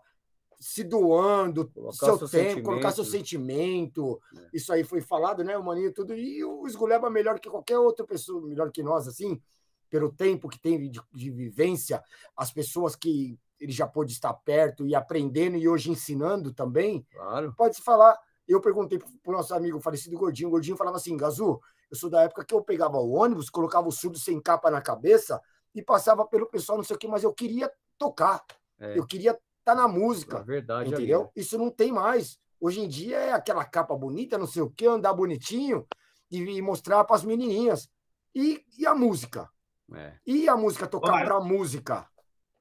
se 0.61 0.83
doando, 0.83 1.67
colocar 1.69 2.05
seu, 2.05 2.27
seu 2.27 2.29
tempo, 2.29 2.61
colocar 2.61 2.91
seu 2.91 3.03
sentimento. 3.03 4.21
É. 4.37 4.49
Isso 4.53 4.71
aí 4.71 4.83
foi 4.83 5.01
falado, 5.01 5.43
né? 5.43 5.57
O 5.57 5.63
Maninho 5.63 5.91
tudo. 5.91 6.13
E 6.13 6.43
o 6.45 6.67
Esguleba 6.67 7.09
melhor 7.09 7.39
que 7.39 7.49
qualquer 7.49 7.79
outra 7.79 8.05
pessoa, 8.05 8.45
melhor 8.47 8.71
que 8.71 8.83
nós, 8.83 9.07
assim, 9.07 9.41
pelo 9.89 10.11
tempo 10.11 10.47
que 10.47 10.61
tem 10.61 10.87
de, 10.87 11.01
de 11.11 11.31
vivência, 11.31 12.03
as 12.37 12.51
pessoas 12.53 12.95
que 12.95 13.39
ele 13.59 13.71
já 13.71 13.87
pôde 13.87 14.13
estar 14.13 14.33
perto 14.35 14.85
e 14.85 14.93
aprendendo 14.93 15.57
e 15.57 15.67
hoje 15.67 15.89
ensinando 15.89 16.53
também. 16.53 17.07
Claro. 17.11 17.55
Pode 17.57 17.77
se 17.77 17.81
falar. 17.81 18.15
Eu 18.47 18.61
perguntei 18.61 18.99
para 18.99 19.09
o 19.25 19.31
nosso 19.31 19.55
amigo 19.55 19.79
falecido 19.79 20.15
Gordinho. 20.15 20.49
O 20.49 20.51
Gordinho 20.51 20.77
falava 20.77 20.97
assim: 20.97 21.17
Gazu, 21.17 21.59
eu 21.89 21.97
sou 21.97 22.09
da 22.09 22.21
época 22.21 22.45
que 22.45 22.53
eu 22.53 22.61
pegava 22.61 22.97
o 22.97 23.13
ônibus, 23.13 23.49
colocava 23.49 23.87
o 23.87 23.91
surdo 23.91 24.19
sem 24.19 24.39
capa 24.39 24.69
na 24.69 24.79
cabeça 24.79 25.41
e 25.73 25.81
passava 25.81 26.23
pelo 26.23 26.45
pessoal, 26.45 26.77
não 26.77 26.83
sei 26.83 26.95
o 26.95 26.99
quê, 26.99 27.07
mas 27.07 27.23
eu 27.23 27.33
queria 27.33 27.71
tocar. 27.97 28.45
É. 28.79 28.97
Eu 28.97 29.07
queria 29.07 29.35
tá 29.63 29.75
na 29.75 29.87
música. 29.87 30.39
É 30.39 30.43
verdade. 30.43 30.89
Entendeu? 30.89 31.21
Amigo. 31.21 31.31
Isso 31.35 31.57
não 31.57 31.69
tem 31.69 31.91
mais. 31.91 32.37
Hoje 32.59 32.79
em 32.81 32.87
dia 32.87 33.17
é 33.17 33.31
aquela 33.33 33.65
capa 33.65 33.95
bonita, 33.95 34.37
não 34.37 34.45
sei 34.45 34.61
o 34.61 34.69
quê, 34.69 34.85
andar 34.85 35.13
bonitinho 35.13 35.87
e, 36.29 36.61
mostrar 36.61 37.03
para 37.03 37.15
as 37.15 37.23
menininhas. 37.23 37.89
E, 38.33 38.63
e 38.77 38.85
a 38.85 38.93
música? 38.93 39.49
É. 39.93 40.13
E 40.25 40.47
a 40.47 40.55
música 40.55 40.87
tocar 40.87 41.25
para 41.25 41.35
a 41.35 41.41
música? 41.41 42.07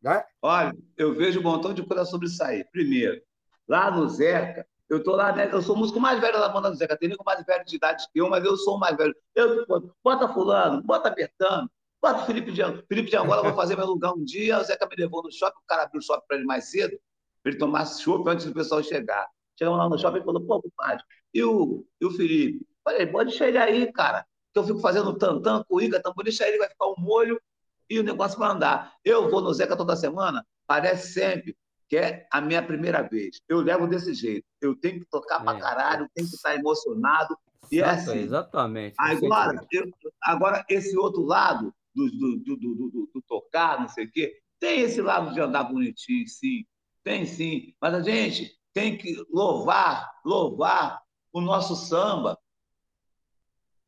Né? 0.02 0.24
Olha, 0.40 0.74
eu 0.96 1.14
vejo 1.14 1.40
um 1.40 1.42
montão 1.42 1.74
de 1.74 1.84
coisa 1.84 2.04
sobre 2.04 2.26
isso 2.26 2.42
aí. 2.42 2.64
Primeiro, 2.72 3.20
lá 3.68 3.90
no 3.90 4.08
Zeca, 4.08 4.66
eu 4.88 5.04
tô 5.04 5.14
lá, 5.14 5.32
né? 5.32 5.48
Eu 5.52 5.62
sou 5.62 5.76
o 5.76 5.78
músico 5.78 6.00
mais 6.00 6.20
velho 6.20 6.40
da 6.40 6.48
banda 6.48 6.70
do 6.70 6.76
Zeca. 6.76 6.96
Tem 6.96 7.08
nego 7.08 7.22
mais 7.24 7.44
velho 7.44 7.64
de 7.64 7.76
idade 7.76 8.04
que 8.12 8.20
eu, 8.20 8.28
mas 8.28 8.44
eu 8.44 8.56
sou 8.56 8.76
o 8.76 8.80
mais 8.80 8.96
velho. 8.96 9.14
Eu, 9.34 9.66
bota 10.02 10.32
fulano, 10.32 10.82
bota 10.82 11.10
Bertano, 11.10 11.70
bota 12.00 12.24
Felipe 12.24 12.52
de 12.52 12.62
Angola. 12.62 12.84
Felipe 12.88 13.10
de 13.10 13.16
Angola, 13.16 13.42
vou 13.42 13.54
fazer 13.54 13.76
meu 13.76 13.86
lugar 13.86 14.12
um 14.12 14.24
dia. 14.24 14.58
O 14.58 14.64
Zeca 14.64 14.86
me 14.86 14.96
levou 14.96 15.22
no 15.22 15.32
shopping, 15.32 15.58
o 15.58 15.66
cara 15.66 15.82
abriu 15.84 15.98
o 15.98 16.02
shopping 16.02 16.24
para 16.26 16.36
ele 16.36 16.46
mais 16.46 16.70
cedo, 16.70 16.98
para 17.42 17.52
ele 17.52 17.58
tomar 17.58 17.86
chopp 17.86 18.28
antes 18.28 18.46
do 18.46 18.54
pessoal 18.54 18.82
chegar. 18.82 19.28
Chegamos 19.58 19.78
lá 19.78 19.88
no 19.88 19.98
shopping 19.98 20.20
e 20.20 20.24
falou, 20.24 20.40
pô, 20.42 20.62
compadre, 20.62 21.04
e 21.34 21.42
o, 21.42 21.84
e 22.00 22.06
o 22.06 22.10
Felipe? 22.10 22.66
Falei, 22.82 23.06
pode 23.06 23.30
deixar 23.30 23.48
ele 23.48 23.58
aí, 23.58 23.92
cara. 23.92 24.24
Que 24.52 24.58
eu 24.58 24.64
fico 24.64 24.80
fazendo 24.80 25.16
tantã, 25.16 25.62
cuíca, 25.68 26.02
tambor, 26.02 26.24
deixa 26.24 26.48
ele, 26.48 26.58
vai 26.58 26.68
ficar 26.68 26.86
um 26.86 26.94
molho 26.98 27.40
e 27.88 27.98
o 27.98 28.02
negócio 28.02 28.38
vai 28.38 28.50
andar. 28.50 28.94
Eu 29.04 29.30
vou 29.30 29.40
no 29.40 29.52
Zeca 29.52 29.76
toda 29.76 29.94
semana, 29.96 30.44
parece 30.66 31.12
sempre 31.12 31.56
que 31.88 31.96
é 31.96 32.26
a 32.32 32.40
minha 32.40 32.62
primeira 32.62 33.02
vez. 33.02 33.40
Eu 33.48 33.60
levo 33.60 33.88
desse 33.88 34.14
jeito. 34.14 34.46
Eu 34.60 34.76
tenho 34.76 35.00
que 35.00 35.06
tocar 35.06 35.40
é. 35.40 35.44
pra 35.44 35.58
caralho, 35.58 36.08
tenho 36.14 36.28
que 36.28 36.36
estar 36.36 36.54
emocionado. 36.54 37.36
E 37.70 37.80
é 37.80 37.84
assim. 37.84 38.20
Exatamente. 38.20 38.94
Agora, 38.96 39.60
eu, 39.72 39.90
agora, 40.22 40.64
esse 40.68 40.96
outro 40.96 41.22
lado 41.22 41.74
do, 41.94 42.10
do, 42.10 42.38
do, 42.38 42.56
do, 42.56 43.10
do 43.14 43.22
tocar, 43.26 43.80
não 43.80 43.88
sei 43.88 44.04
o 44.06 44.10
quê, 44.10 44.40
tem 44.58 44.80
esse 44.80 45.00
lado 45.00 45.32
de 45.32 45.40
andar 45.40 45.64
bonitinho, 45.64 46.26
sim. 46.28 46.64
Tem 47.02 47.24
sim. 47.24 47.74
Mas 47.80 47.94
a 47.94 48.02
gente 48.02 48.54
tem 48.74 48.96
que 48.96 49.16
louvar, 49.30 50.10
louvar 50.24 51.00
o 51.32 51.40
nosso 51.40 51.74
samba, 51.74 52.38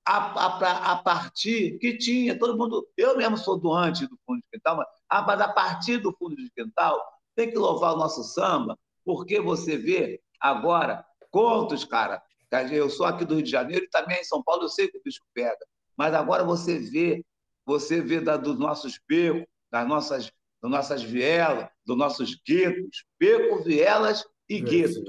a, 0.05 0.17
a, 0.17 0.93
a, 0.93 1.03
partir 1.03 1.79
que 1.79 1.97
tinha, 1.97 2.39
todo 2.39 2.59
mundo. 2.59 2.89
Eu 2.97 3.17
mesmo 3.17 3.37
sou 3.37 3.59
doante 3.59 4.07
do 4.07 4.19
fundo 4.27 4.41
de 4.41 4.49
quintal, 4.53 4.77
mas, 4.77 4.87
ah, 5.09 5.23
mas 5.23 5.41
a 5.41 5.53
partir 5.53 5.99
do 5.99 6.13
fundo 6.13 6.37
de 6.37 6.51
quintal 6.51 7.01
tem 7.37 7.51
que 7.51 7.59
louvar 7.59 7.95
o 7.95 7.99
nosso 7.99 8.25
samba, 8.25 8.79
porque 9.05 9.41
você 9.41 9.77
vê 9.77 10.21
agora 10.41 11.05
contos, 11.31 11.85
cara. 11.85 12.23
Eu 12.71 12.91
sou 12.91 13.07
aqui 13.07 13.25
do 13.25 13.37
Rio 13.37 13.45
de 13.45 13.51
Janeiro 13.51 13.85
e 13.85 13.89
também 13.89 14.21
em 14.21 14.25
São 14.25 14.43
Paulo 14.43 14.65
eu 14.65 14.69
sei 14.69 14.87
que 14.89 14.99
o 14.99 15.03
bicho 15.03 15.23
pega. 15.33 15.65
Mas 15.97 16.13
agora 16.13 16.45
você 16.45 16.79
vê, 16.79 17.25
você 17.65 18.01
vê 18.01 18.21
da, 18.21 18.37
dos 18.37 18.59
nossos 18.59 18.99
becos, 19.09 19.45
das 19.71 19.87
nossas, 19.87 20.33
das 20.63 20.71
nossas 20.71 21.03
vielas, 21.03 21.69
dos 21.85 21.97
nossos 21.97 22.41
guetos, 22.47 23.05
becos, 23.19 23.65
vielas 23.65 24.25
e 24.49 24.61
guetos. 24.61 25.03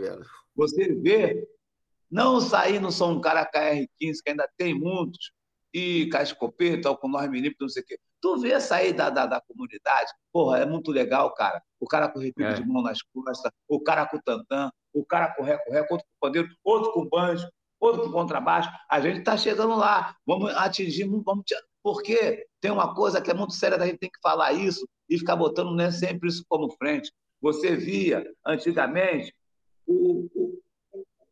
Você 0.56 0.94
vê 0.94 1.48
não 2.10 2.40
sair 2.40 2.80
no 2.80 2.92
São 2.92 3.20
Cara 3.20 3.50
KR15, 3.50 3.88
que 4.24 4.30
ainda 4.30 4.48
tem 4.58 4.74
muitos, 4.74 5.32
e 5.74 6.08
com 6.12 6.18
a 6.18 6.24
escopeta, 6.24 6.90
ou 6.90 6.98
com 6.98 7.08
nós 7.08 7.30
meninos, 7.30 7.58
não 7.60 7.68
sei 7.68 7.82
o 7.82 7.86
quê. 7.86 8.00
Tu 8.22 8.38
vê 8.38 8.60
sair 8.62 8.94
da, 8.94 9.10
da, 9.10 9.26
da, 9.26 9.42
comunidade, 9.42 10.12
porra, 10.32 10.60
é 10.60 10.66
muito 10.66 10.92
legal, 10.92 11.34
cara. 11.34 11.62
O 11.80 11.88
cara 11.88 12.08
com 12.08 12.20
repique 12.20 12.44
é. 12.44 12.54
de 12.54 12.66
mão 12.66 12.84
nas 12.84 13.02
costas, 13.02 13.52
o 13.68 13.82
cara 13.82 14.06
com 14.06 14.20
tantã, 14.20 14.72
o 14.94 15.04
cara 15.04 15.34
com 15.34 15.44
ré-com-ré, 15.44 15.82
outro 15.90 16.06
com 16.06 16.28
pandeiro, 16.28 16.48
outro 16.64 16.94
com 16.94 17.10
banjo, 17.10 17.50
outro 17.80 18.04
com 18.04 18.12
contrabaixo. 18.12 18.70
A 18.90 19.02
gente 19.02 19.20
está 19.20 19.36
chegando 19.36 19.76
lá, 19.76 20.16
vamos 20.26 20.52
atingir, 20.56 21.06
vamos 21.06 21.44
porque 21.84 22.48
tem 22.62 22.72
uma 22.72 22.96
coisa 22.96 23.22
que 23.22 23.30
é 23.30 23.34
muito 23.34 23.54
séria, 23.54 23.78
a 23.78 23.86
gente 23.86 24.00
tem 24.00 24.10
que 24.10 24.22
falar 24.22 24.54
isso 24.54 24.88
e 25.10 25.20
ficar 25.20 25.36
botando 25.36 25.76
né, 25.76 25.92
sempre 25.92 26.30
isso 26.30 26.44
como 26.48 26.72
frente. 26.78 27.12
Você 27.42 27.76
via, 27.76 28.26
antigamente, 28.46 29.36
o, 29.86 30.30
o 30.34 30.64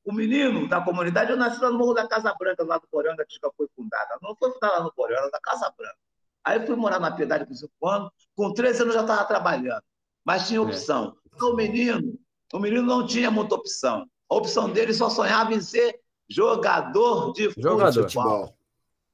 o 0.04 0.14
menino 0.14 0.68
da 0.68 0.82
comunidade, 0.82 1.32
eu 1.32 1.38
nasci 1.38 1.62
lá 1.62 1.70
no 1.70 1.78
Morro 1.78 1.94
da 1.94 2.08
Casa 2.08 2.34
Branca, 2.38 2.64
lá 2.64 2.78
do 2.78 2.88
Poranga, 2.88 3.26
que 3.26 3.36
já 3.36 3.52
foi 3.56 3.68
fundada. 3.76 4.18
Não 4.22 4.36
foi 4.36 4.52
fundada 4.52 4.78
lá 4.78 4.84
no 4.84 4.94
Poranga, 4.94 5.30
da 5.30 5.40
Casa 5.40 5.72
Branca. 5.78 5.98
Aí 6.44 6.66
fui 6.66 6.76
morar 6.76 7.00
na 7.00 7.12
Piedade 7.12 7.46
com 7.46 7.54
5 7.54 7.88
anos, 7.88 8.10
com 8.36 8.54
13 8.54 8.82
anos 8.82 8.94
já 8.96 9.02
estava 9.02 9.26
trabalhando, 9.26 9.84
mas 10.26 10.48
tinha 10.48 10.60
é. 10.60 10.64
opção. 10.64 11.16
Então 11.34 11.52
o 11.52 11.56
menino, 11.56 12.18
o 12.52 12.60
menino 12.60 12.82
não 12.82 13.06
tinha 13.06 13.30
muita 13.30 13.56
opção. 13.56 14.06
A 14.30 14.36
opção 14.36 14.70
dele 14.70 14.94
só 14.94 15.10
sonhava 15.10 15.54
em 15.54 15.62
ser 15.62 16.00
jogador 16.28 17.32
de 17.34 17.52
jogador. 17.58 18.04
futebol. 18.04 18.58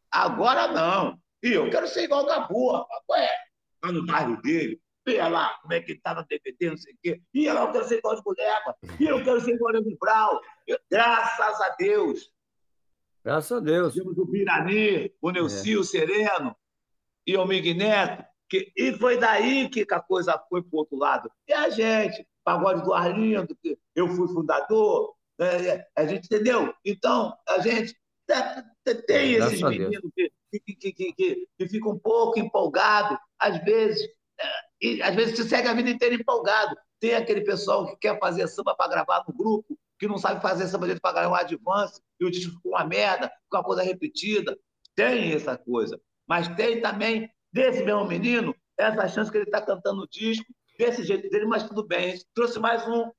Agora 0.09 0.69
não. 0.69 1.19
E 1.43 1.53
eu 1.53 1.69
quero 1.69 1.87
ser 1.87 2.03
igual 2.03 2.23
o 2.23 2.27
Gabu, 2.27 2.71
rapaz. 2.71 3.23
É? 3.23 3.29
Lá 3.83 3.91
no 3.91 4.05
bairro 4.05 4.41
dele, 4.41 4.81
Vê 5.07 5.21
lá 5.21 5.57
como 5.61 5.73
é 5.73 5.79
que 5.79 5.95
tá 5.95 6.13
no 6.13 6.25
DVD, 6.27 6.69
não 6.69 6.75
sei 6.75 6.93
o 6.93 6.97
quê. 7.01 7.21
E 7.33 7.49
lá 7.49 7.61
eu 7.61 7.71
quero 7.71 7.87
ser 7.87 7.99
igual 7.99 8.15
de 8.17 8.21
Guleba. 8.21 8.75
E 8.99 9.05
eu 9.05 9.23
quero 9.23 9.39
ser 9.39 9.53
igual 9.53 9.81
de 9.81 9.97
Brau. 9.97 10.41
Graças 10.91 11.61
a 11.61 11.69
Deus. 11.79 12.29
Graças 13.23 13.57
a 13.57 13.61
Deus. 13.61 13.93
Temos 13.93 14.17
o 14.17 14.27
Pirani, 14.27 15.09
o 15.21 15.31
Neucio 15.31 15.79
é. 15.79 15.83
Sereno 15.85 16.53
e 17.25 17.37
o 17.37 17.45
Miguel 17.45 17.75
Neto. 17.75 18.25
Que, 18.49 18.69
e 18.75 18.91
foi 18.97 19.17
daí 19.17 19.69
que 19.69 19.85
a 19.89 20.01
coisa 20.01 20.37
foi 20.49 20.61
para 20.61 20.75
o 20.75 20.79
outro 20.79 20.97
lado. 20.97 21.31
E 21.47 21.53
a 21.53 21.69
gente, 21.69 22.27
Pagode 22.43 22.83
do 22.83 22.93
Arlindo, 22.93 23.55
que 23.63 23.79
eu 23.95 24.09
fui 24.09 24.27
fundador, 24.27 25.13
é, 25.39 25.67
é 25.67 25.87
a 25.95 26.05
gente 26.05 26.25
entendeu? 26.25 26.73
Então, 26.83 27.33
a 27.47 27.59
gente 27.59 27.97
tem 29.07 29.35
esses 29.35 29.61
meninos 29.61 30.11
que, 30.13 30.29
que, 30.51 30.75
que, 30.75 31.13
que, 31.13 31.47
que 31.57 31.69
ficam 31.69 31.91
um 31.91 31.99
pouco 31.99 32.39
empolgados, 32.39 33.17
às 33.39 33.63
vezes 33.63 34.01
e 34.81 35.01
às 35.01 35.15
vezes 35.15 35.35
se 35.35 35.47
segue 35.47 35.67
a 35.67 35.73
vida 35.73 35.89
inteira 35.89 36.15
empolgado. 36.15 36.75
Tem 36.99 37.13
aquele 37.13 37.41
pessoal 37.41 37.85
que 37.87 37.95
quer 37.97 38.19
fazer 38.19 38.47
samba 38.47 38.75
para 38.75 38.89
gravar 38.89 39.23
no 39.27 39.33
grupo, 39.33 39.77
que 39.99 40.07
não 40.07 40.17
sabe 40.17 40.41
fazer 40.41 40.67
samba 40.67 40.87
dele 40.87 40.99
para 40.99 41.13
ganhar 41.13 41.29
um 41.29 41.35
advance, 41.35 42.01
e 42.19 42.25
o 42.25 42.31
disco 42.31 42.55
ficou 42.55 42.73
uma 42.73 42.85
merda, 42.85 43.31
ficou 43.43 43.59
uma 43.59 43.63
coisa 43.63 43.83
repetida. 43.83 44.57
Tem 44.95 45.33
essa 45.33 45.57
coisa. 45.57 45.99
Mas 46.27 46.47
tem 46.55 46.81
também, 46.81 47.29
desse 47.51 47.83
mesmo 47.83 48.05
menino, 48.05 48.55
essa 48.77 49.07
chance 49.07 49.31
que 49.31 49.37
ele 49.37 49.45
está 49.45 49.61
cantando 49.61 50.03
o 50.03 50.07
disco, 50.07 50.45
desse 50.77 51.03
jeito 51.03 51.29
dele, 51.29 51.45
mas 51.45 51.63
tudo 51.63 51.85
bem. 51.85 52.05
A 52.05 52.09
gente 52.11 52.25
trouxe 52.33 52.59
mais 52.59 52.87
um 52.87 53.11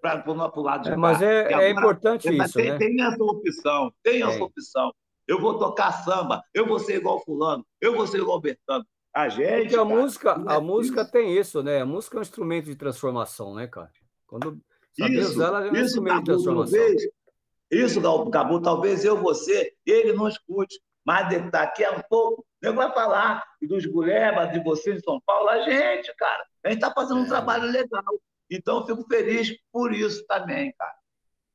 para 0.00 0.22
o 0.28 0.62
lado 0.62 0.84
de 0.84 0.90
é, 0.90 0.96
Mas 0.96 1.22
é, 1.22 1.52
é 1.52 1.70
importante 1.70 2.28
isso, 2.28 2.54
tem, 2.54 2.70
né? 2.70 2.78
Tem 2.78 3.02
essa 3.02 3.22
opção, 3.22 3.92
tem 4.02 4.22
essa 4.22 4.44
opção. 4.44 4.92
Eu 5.26 5.40
vou 5.40 5.58
tocar 5.58 5.92
samba, 6.04 6.42
eu 6.52 6.66
vou 6.66 6.78
ser 6.78 6.96
igual 6.96 7.24
fulano, 7.24 7.66
eu 7.80 7.96
vou 7.96 8.06
ser 8.06 8.18
igual 8.18 8.40
Bertano. 8.40 8.84
A 9.14 9.28
gente. 9.28 9.62
Porque 9.62 9.74
a 9.74 9.78
cara, 9.78 9.84
música, 9.84 10.44
a 10.46 10.54
é 10.56 10.60
música 10.60 11.02
isso. 11.02 11.12
tem 11.12 11.38
isso, 11.38 11.62
né? 11.62 11.80
A 11.80 11.86
música 11.86 12.16
é 12.16 12.18
um 12.18 12.22
instrumento 12.22 12.64
de 12.66 12.74
transformação, 12.74 13.54
né, 13.54 13.66
cara? 13.68 13.90
Quando 14.26 14.60
isso, 14.98 15.30
usar, 15.30 15.46
ela 15.46 15.66
é 15.66 15.70
um 15.70 15.74
isso, 15.74 15.84
instrumento 15.84 16.14
Gabu, 16.14 16.24
de 16.24 16.30
transformação. 16.32 16.78
Talvez, 16.78 17.02
isso, 17.70 18.30
Gabu, 18.30 18.60
talvez 18.60 19.04
eu, 19.04 19.16
você, 19.16 19.72
ele 19.86 20.12
não 20.12 20.28
escute, 20.28 20.80
mas 21.04 21.28
daqui 21.50 21.84
a 21.84 21.92
um 21.92 22.02
pouco 22.08 22.44
eu 22.60 22.74
vou 22.74 22.90
falar 22.92 23.44
dos 23.62 23.84
Gulebas, 23.86 24.50
de 24.52 24.62
vocês 24.64 24.96
em 24.96 25.04
São 25.04 25.20
Paulo, 25.24 25.48
a 25.48 25.62
gente, 25.62 26.14
cara. 26.16 26.44
A 26.64 26.70
gente 26.70 26.82
está 26.82 26.92
fazendo 26.92 27.20
um 27.20 27.24
é. 27.24 27.28
trabalho 27.28 27.70
legal. 27.70 28.02
Então, 28.50 28.80
eu 28.80 28.86
fico 28.86 29.06
feliz 29.06 29.54
por 29.70 29.92
isso 29.92 30.24
também, 30.26 30.72
cara. 30.78 30.94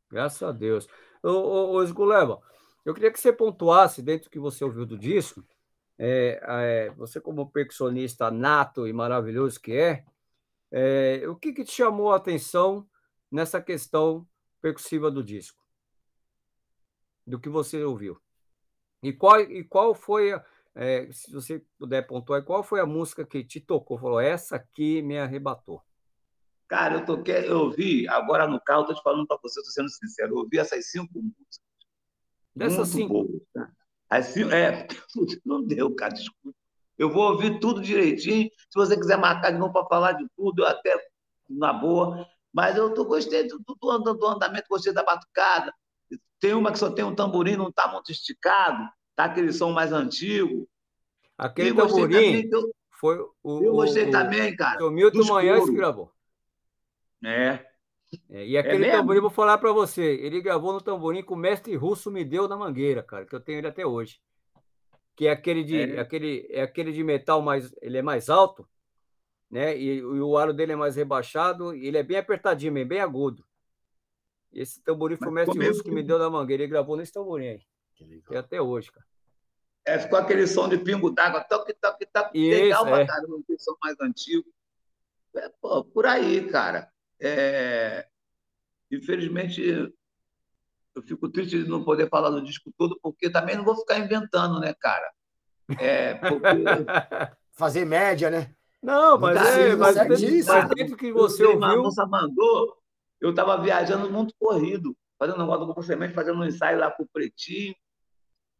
Graças 0.10 0.43
a 0.43 0.51
Deus. 0.51 0.88
Ô, 1.23 1.29
ô, 1.29 1.82
ô 1.82 1.93
Guleba, 1.93 2.39
eu 2.85 2.93
queria 2.93 3.11
que 3.11 3.19
você 3.19 3.31
pontuasse, 3.31 4.01
dentro 4.01 4.29
do 4.29 4.31
que 4.31 4.39
você 4.39 4.63
ouviu 4.63 4.85
do 4.85 4.97
disco, 4.97 5.45
é, 5.97 6.39
é, 6.41 6.89
você 6.91 7.19
como 7.19 7.51
percussionista 7.51 8.31
nato 8.31 8.87
e 8.87 8.93
maravilhoso 8.93 9.59
que 9.59 9.73
é, 9.73 10.05
é 10.71 11.27
o 11.27 11.35
que, 11.35 11.51
que 11.51 11.65
te 11.65 11.73
chamou 11.73 12.13
a 12.13 12.15
atenção 12.15 12.87
nessa 13.29 13.61
questão 13.61 14.27
percussiva 14.61 15.11
do 15.11 15.23
disco? 15.23 15.61
Do 17.27 17.39
que 17.39 17.49
você 17.49 17.83
ouviu? 17.83 18.19
E 19.04 19.13
qual, 19.13 19.39
e 19.41 19.63
qual 19.63 19.93
foi, 19.93 20.31
é, 20.75 21.12
se 21.12 21.31
você 21.31 21.63
puder 21.77 22.08
pontuar, 22.08 22.43
qual 22.43 22.63
foi 22.63 22.79
a 22.79 22.85
música 22.85 23.25
que 23.25 23.43
te 23.43 23.60
tocou? 23.60 23.97
Falou, 23.97 24.19
essa 24.19 24.56
aqui 24.56 25.01
me 25.01 25.17
arrebatou. 25.17 25.83
Cara, 26.67 26.95
eu 26.95 27.06
toquei, 27.06 27.49
eu 27.49 27.60
ouvi, 27.62 28.08
agora 28.08 28.47
no 28.47 28.62
carro, 28.62 28.81
estou 28.81 28.95
te 28.95 29.01
falando 29.01 29.25
para 29.25 29.39
você, 29.41 29.60
estou 29.60 29.73
sendo 29.73 29.89
sincero, 29.89 30.33
eu 30.33 30.37
ouvi 30.39 30.60
essas 30.60 30.91
cinco 30.91 31.19
músicas. 31.19 31.68
Dessas 32.60 32.89
cinco? 32.89 33.13
Boas, 33.25 33.41
tá? 33.53 33.71
Assim, 34.10 34.43
é, 34.51 34.87
não 35.45 35.63
deu, 35.63 35.93
cara, 35.95 36.13
desculpa. 36.13 36.57
Eu 36.97 37.10
vou 37.10 37.31
ouvir 37.31 37.60
tudo 37.60 37.81
direitinho. 37.81 38.49
Se 38.69 38.75
você 38.75 38.97
quiser 38.97 39.17
marcar 39.17 39.51
de 39.51 39.57
novo 39.57 39.71
para 39.71 39.85
falar 39.85 40.12
de 40.13 40.27
tudo, 40.35 40.63
eu 40.63 40.67
até 40.67 40.97
na 41.49 41.71
boa. 41.71 42.27
Mas 42.51 42.75
eu 42.75 42.93
tô, 42.93 43.05
gostei 43.05 43.47
do, 43.47 43.60
do, 43.60 44.13
do 44.13 44.27
andamento, 44.27 44.65
gostei 44.69 44.91
da 44.91 45.03
batucada. 45.03 45.73
Tem 46.39 46.53
uma 46.53 46.71
que 46.71 46.79
só 46.79 46.89
tem 46.89 47.05
um 47.05 47.15
tamborim, 47.15 47.55
não 47.55 47.69
está 47.69 47.87
muito 47.87 48.12
esticado, 48.12 48.89
tá 49.15 49.25
aquele 49.25 49.53
som 49.53 49.71
mais 49.71 49.93
antigo. 49.93 50.67
Aquele 51.37 51.73
tamborim 51.73 52.49
eu, 52.51 52.73
foi 52.99 53.17
o. 53.43 53.63
Eu 53.63 53.71
gostei 53.73 54.10
o, 54.10 54.12
também, 54.12 54.55
cara. 54.55 54.85
O 54.85 54.91
Milton 54.91 55.23
Manhães 55.25 55.65
que 55.65 55.75
gravou. 55.75 56.12
É. 57.23 57.68
é. 58.29 58.45
E 58.45 58.57
aquele 58.57 58.85
é 58.85 58.91
tamborim, 58.91 59.19
vou 59.19 59.29
falar 59.29 59.57
para 59.57 59.71
você, 59.71 60.01
ele 60.01 60.41
gravou 60.41 60.73
no 60.73 60.81
tamborim 60.81 61.23
que 61.23 61.33
o 61.33 61.35
mestre 61.35 61.75
russo 61.75 62.12
me 62.12 62.23
deu 62.23 62.47
na 62.47 62.57
mangueira, 62.57 63.03
cara, 63.03 63.25
que 63.25 63.35
eu 63.35 63.39
tenho 63.39 63.60
ele 63.60 63.67
até 63.67 63.85
hoje. 63.85 64.19
Que 65.15 65.27
é 65.27 65.31
aquele 65.31 65.63
de, 65.63 65.95
é. 65.95 65.99
Aquele, 65.99 66.47
é 66.49 66.62
aquele 66.62 66.91
de 66.91 67.03
metal 67.03 67.41
mais. 67.41 67.73
Ele 67.81 67.97
é 67.97 68.01
mais 68.01 68.29
alto, 68.29 68.67
né? 69.51 69.77
E, 69.77 69.97
e 69.97 70.03
o 70.03 70.37
aro 70.37 70.53
dele 70.53 70.71
é 70.71 70.75
mais 70.75 70.95
rebaixado, 70.95 71.75
e 71.75 71.87
ele 71.87 71.97
é 71.97 72.03
bem 72.03 72.17
apertadinho, 72.17 72.73
bem, 72.73 72.87
bem 72.87 73.01
agudo. 73.01 73.43
Esse 74.51 74.81
tamborim 74.81 75.15
foi 75.15 75.27
o 75.27 75.31
mestre 75.31 75.67
russo 75.67 75.83
que 75.83 75.91
me 75.91 76.01
deu 76.01 76.17
na 76.17 76.29
mangueira. 76.29 76.63
Ele 76.63 76.71
gravou 76.71 76.97
nesse 76.97 77.13
tamborim 77.13 77.47
aí. 77.47 77.62
Que 78.25 78.35
até 78.35 78.62
hoje, 78.62 78.91
cara. 78.91 79.05
É, 79.85 79.99
ficou 79.99 80.19
aquele 80.19 80.45
som 80.47 80.69
de 80.69 80.77
pingo 80.77 81.10
d'água, 81.10 81.43
toque, 81.43 81.73
toque, 81.73 82.05
toque. 82.05 82.37
Isso, 82.37 82.62
legal 82.62 82.87
é. 82.87 82.89
pra 82.91 83.07
caramba, 83.07 83.37
um 83.37 83.57
som 83.57 83.75
mais 83.83 83.99
antigo. 83.99 84.45
É, 85.35 85.49
pô, 85.62 85.83
por 85.83 86.05
aí, 86.05 86.47
cara. 86.47 86.89
É... 87.21 88.07
Infelizmente, 88.91 89.61
eu 90.95 91.03
fico 91.03 91.29
triste 91.29 91.63
de 91.63 91.69
não 91.69 91.83
poder 91.83 92.09
falar 92.09 92.29
do 92.29 92.43
disco 92.43 92.71
todo, 92.77 92.99
porque 93.01 93.29
também 93.29 93.55
não 93.55 93.63
vou 93.63 93.75
ficar 93.75 93.99
inventando, 93.99 94.59
né, 94.59 94.73
cara? 94.79 95.09
É, 95.79 96.15
porque... 96.15 96.47
Fazer 97.53 97.85
média, 97.85 98.29
né? 98.29 98.53
Não, 98.81 99.17
mas, 99.17 99.35
é, 99.35 99.75
mas, 99.75 99.95
mas, 99.95 100.45
mas 100.45 100.69
dentro 100.69 100.95
que 100.95 101.11
você 101.11 101.43
ouviu... 101.43 101.63
A 101.63 101.75
moça 101.75 102.05
mandou, 102.05 102.77
eu 103.19 103.31
estava 103.31 103.61
viajando 103.61 104.09
muito 104.09 104.33
corrido, 104.39 104.95
fazendo 105.17 105.35
um 105.35 105.41
negócio 105.41 105.73
do 105.73 105.83
Semente, 105.83 106.13
fazendo 106.13 106.39
um 106.39 106.45
ensaio 106.45 106.79
lá 106.79 106.89
com 106.89 107.03
o 107.03 107.07
Pretinho, 107.07 107.75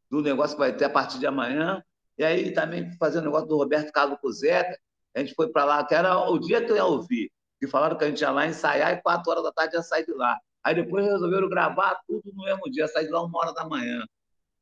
do 0.10 0.22
negócio 0.22 0.56
que 0.56 0.62
vai 0.62 0.76
ter 0.76 0.86
a 0.86 0.90
partir 0.90 1.20
de 1.20 1.28
amanhã. 1.28 1.82
E 2.18 2.24
aí 2.24 2.52
também 2.52 2.92
fazendo 2.98 3.24
o 3.24 3.26
negócio 3.28 3.48
do 3.48 3.58
Roberto 3.58 3.92
Carlos 3.94 4.20
Cuzeta. 4.20 4.78
A 5.16 5.20
gente 5.20 5.34
foi 5.34 5.50
para 5.50 5.64
lá, 5.64 5.86
que 5.86 5.96
era 5.96 6.30
o 6.30 6.38
dia 6.38 6.64
que 6.64 6.72
eu 6.72 6.76
ia 6.76 6.86
ouvir. 6.86 7.32
E 7.62 7.68
falaram 7.68 7.98
que 7.98 8.04
a 8.04 8.08
gente 8.08 8.22
ia 8.22 8.32
lá 8.32 8.48
ensaiar 8.48 8.94
e 8.94 9.02
quatro 9.02 9.30
horas 9.32 9.44
da 9.44 9.52
tarde 9.52 9.76
ia 9.76 9.84
sair 9.84 10.06
de 10.06 10.14
lá. 10.14 10.38
Aí 10.64 10.76
depois 10.76 11.06
resolveram 11.06 11.50
gravar 11.50 12.00
tudo 12.08 12.32
no 12.34 12.44
mesmo 12.44 12.70
dia, 12.72 12.88
sair 12.88 13.06
de 13.06 13.12
lá 13.12 13.24
uma 13.24 13.40
hora 13.40 13.54
da 13.54 13.66
manhã. 13.66 14.04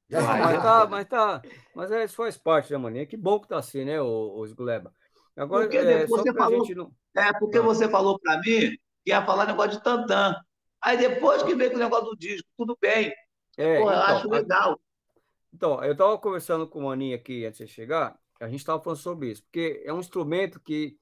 Mas, 0.10 0.62
tá, 0.62 0.88
mas 0.90 1.08
tá, 1.08 1.42
mas 1.76 1.92
é, 1.92 2.06
isso 2.06 2.16
faz 2.16 2.38
parte 2.38 2.72
da 2.72 2.80
manhã. 2.80 3.06
Que 3.06 3.18
bom 3.18 3.40
que 3.40 3.48
tá 3.48 3.58
assim, 3.58 3.84
né, 3.84 4.02
o, 4.02 4.42
o 4.42 4.56
Gleba? 4.56 4.94
Agora, 5.36 5.64
porque 5.66 5.78
é, 5.78 6.08
você 6.08 6.34
falou, 6.34 6.68
não... 6.76 6.92
é 7.16 7.34
porque 7.34 7.58
ah. 7.58 7.62
você 7.62 7.90
falou 7.90 8.20
para 8.20 8.38
mim 8.38 8.72
que 9.04 9.12
ia 9.12 9.24
falar 9.26 9.46
negócio 9.46 9.72
de 9.72 9.84
tantã. 9.84 10.36
Aí 10.82 10.98
depois 10.98 11.44
que 11.44 11.54
veio 11.54 11.72
com 11.72 11.78
o 11.78 11.80
negócio 11.80 12.06
do 12.06 12.18
disco, 12.18 12.48
tudo 12.58 12.78
bem. 12.80 13.14
É, 13.58 13.80
Pô, 13.80 13.92
eu 13.92 13.98
então, 13.98 14.16
acho 14.16 14.30
legal. 14.30 14.80
Então, 15.54 15.84
eu 15.84 15.92
estava 15.92 16.18
conversando 16.18 16.68
com 16.68 16.80
o 16.80 16.84
Maninho 16.84 17.16
aqui 17.16 17.46
antes 17.46 17.68
de 17.68 17.74
chegar, 17.74 18.18
a 18.40 18.48
gente 18.48 18.60
estava 18.60 18.82
falando 18.82 19.00
sobre 19.00 19.32
isso, 19.32 19.44
porque 19.44 19.82
é 19.84 19.92
um 19.92 20.00
instrumento 20.00 20.60
que, 20.60 20.96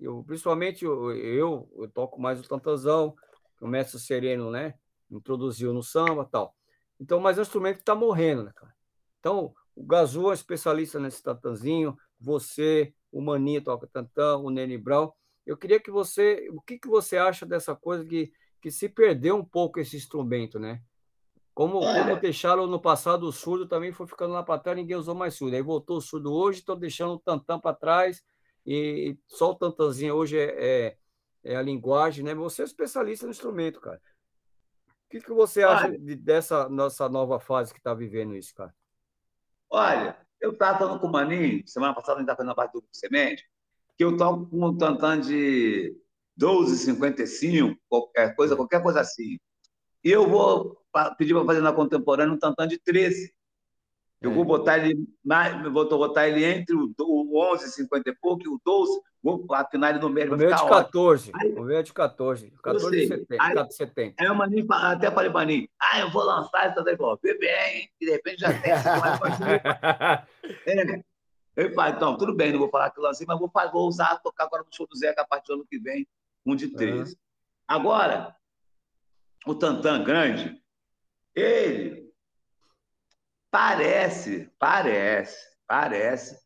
eu, 0.00 0.24
principalmente 0.24 0.84
eu, 0.84 1.14
eu, 1.14 1.70
eu 1.76 1.88
toco 1.88 2.20
mais 2.20 2.40
o 2.40 2.48
tantazão, 2.48 3.14
que 3.56 3.64
o 3.64 3.68
mestre 3.68 4.00
Sereno, 4.00 4.50
né, 4.50 4.74
introduziu 5.10 5.72
no 5.72 5.82
samba 5.82 6.24
tal. 6.24 6.54
Então, 6.98 7.20
mas 7.20 7.36
é 7.36 7.40
um 7.40 7.42
instrumento 7.42 7.76
que 7.76 7.82
está 7.82 7.94
morrendo, 7.94 8.44
né, 8.44 8.52
cara? 8.54 8.74
Então, 9.18 9.54
o 9.74 9.84
Gazu 9.84 10.30
é 10.30 10.34
especialista 10.34 10.98
nesse 10.98 11.22
tantanzinho, 11.22 11.96
você, 12.18 12.94
o 13.10 13.20
Maninho 13.20 13.62
toca 13.62 13.86
tantã, 13.86 14.36
o 14.36 14.50
Nene 14.50 14.76
Brown, 14.76 15.10
eu 15.46 15.56
queria 15.56 15.80
que 15.80 15.90
você, 15.90 16.48
o 16.52 16.60
que, 16.60 16.78
que 16.78 16.88
você 16.88 17.16
acha 17.16 17.46
dessa 17.46 17.74
coisa 17.74 18.04
que, 18.04 18.30
que 18.60 18.70
se 18.70 18.88
perdeu 18.88 19.36
um 19.36 19.44
pouco 19.44 19.80
esse 19.80 19.96
instrumento, 19.96 20.58
né? 20.58 20.82
Como, 21.54 21.82
é. 21.82 21.98
como 21.98 22.20
deixaram 22.20 22.66
no 22.66 22.80
passado 22.80 23.26
o 23.26 23.32
surdo 23.32 23.66
também 23.66 23.92
foi 23.92 24.06
ficando 24.06 24.32
lá 24.32 24.42
para 24.42 24.60
trás, 24.60 24.76
ninguém 24.76 24.96
usou 24.96 25.14
mais 25.14 25.34
surdo. 25.34 25.56
Aí 25.56 25.62
voltou 25.62 25.98
o 25.98 26.00
surdo 26.00 26.32
hoje, 26.32 26.60
estão 26.60 26.76
deixando 26.76 27.14
o 27.14 27.18
tantã 27.18 27.58
para 27.58 27.74
trás, 27.74 28.22
e 28.66 29.16
só 29.26 29.50
o 29.50 29.54
tantanzinho 29.54 30.14
hoje 30.14 30.38
é, 30.38 30.44
é, 30.44 30.96
é, 31.44 31.56
a 31.56 31.62
linguagem, 31.62 32.24
né? 32.24 32.34
Você 32.34 32.62
é 32.62 32.64
especialista 32.64 33.26
no 33.26 33.32
instrumento, 33.32 33.80
cara. 33.80 34.00
O 35.06 35.10
que, 35.10 35.20
que 35.20 35.32
você 35.32 35.62
acha 35.62 35.86
Olha, 35.86 35.98
de, 35.98 36.14
dessa 36.14 36.68
nossa 36.68 37.08
nova 37.08 37.40
fase 37.40 37.72
que 37.72 37.80
está 37.80 37.92
vivendo 37.94 38.36
isso, 38.36 38.54
cara? 38.54 38.74
Olha, 39.68 40.16
eu 40.40 40.52
estava 40.52 40.78
falando 40.78 41.00
com 41.00 41.06
o 41.06 41.12
Maninho, 41.12 41.66
semana 41.66 41.94
passada 41.94 42.14
a 42.14 42.20
gente 42.20 42.24
estava 42.24 42.38
fazendo 42.38 42.52
a 42.52 42.54
parte 42.54 42.72
do 42.72 42.84
semente, 42.92 43.44
que 43.96 44.04
eu 44.04 44.16
toco 44.16 44.46
com 44.46 44.66
um 44.66 44.76
tantã 44.76 45.20
de 45.20 45.96
12,55, 46.40 47.76
qualquer 47.88 48.34
coisa, 48.34 48.56
qualquer 48.56 48.82
coisa 48.82 49.00
assim. 49.00 49.38
E 50.02 50.10
eu 50.10 50.28
vou 50.28 50.80
pedir 51.18 51.34
para 51.34 51.44
fazer 51.44 51.60
na 51.60 51.72
contemporânea 51.72 52.34
um 52.34 52.38
tantã 52.38 52.66
de 52.66 52.78
13. 52.78 53.34
Eu 54.20 54.32
é. 54.32 54.34
vou 54.34 54.44
botar 54.44 54.78
ele 54.78 55.08
vou 55.72 55.88
botar 55.88 56.28
ele 56.28 56.44
entre 56.44 56.76
o, 56.76 56.92
o 56.98 57.52
11, 57.54 57.70
50 57.70 58.10
e 58.10 58.14
pouco, 58.16 58.42
e 58.44 58.48
o 58.48 58.60
12, 58.62 59.00
vou 59.22 59.46
afinar 59.52 59.90
ele 59.90 59.98
no 59.98 60.10
meio. 60.10 60.34
O 60.34 60.36
meu 60.36 60.50
é 60.50 60.54
de 60.54 60.68
14. 60.68 61.32
Aí, 61.34 61.52
o 61.54 61.62
meu 61.62 61.78
é 61.78 61.82
de 61.82 61.92
14. 61.92 62.50
14 62.62 62.90
de 62.90 63.06
70. 63.06 63.42
Aí, 63.42 63.72
70. 63.72 64.22
aí 64.22 64.28
o 64.28 64.34
Maninho, 64.34 64.66
até 64.70 65.10
falei 65.10 65.30
para 65.30 65.46
mim, 65.46 65.66
ah, 65.80 66.00
eu 66.00 66.10
vou 66.10 66.22
lançar 66.22 66.70
isso 66.70 66.84
daí, 66.84 66.96
pô, 66.96 67.18
vê 67.22 67.38
bem, 67.38 67.88
e 67.98 68.04
de 68.04 68.12
repente 68.12 68.40
já 68.40 68.52
tem. 68.60 68.72
é. 70.66 71.02
Ele 71.56 71.74
fala, 71.74 71.90
então, 71.90 72.16
tudo 72.16 72.34
bem, 72.34 72.52
não 72.52 72.58
vou 72.58 72.70
falar 72.70 72.90
que 72.90 73.00
lancei, 73.00 73.26
mas 73.26 73.38
vou, 73.38 73.50
vou 73.72 73.88
usar, 73.88 74.20
tocar 74.22 74.44
agora 74.44 74.62
no 74.62 74.74
show 74.74 74.86
do 74.86 74.96
Zeca 74.96 75.22
a 75.22 75.26
partir 75.26 75.48
do 75.48 75.54
ano 75.54 75.66
que 75.68 75.78
vem, 75.78 76.06
um 76.44 76.54
de 76.54 76.68
13. 76.68 77.12
Uhum. 77.12 77.18
Agora, 77.66 78.36
o 79.46 79.54
Tantan 79.54 80.04
Grande, 80.04 80.60
ele 81.34 82.09
parece, 83.50 84.50
parece, 84.58 85.36
parece 85.66 86.38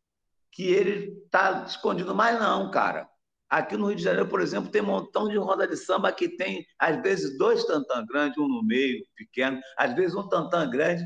que 0.50 0.64
ele 0.72 1.12
está 1.24 1.64
escondido, 1.66 2.14
mas 2.14 2.38
não, 2.38 2.70
cara. 2.70 3.08
Aqui 3.48 3.76
no 3.76 3.86
Rio 3.86 3.96
de 3.96 4.02
Janeiro, 4.02 4.28
por 4.28 4.40
exemplo, 4.40 4.70
tem 4.70 4.82
um 4.82 4.86
montão 4.86 5.28
de 5.28 5.36
roda 5.36 5.66
de 5.66 5.76
samba 5.76 6.10
que 6.10 6.28
tem, 6.28 6.66
às 6.78 7.00
vezes, 7.02 7.36
dois 7.36 7.64
tantã 7.64 8.04
grandes, 8.04 8.38
um 8.38 8.48
no 8.48 8.62
meio, 8.62 9.04
pequeno, 9.14 9.60
às 9.76 9.94
vezes 9.94 10.14
um 10.14 10.28
tantã 10.28 10.68
grande, 10.68 11.04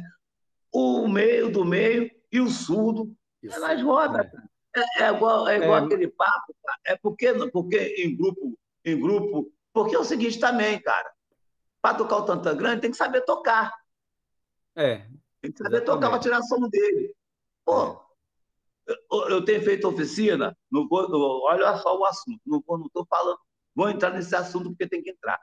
o 0.72 1.08
meio 1.08 1.50
do 1.50 1.64
meio 1.64 2.10
e 2.30 2.40
o 2.40 2.48
surdo 2.48 3.14
isso. 3.42 3.56
É 3.56 3.58
nas 3.60 3.82
rodas. 3.82 4.26
É, 4.74 5.04
é 5.04 5.10
igual, 5.10 5.48
é 5.48 5.56
igual 5.56 5.78
é. 5.78 5.84
aquele 5.84 6.08
papo, 6.08 6.54
cara. 6.64 6.78
É 6.84 6.96
porque, 6.96 7.32
porque 7.50 7.94
em 7.98 8.16
grupo, 8.16 8.58
em 8.84 9.00
grupo. 9.00 9.52
Porque 9.72 9.94
é 9.94 9.98
o 9.98 10.04
seguinte 10.04 10.38
também, 10.38 10.80
cara. 10.80 11.10
Para 11.80 11.96
tocar 11.96 12.16
o 12.16 12.24
tantã 12.24 12.56
grande, 12.56 12.80
tem 12.80 12.90
que 12.90 12.96
saber 12.96 13.22
tocar. 13.22 13.72
É. 14.76 15.06
Tem 15.48 15.52
que 15.52 15.62
saber 15.62 15.80
tocar 15.80 16.10
para 16.10 16.18
tirar 16.18 16.42
som 16.42 16.68
dele. 16.68 17.14
Pô, 17.64 18.02
é. 18.86 18.92
eu, 19.10 19.28
eu, 19.30 19.44
tenho 19.44 19.62
feito 19.62 19.88
oficina, 19.88 20.56
não 20.70 20.86
vou, 20.86 21.08
não, 21.08 21.18
olha 21.18 21.76
só 21.78 21.98
o 21.98 22.04
assunto, 22.04 22.40
não 22.46 22.62
vou, 22.66 22.76
não 22.76 22.86
estou 22.86 23.06
falando, 23.06 23.38
vou 23.74 23.88
entrar 23.88 24.10
nesse 24.10 24.36
assunto 24.36 24.68
porque 24.70 24.86
tem 24.86 25.02
que 25.02 25.10
entrar. 25.10 25.40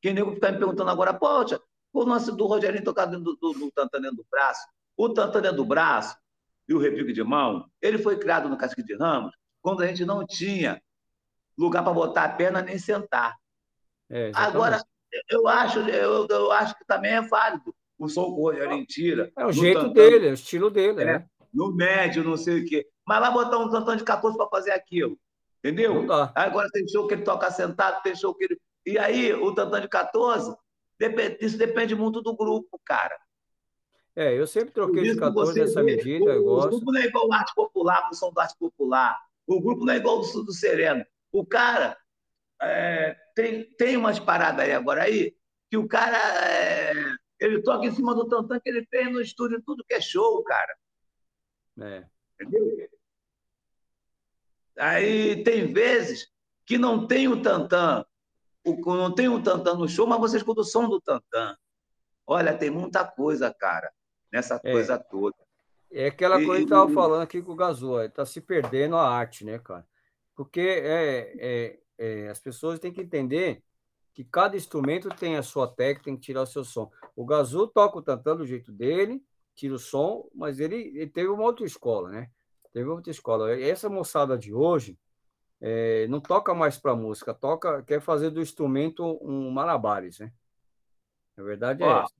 Quem 0.00 0.14
nego 0.14 0.32
ficar 0.32 0.52
me 0.52 0.58
perguntando 0.58 0.90
agora, 0.90 1.12
poxa, 1.12 1.60
o 1.92 2.04
lance 2.04 2.30
do 2.30 2.46
Rogerinho 2.46 2.84
tocar 2.84 3.06
dentro 3.06 3.24
do, 3.24 3.36
do, 3.36 3.52
do 3.52 3.72
tantã 3.72 4.00
dentro 4.00 4.18
do 4.18 4.26
braço, 4.30 4.64
o 4.96 5.08
tantã 5.08 5.40
dentro 5.40 5.56
do 5.56 5.64
braço, 5.64 6.16
e 6.68 6.74
o 6.74 6.78
repique 6.78 7.12
de 7.12 7.24
mão, 7.24 7.68
ele 7.82 7.98
foi 7.98 8.16
criado 8.16 8.48
no 8.48 8.56
Casque 8.56 8.82
de 8.82 8.94
Ramos 8.94 9.34
quando 9.60 9.82
a 9.82 9.86
gente 9.88 10.04
não 10.04 10.24
tinha 10.24 10.80
lugar 11.56 11.82
para 11.82 11.92
botar 11.92 12.24
a 12.24 12.28
perna 12.28 12.62
nem 12.62 12.78
sentar. 12.78 13.34
É, 14.08 14.30
Agora, 14.34 14.80
eu 15.28 15.48
acho, 15.48 15.80
eu, 15.80 16.28
eu, 16.28 16.52
acho 16.52 16.76
que 16.76 16.84
também 16.84 17.12
é 17.12 17.22
válido 17.22 17.74
o 17.98 18.08
som 18.08 18.26
que 18.26 18.40
o 18.40 18.42
Rogerinho 18.44 18.86
tira. 18.86 19.32
É 19.36 19.44
o 19.44 19.52
jeito 19.52 19.80
tantão, 19.80 19.92
dele, 19.92 20.28
é 20.28 20.30
o 20.30 20.34
estilo 20.34 20.70
dele. 20.70 21.02
É, 21.02 21.04
né? 21.04 21.26
No 21.52 21.74
médio, 21.74 22.22
não 22.22 22.36
sei 22.36 22.60
o 22.60 22.64
quê. 22.64 22.86
Mas 23.06 23.20
lá 23.20 23.30
botar 23.30 23.58
um 23.58 23.70
tantão 23.70 23.96
de 23.96 24.04
14 24.04 24.36
para 24.36 24.48
fazer 24.48 24.70
aquilo. 24.70 25.18
Entendeu? 25.58 26.06
Agora 26.34 26.68
tem 26.72 26.86
show 26.86 27.06
que 27.06 27.14
ele 27.14 27.22
toca 27.22 27.50
sentado, 27.50 28.02
tem 28.02 28.14
show 28.14 28.34
que 28.34 28.44
ele. 28.44 28.60
E 28.86 28.96
aí, 28.96 29.32
o 29.32 29.52
tantão 29.54 29.80
de 29.80 29.88
14, 29.88 30.54
isso 31.40 31.58
depende 31.58 31.94
muito 31.94 32.22
do 32.22 32.36
grupo, 32.36 32.80
cara. 32.84 33.18
É, 34.14 34.38
eu 34.38 34.46
sempre 34.46 34.72
troquei 34.72 35.02
de 35.02 35.16
14 35.16 35.60
nessa 35.60 35.82
medida, 35.82 36.24
o, 36.24 36.30
eu 36.30 36.44
gosto. 36.44 36.66
O 36.66 36.70
grupo 36.70 36.92
não 36.92 37.00
é 37.00 37.04
igual 37.04 37.28
o 37.28 37.32
arte 37.32 37.54
popular, 37.54 38.08
o 38.10 38.14
som 38.14 38.32
do 38.32 38.40
arte 38.40 38.56
popular. 38.58 39.18
O 39.46 39.60
grupo 39.60 39.84
não 39.84 39.92
é 39.92 39.96
igual 39.96 40.20
do, 40.20 40.44
do 40.44 40.52
Sereno. 40.52 41.04
O 41.32 41.44
cara 41.44 41.96
é, 42.60 43.16
tem, 43.34 43.64
tem 43.76 43.96
umas 43.96 44.18
paradas 44.18 44.64
aí 44.64 44.72
agora 44.72 45.02
aí 45.02 45.34
que 45.70 45.76
o 45.76 45.86
cara 45.86 46.18
é, 46.48 46.92
ele 47.40 47.62
toca 47.62 47.86
em 47.86 47.94
cima 47.94 48.14
do 48.14 48.28
tantã 48.28 48.58
que 48.60 48.68
ele 48.68 48.86
fez 48.86 49.12
no 49.12 49.20
estúdio, 49.20 49.62
tudo 49.64 49.84
que 49.84 49.94
é 49.94 50.00
show, 50.00 50.42
cara. 50.42 50.76
É. 51.80 52.04
Entendeu? 52.40 52.88
Aí 54.76 55.42
tem 55.42 55.72
vezes 55.72 56.30
que 56.64 56.78
não 56.78 57.06
tem 57.06 57.28
o 57.28 57.42
tantã, 57.42 58.04
não 58.64 59.14
tem 59.14 59.28
o 59.28 59.42
tantã 59.42 59.74
no 59.74 59.88
show, 59.88 60.06
mas 60.06 60.20
você 60.20 60.36
escuta 60.36 60.60
o 60.60 60.64
som 60.64 60.88
do 60.88 61.00
tantã. 61.00 61.56
Olha, 62.26 62.56
tem 62.56 62.70
muita 62.70 63.04
coisa, 63.04 63.52
cara 63.52 63.92
nessa 64.32 64.60
é. 64.62 64.72
coisa 64.72 64.98
toda. 64.98 65.36
É 65.90 66.06
aquela 66.06 66.40
e, 66.40 66.44
coisa 66.44 66.60
que 66.60 66.64
estava 66.64 66.90
falando 66.92 67.22
aqui 67.22 67.42
com 67.42 67.52
o 67.52 67.56
Gazua, 67.56 68.06
está 68.06 68.24
se 68.24 68.40
perdendo 68.40 68.96
a 68.96 69.08
arte, 69.08 69.44
né, 69.44 69.58
cara? 69.58 69.86
Porque 70.34 70.60
é, 70.60 71.34
é, 71.38 71.78
é, 71.98 72.28
as 72.28 72.38
pessoas 72.38 72.78
têm 72.78 72.92
que 72.92 73.00
entender 73.00 73.62
que 74.18 74.24
cada 74.24 74.56
instrumento 74.56 75.08
tem 75.10 75.36
a 75.36 75.44
sua 75.44 75.68
técnica, 75.68 76.06
tem 76.06 76.16
que 76.16 76.22
tirar 76.22 76.42
o 76.42 76.46
seu 76.46 76.64
som. 76.64 76.90
O 77.14 77.24
Gazu 77.24 77.68
toca 77.68 77.98
o 77.98 78.02
tantã 78.02 78.34
do 78.34 78.44
jeito 78.44 78.72
dele, 78.72 79.24
tira 79.54 79.76
o 79.76 79.78
som, 79.78 80.28
mas 80.34 80.58
ele, 80.58 80.74
ele 80.74 81.06
teve 81.06 81.28
uma 81.28 81.44
outra 81.44 81.64
escola, 81.64 82.10
né? 82.10 82.28
Teve 82.72 82.88
muita 82.88 83.12
escola. 83.12 83.56
Essa 83.56 83.88
moçada 83.88 84.36
de 84.36 84.52
hoje 84.52 84.98
é, 85.60 86.08
não 86.08 86.20
toca 86.20 86.52
mais 86.52 86.76
para 86.76 86.96
música, 86.96 87.32
toca, 87.32 87.80
quer 87.84 88.00
fazer 88.00 88.30
do 88.30 88.40
instrumento 88.40 89.04
um 89.22 89.52
malabares, 89.52 90.18
né? 90.18 90.32
A 91.36 91.42
verdade 91.44 91.84
é 91.84 91.86
Ó, 91.86 92.02
essa. 92.02 92.14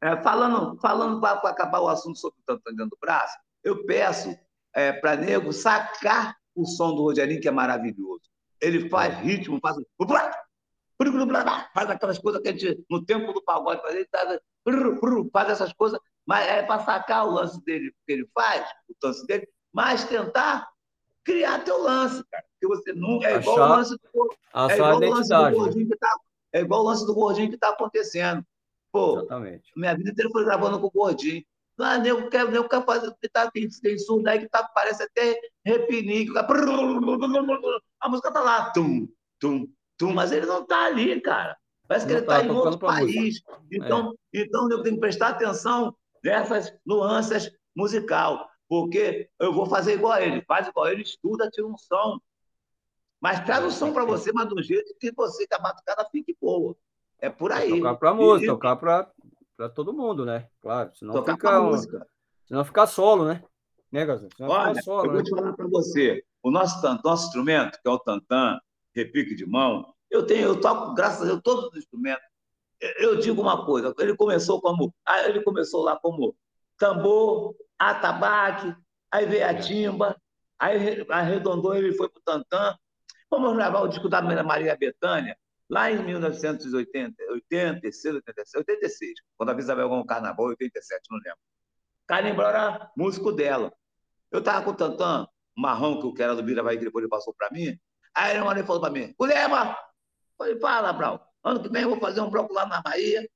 É, 0.00 0.22
falando 0.22 0.80
falando 0.80 1.20
para 1.20 1.50
acabar 1.50 1.80
o 1.80 1.88
assunto 1.88 2.18
sobre 2.18 2.40
o 2.40 2.44
Tantangando 2.46 2.88
do 2.88 2.98
Braço, 2.98 3.36
eu 3.62 3.84
peço 3.84 4.34
é, 4.74 4.94
para 4.94 5.14
nego 5.14 5.52
sacar 5.52 6.38
o 6.54 6.64
som 6.64 6.94
do 6.94 7.02
Rogerinho, 7.02 7.38
que 7.38 7.48
é 7.48 7.50
maravilhoso. 7.50 8.22
Ele 8.62 8.88
faz 8.88 9.14
ritmo, 9.18 9.60
faz 9.60 9.76
faz 11.74 11.90
aquelas 11.90 12.18
coisas 12.18 12.40
que 12.40 12.48
a 12.48 12.52
gente, 12.52 12.84
no 12.90 13.04
tempo 13.04 13.32
do 13.32 13.42
pagode, 13.42 13.80
faz, 13.82 14.40
faz 15.32 15.50
essas 15.50 15.72
coisas, 15.72 15.98
mas 16.26 16.46
é 16.48 16.62
para 16.62 16.84
sacar 16.84 17.26
o 17.26 17.32
lance 17.32 17.62
dele 17.64 17.94
que 18.06 18.12
ele 18.12 18.28
faz, 18.32 18.66
o 18.88 19.06
lance 19.06 19.26
dele, 19.26 19.48
mas 19.72 20.04
tentar 20.04 20.68
criar 21.24 21.64
teu 21.64 21.82
lance, 21.82 22.22
cara. 22.30 22.44
Porque 22.60 22.66
você 22.66 22.92
nunca. 22.92 23.28
É 23.28 23.36
igual 23.36 23.56
o 23.56 23.68
lance 23.68 23.96
do, 23.96 24.30
é 24.70 24.76
igual 24.76 24.96
o 24.96 25.10
lance 25.10 25.28
do 25.28 25.50
gordinho 25.50 25.88
que 25.88 25.96
tá, 25.96 26.16
é 26.52 26.60
igual 26.60 26.80
o 26.80 26.84
lance 26.84 27.06
do 27.06 27.14
gordinho 27.14 27.48
que 27.48 27.54
está 27.56 27.70
acontecendo. 27.70 28.44
Pô, 28.92 29.18
Exatamente. 29.18 29.72
minha 29.74 29.96
vida 29.96 30.10
inteira 30.10 30.30
foi 30.30 30.44
gravando 30.44 30.78
com 30.80 30.86
o 30.86 30.90
gordinho. 30.90 31.44
Ah, 31.76 31.98
nego 31.98 32.30
quer, 32.30 32.48
nego 32.48 32.68
quer 32.68 32.84
fazer. 32.84 33.12
Tá, 33.32 33.50
tem, 33.50 33.68
tem 33.68 33.98
surdo 33.98 34.28
aí 34.28 34.38
que 34.38 34.48
tá, 34.48 34.62
parece 34.62 35.02
até 35.02 35.36
repinique. 35.64 36.32
A 36.38 38.08
música 38.08 38.32
tá 38.32 38.40
lá. 38.40 38.70
Tum, 38.70 39.08
tum, 39.40 39.66
mas 40.02 40.32
ele 40.32 40.46
não 40.46 40.64
tá 40.66 40.86
ali, 40.86 41.20
cara. 41.20 41.56
Parece 41.86 42.06
que 42.06 42.12
não 42.12 42.18
ele 42.18 42.26
tá, 42.26 42.38
tá 42.38 42.44
em 42.44 42.50
outro 42.50 42.78
país. 42.78 43.42
Então, 43.70 44.14
é. 44.34 44.40
então 44.42 44.70
eu 44.70 44.82
tenho 44.82 44.96
que 44.96 45.00
prestar 45.00 45.28
atenção 45.28 45.94
nessas 46.22 46.72
nuances 46.84 47.50
musical. 47.76 48.48
Porque 48.68 49.28
eu 49.38 49.52
vou 49.52 49.66
fazer 49.66 49.94
igual 49.94 50.14
a 50.14 50.22
ele. 50.22 50.42
Faz 50.46 50.66
igual 50.66 50.86
a 50.86 50.92
ele, 50.92 51.02
estuda, 51.02 51.50
tira 51.50 51.66
um 51.66 51.76
som. 51.76 52.18
Mas 53.20 53.44
traz 53.44 53.64
um 53.64 53.70
som 53.70 53.92
para 53.92 54.04
você, 54.04 54.32
mas 54.32 54.48
do 54.48 54.62
jeito 54.62 54.94
que 54.98 55.12
você, 55.12 55.46
que 55.46 55.54
a 55.54 55.58
batucada 55.58 56.06
fique 56.10 56.36
boa. 56.40 56.76
É 57.18 57.30
por 57.30 57.52
aí. 57.52 57.72
É 57.72 57.76
tocar 57.76 57.94
para 57.94 58.14
música, 58.14 58.44
e... 58.44 58.48
tocar 58.48 58.76
para 58.76 59.68
todo 59.74 59.94
mundo, 59.94 60.26
né? 60.26 60.48
Claro, 60.60 60.90
senão 60.94 61.14
Tocar 61.14 61.34
fica 61.34 61.60
música. 61.60 62.06
senão 62.44 62.64
fica 62.64 62.86
solo, 62.86 63.24
né? 63.26 63.42
Né, 63.90 64.04
Gazel? 64.04 64.28
Olha, 64.40 64.82
solo, 64.82 65.06
eu 65.06 65.12
vou 65.12 65.18
né? 65.18 65.22
te 65.22 65.30
falar 65.30 65.52
para 65.52 65.68
você, 65.68 66.22
o 66.42 66.50
nosso 66.50 66.82
nosso 67.04 67.26
instrumento, 67.26 67.80
que 67.80 67.88
é 67.88 67.90
o 67.90 67.98
tantã, 67.98 68.58
repique 68.94 69.34
de 69.34 69.46
mão, 69.46 69.92
eu 70.10 70.26
tenho, 70.26 70.48
eu 70.48 70.60
toco, 70.60 70.94
graças 70.94 71.22
a 71.22 71.24
Deus, 71.24 71.40
todos 71.42 71.70
os 71.70 71.78
instrumentos. 71.78 72.24
Eu 72.98 73.16
digo 73.16 73.40
uma 73.40 73.64
coisa, 73.64 73.94
ele 73.98 74.16
começou 74.16 74.60
como, 74.60 74.94
ah, 75.06 75.28
ele 75.28 75.42
começou 75.42 75.82
lá 75.82 75.98
como 75.98 76.36
tambor, 76.76 77.54
atabaque, 77.78 78.74
aí 79.10 79.26
veio 79.26 79.46
a 79.46 79.52
é. 79.52 79.54
timba, 79.54 80.16
aí 80.58 81.06
arredondou, 81.08 81.74
ele 81.74 81.94
foi 81.94 82.08
para 82.08 82.18
o 82.18 82.22
tantã. 82.22 82.76
Vamos 83.30 83.54
gravar 83.54 83.80
o 83.80 83.88
disco 83.88 84.08
da 84.08 84.20
Maria 84.20 84.76
Bethânia, 84.76 85.36
Lá 85.68 85.90
em 85.90 86.04
1980, 86.04 87.22
86, 87.32 88.14
86, 88.16 88.54
86 88.68 89.12
quando 89.36 89.50
a 89.50 89.58
Isabel 89.58 89.88
ganhou 89.88 90.04
o 90.04 90.06
carnaval, 90.06 90.46
87, 90.46 91.00
não 91.10 91.18
lembro. 91.18 91.38
Carimbó 92.06 92.42
era 92.42 92.90
músico 92.96 93.32
dela. 93.32 93.72
Eu 94.30 94.40
estava 94.40 94.62
com 94.64 94.72
o 94.72 94.76
Tantan, 94.76 95.26
marrom, 95.56 96.00
que 96.00 96.06
o 96.06 96.12
que 96.12 96.22
era 96.22 96.34
do 96.34 96.42
Bira 96.42 96.62
vai 96.62 96.76
que 96.76 96.84
depois 96.84 97.02
ele 97.02 97.10
passou 97.10 97.34
para 97.34 97.50
mim. 97.50 97.78
Aí 98.14 98.36
ele 98.36 98.64
falou 98.64 98.80
para 98.80 98.90
mim, 98.90 99.14
Gulema! 99.18 99.76
Falei, 100.38 100.58
fala, 100.58 100.92
Brau. 100.92 101.26
Ano 101.42 101.62
que 101.62 101.68
vem 101.68 101.82
eu 101.82 101.90
vou 101.90 102.00
fazer 102.00 102.20
um 102.20 102.30
bloco 102.30 102.52
lá 102.52 102.66
na 102.66 102.80
Bahia, 102.80 103.28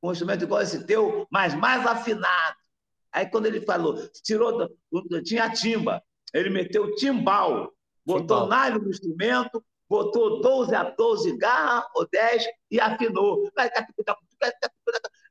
com 0.00 0.08
um 0.08 0.12
instrumento 0.12 0.44
igual 0.44 0.62
esse 0.62 0.86
teu, 0.86 1.26
mas 1.30 1.54
mais 1.54 1.86
afinado. 1.86 2.56
Aí 3.12 3.26
quando 3.26 3.46
ele 3.46 3.60
falou, 3.62 3.96
tirou, 4.22 4.68
tinha 5.24 5.50
timba, 5.50 6.02
ele 6.32 6.48
meteu 6.48 6.94
timbal, 6.94 7.72
botou 8.06 8.48
nylon 8.48 8.78
no 8.78 8.90
instrumento, 8.90 9.64
botou 9.88 10.40
12 10.40 10.74
a 10.74 10.84
12 10.84 11.36
garra 11.36 11.86
ou 11.94 12.08
10 12.08 12.46
e 12.70 12.80
afinou. 12.80 13.50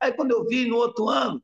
Aí 0.02 0.12
quando 0.12 0.32
eu 0.32 0.46
vi 0.46 0.66
no 0.66 0.76
outro 0.76 1.08
ano, 1.08 1.42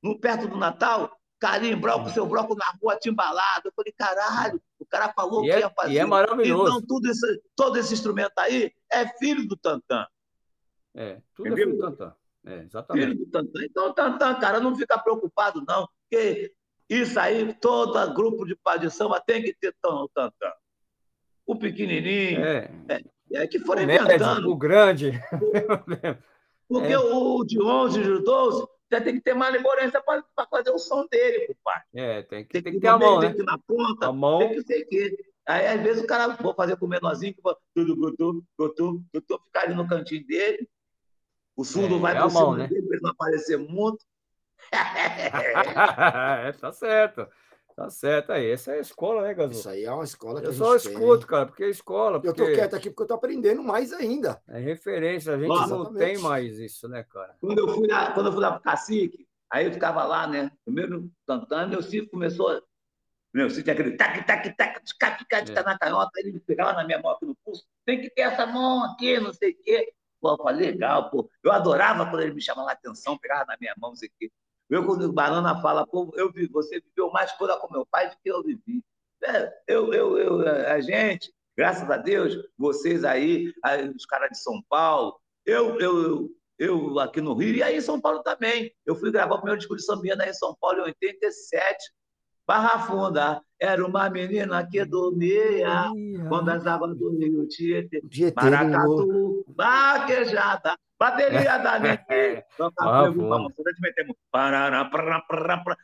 no 0.00 0.18
perto 0.20 0.46
do 0.46 0.56
Natal, 0.56 1.17
Carim 1.38 1.76
Broco, 1.76 2.10
seu 2.10 2.26
Broco 2.26 2.54
na 2.54 2.66
rua 2.80 2.96
timbalado. 2.96 3.68
Eu 3.68 3.72
falei, 3.74 3.92
caralho, 3.96 4.60
o 4.78 4.86
cara 4.86 5.12
falou 5.12 5.42
que 5.42 5.50
é, 5.50 5.60
ia 5.60 5.70
fazer. 5.70 5.92
E 5.92 5.98
é 5.98 6.04
maravilhoso. 6.04 6.76
Então, 6.76 6.86
tudo 6.86 7.10
esse, 7.10 7.42
todo 7.54 7.76
esse 7.78 7.94
instrumento 7.94 8.38
aí 8.38 8.72
é 8.92 9.06
filho 9.18 9.46
do 9.46 9.56
Tantan. 9.56 10.06
É, 10.94 11.20
tudo 11.34 11.52
é 11.52 11.56
filho 11.56 11.76
do 11.76 11.78
Tantan. 11.78 12.14
É, 12.46 12.62
exatamente. 12.62 13.06
Filho 13.06 13.18
do 13.24 13.30
Tantan. 13.30 13.64
Então, 13.64 13.92
Tantan, 13.92 14.34
cara, 14.34 14.60
não 14.60 14.76
fica 14.76 14.98
preocupado, 14.98 15.64
não, 15.66 15.88
porque 16.02 16.52
isso 16.88 17.18
aí, 17.20 17.54
todo 17.54 18.14
grupo 18.14 18.44
de, 18.44 18.58
de 18.80 18.90
samba 18.90 19.20
tem 19.20 19.42
que 19.42 19.54
ter 19.54 19.74
o 19.84 20.08
Tantan 20.08 20.52
o 21.48 21.56
pequenininho, 21.56 22.44
é, 22.44 22.70
é, 22.88 23.02
é 23.32 23.46
que 23.46 23.58
foram 23.58 23.80
o 23.80 23.84
inventando. 23.84 24.34
Médio, 24.34 24.50
o 24.50 24.56
grande. 24.56 25.12
Porque 26.68 26.92
é. 26.92 26.98
o 26.98 27.42
de 27.42 27.58
11, 27.58 28.02
de 28.02 28.22
12, 28.22 28.68
já 28.90 29.00
tem 29.00 29.14
que 29.14 29.20
ter 29.20 29.34
mais 29.34 29.54
liborência 29.54 30.00
para 30.00 30.22
fazer 30.50 30.70
o 30.70 30.78
som 30.78 31.06
dele, 31.06 31.46
compadre. 31.46 31.82
É, 31.94 32.22
tem 32.22 32.44
que, 32.44 32.52
tem, 32.52 32.62
tem 32.62 32.72
que 32.74 32.80
ter 32.80 32.88
a 32.88 32.98
mão, 32.98 33.20
né? 33.20 33.28
Tem 33.28 33.36
que 33.36 33.42
na 33.42 33.58
ponta, 33.58 34.06
a 34.06 34.12
mão. 34.12 34.38
tem 34.38 34.54
que 34.54 34.62
ser 34.62 34.84
que. 34.84 35.16
Aí, 35.46 35.66
às 35.66 35.82
vezes, 35.82 36.02
o 36.02 36.06
cara, 36.06 36.28
vou 36.36 36.54
fazer 36.54 36.76
com 36.76 36.86
o 36.86 36.88
menorzinho, 36.88 37.34
que 37.34 37.40
tudo, 37.74 38.14
tudo, 38.16 38.44
tudo, 38.56 39.04
tudo, 39.12 39.44
ficar 39.44 39.62
ali 39.62 39.74
no 39.74 39.88
cantinho 39.88 40.26
dele. 40.26 40.68
O 41.56 41.64
surdo 41.64 41.96
é, 41.96 41.98
vai 41.98 42.16
é 42.16 42.20
por 42.20 42.30
cima 42.30 42.56
né? 42.56 42.66
dele 42.68 42.82
para 42.82 42.96
ele 42.96 43.02
não 43.02 43.10
aparecer 43.10 43.58
muito. 43.58 44.04
tá 46.60 46.72
certo. 46.72 47.26
Tá 47.78 47.88
certo 47.90 48.32
aí. 48.32 48.50
Essa 48.50 48.72
é 48.72 48.78
a 48.78 48.80
escola, 48.80 49.22
né, 49.22 49.32
Gazu? 49.32 49.52
Isso 49.52 49.68
aí 49.68 49.84
é 49.84 49.92
uma 49.92 50.02
escola 50.02 50.40
que 50.40 50.46
eu 50.46 50.50
a 50.50 50.52
gente 50.52 50.64
só 50.64 50.74
escuto, 50.74 51.18
tem. 51.18 51.26
cara, 51.28 51.46
porque 51.46 51.62
é 51.62 51.70
escola. 51.70 52.20
Porque... 52.20 52.28
Eu 52.42 52.46
tô 52.46 52.52
quieto 52.52 52.74
aqui 52.74 52.90
porque 52.90 53.02
eu 53.04 53.06
tô 53.06 53.14
aprendendo 53.14 53.62
mais 53.62 53.92
ainda. 53.92 54.42
É 54.48 54.58
referência, 54.58 55.34
a 55.34 55.38
gente 55.38 55.46
Nossa, 55.46 55.68
não 55.68 55.82
exatamente. 55.82 56.04
tem 56.04 56.18
mais 56.18 56.58
isso, 56.58 56.88
né, 56.88 57.04
cara? 57.04 57.36
Quando 57.40 57.56
eu 57.60 57.68
fui 57.68 57.86
lá, 57.86 58.10
quando 58.10 58.26
eu 58.26 58.32
fui 58.32 58.42
lá 58.42 58.50
pro 58.50 58.62
cacique, 58.62 59.28
aí 59.48 59.66
eu 59.66 59.72
ficava 59.72 60.02
lá, 60.02 60.26
né? 60.26 60.50
Primeiro 60.64 61.08
cantando, 61.24 61.70
meu 61.70 61.80
filho 61.80 62.10
começou. 62.10 62.60
Meu, 63.32 63.48
você 63.48 63.62
tinha 63.62 63.74
aquele 63.74 63.92
tac, 63.92 64.26
tac, 64.26 64.56
tac, 64.56 64.84
tac, 64.84 65.24
tac, 65.28 65.54
tac, 65.54 65.64
na 65.64 65.78
canhota, 65.78 66.10
ele 66.16 66.40
pegava 66.40 66.72
na 66.72 66.84
minha 66.84 67.00
mão 67.00 67.12
aqui 67.12 67.26
no 67.26 67.36
pulso, 67.44 67.64
tem 67.86 68.00
que 68.00 68.10
ter 68.10 68.22
essa 68.22 68.44
mão 68.44 68.82
aqui, 68.90 69.20
não 69.20 69.32
sei 69.32 69.52
o 69.52 69.62
quê. 69.62 69.92
Pô, 70.20 70.32
eu 70.32 70.36
falei, 70.38 70.72
legal, 70.72 71.10
pô. 71.10 71.30
Eu 71.44 71.52
adorava 71.52 72.10
quando 72.10 72.22
ele 72.22 72.34
me 72.34 72.40
chamava 72.40 72.70
a 72.70 72.72
atenção, 72.72 73.16
pegava 73.16 73.44
na 73.44 73.56
minha 73.60 73.72
mão, 73.78 73.90
não 73.90 73.96
sei 73.96 74.08
o 74.08 74.12
quê. 74.18 74.32
Eu, 74.68 74.84
quando 74.84 75.04
o 75.04 75.12
Banana 75.12 75.60
fala, 75.62 75.86
pô, 75.86 76.12
eu 76.14 76.30
vi, 76.30 76.46
você 76.46 76.80
viveu 76.80 77.10
mais 77.10 77.32
coisa 77.32 77.56
com 77.56 77.72
meu 77.72 77.86
pai 77.86 78.10
do 78.10 78.16
que 78.22 78.30
eu 78.30 78.42
vivi. 78.42 78.84
É, 79.22 79.52
eu, 79.66 79.92
eu, 79.92 80.18
eu, 80.18 80.48
a 80.68 80.80
gente, 80.80 81.32
graças 81.56 81.90
a 81.90 81.96
Deus, 81.96 82.36
vocês 82.56 83.02
aí, 83.04 83.52
os 83.96 84.06
caras 84.06 84.30
de 84.30 84.38
São 84.38 84.62
Paulo, 84.68 85.18
eu, 85.44 85.78
eu, 85.80 86.30
eu 86.58 87.00
aqui 87.00 87.20
no 87.20 87.34
Rio, 87.34 87.56
e 87.56 87.62
aí 87.62 87.78
em 87.78 87.80
São 87.80 88.00
Paulo 88.00 88.22
também. 88.22 88.72
Eu 88.84 88.94
fui 88.94 89.10
gravar 89.10 89.36
o 89.36 89.38
primeiro 89.38 89.58
disco 89.58 89.76
de 89.76 89.84
sambinha 89.84 90.14
em 90.14 90.34
São 90.34 90.54
Paulo 90.60 90.80
em 90.80 90.82
87. 90.82 91.76
Barra 92.46 92.78
Funda, 92.86 93.42
era 93.60 93.84
uma 93.84 94.08
menina 94.08 94.66
que 94.66 94.82
dormia 94.82 95.90
quando 96.30 96.48
as 96.48 96.66
águas 96.66 96.96
do 96.96 97.10
rio 97.10 97.46
Tietê, 97.46 98.02
Maracatu, 98.34 99.44
vaquejada, 99.48 100.74
bateria 100.98 101.58
da 101.58 101.78
Nenê, 101.78 102.44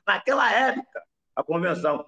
naquela 0.07 0.53
época, 0.53 1.03
a 1.37 1.43
convenção, 1.43 2.07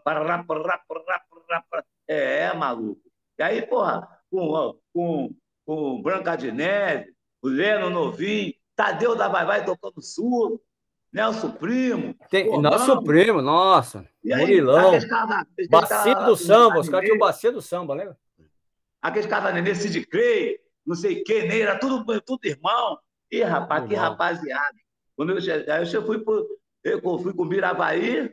é, 2.09 2.53
maluco. 2.55 3.01
E 3.39 3.43
aí, 3.43 3.63
porra, 3.63 4.09
com, 4.31 4.79
com, 4.93 5.35
com 5.65 6.03
Branca 6.03 6.37
de 6.37 6.51
Neve, 6.51 7.15
o 7.43 7.49
Leno 7.49 7.91
Novinho, 7.91 8.55
Tadeu 8.75 9.15
da 9.15 9.29
Vai 9.29 9.45
Vai 9.45 9.65
tocando 9.65 10.03
surdo, 10.03 10.61
Nelson 11.13 11.51
Primo. 11.53 12.15
Tem, 12.31 12.61
nosso 12.61 13.03
primo, 13.03 13.41
nossa. 13.41 14.07
Murilão. 14.23 14.93
Bacia 15.71 16.15
do 16.15 16.37
samba, 16.37 16.81
os 16.81 16.89
caras 16.89 17.07
tinham 17.07 17.19
bacia 17.19 17.53
do 17.53 17.63
samba, 17.63 17.95
lembra? 17.95 18.17
Aqueles 19.01 19.27
caras 19.27 19.45
da 19.45 19.53
Nenê, 19.53 19.75
Sid 19.75 20.05
Clay, 20.07 20.59
não 20.87 20.95
sei 20.95 21.21
o 21.21 21.25
que, 21.25 21.43
Neira, 21.43 21.79
tudo, 21.79 22.21
tudo 22.21 22.45
irmão. 22.45 22.99
Ih, 23.31 23.43
rapaz, 23.43 23.89
que 23.89 23.95
rapaziada. 23.95 24.77
Quando 25.17 25.33
eu, 25.33 25.39
aí 25.75 25.93
eu 25.93 26.07
fui, 26.07 26.23
pro, 26.23 26.47
eu 26.85 27.01
fui 27.19 27.35
com 27.35 27.43
o 27.43 27.47
Miravaí, 27.47 28.33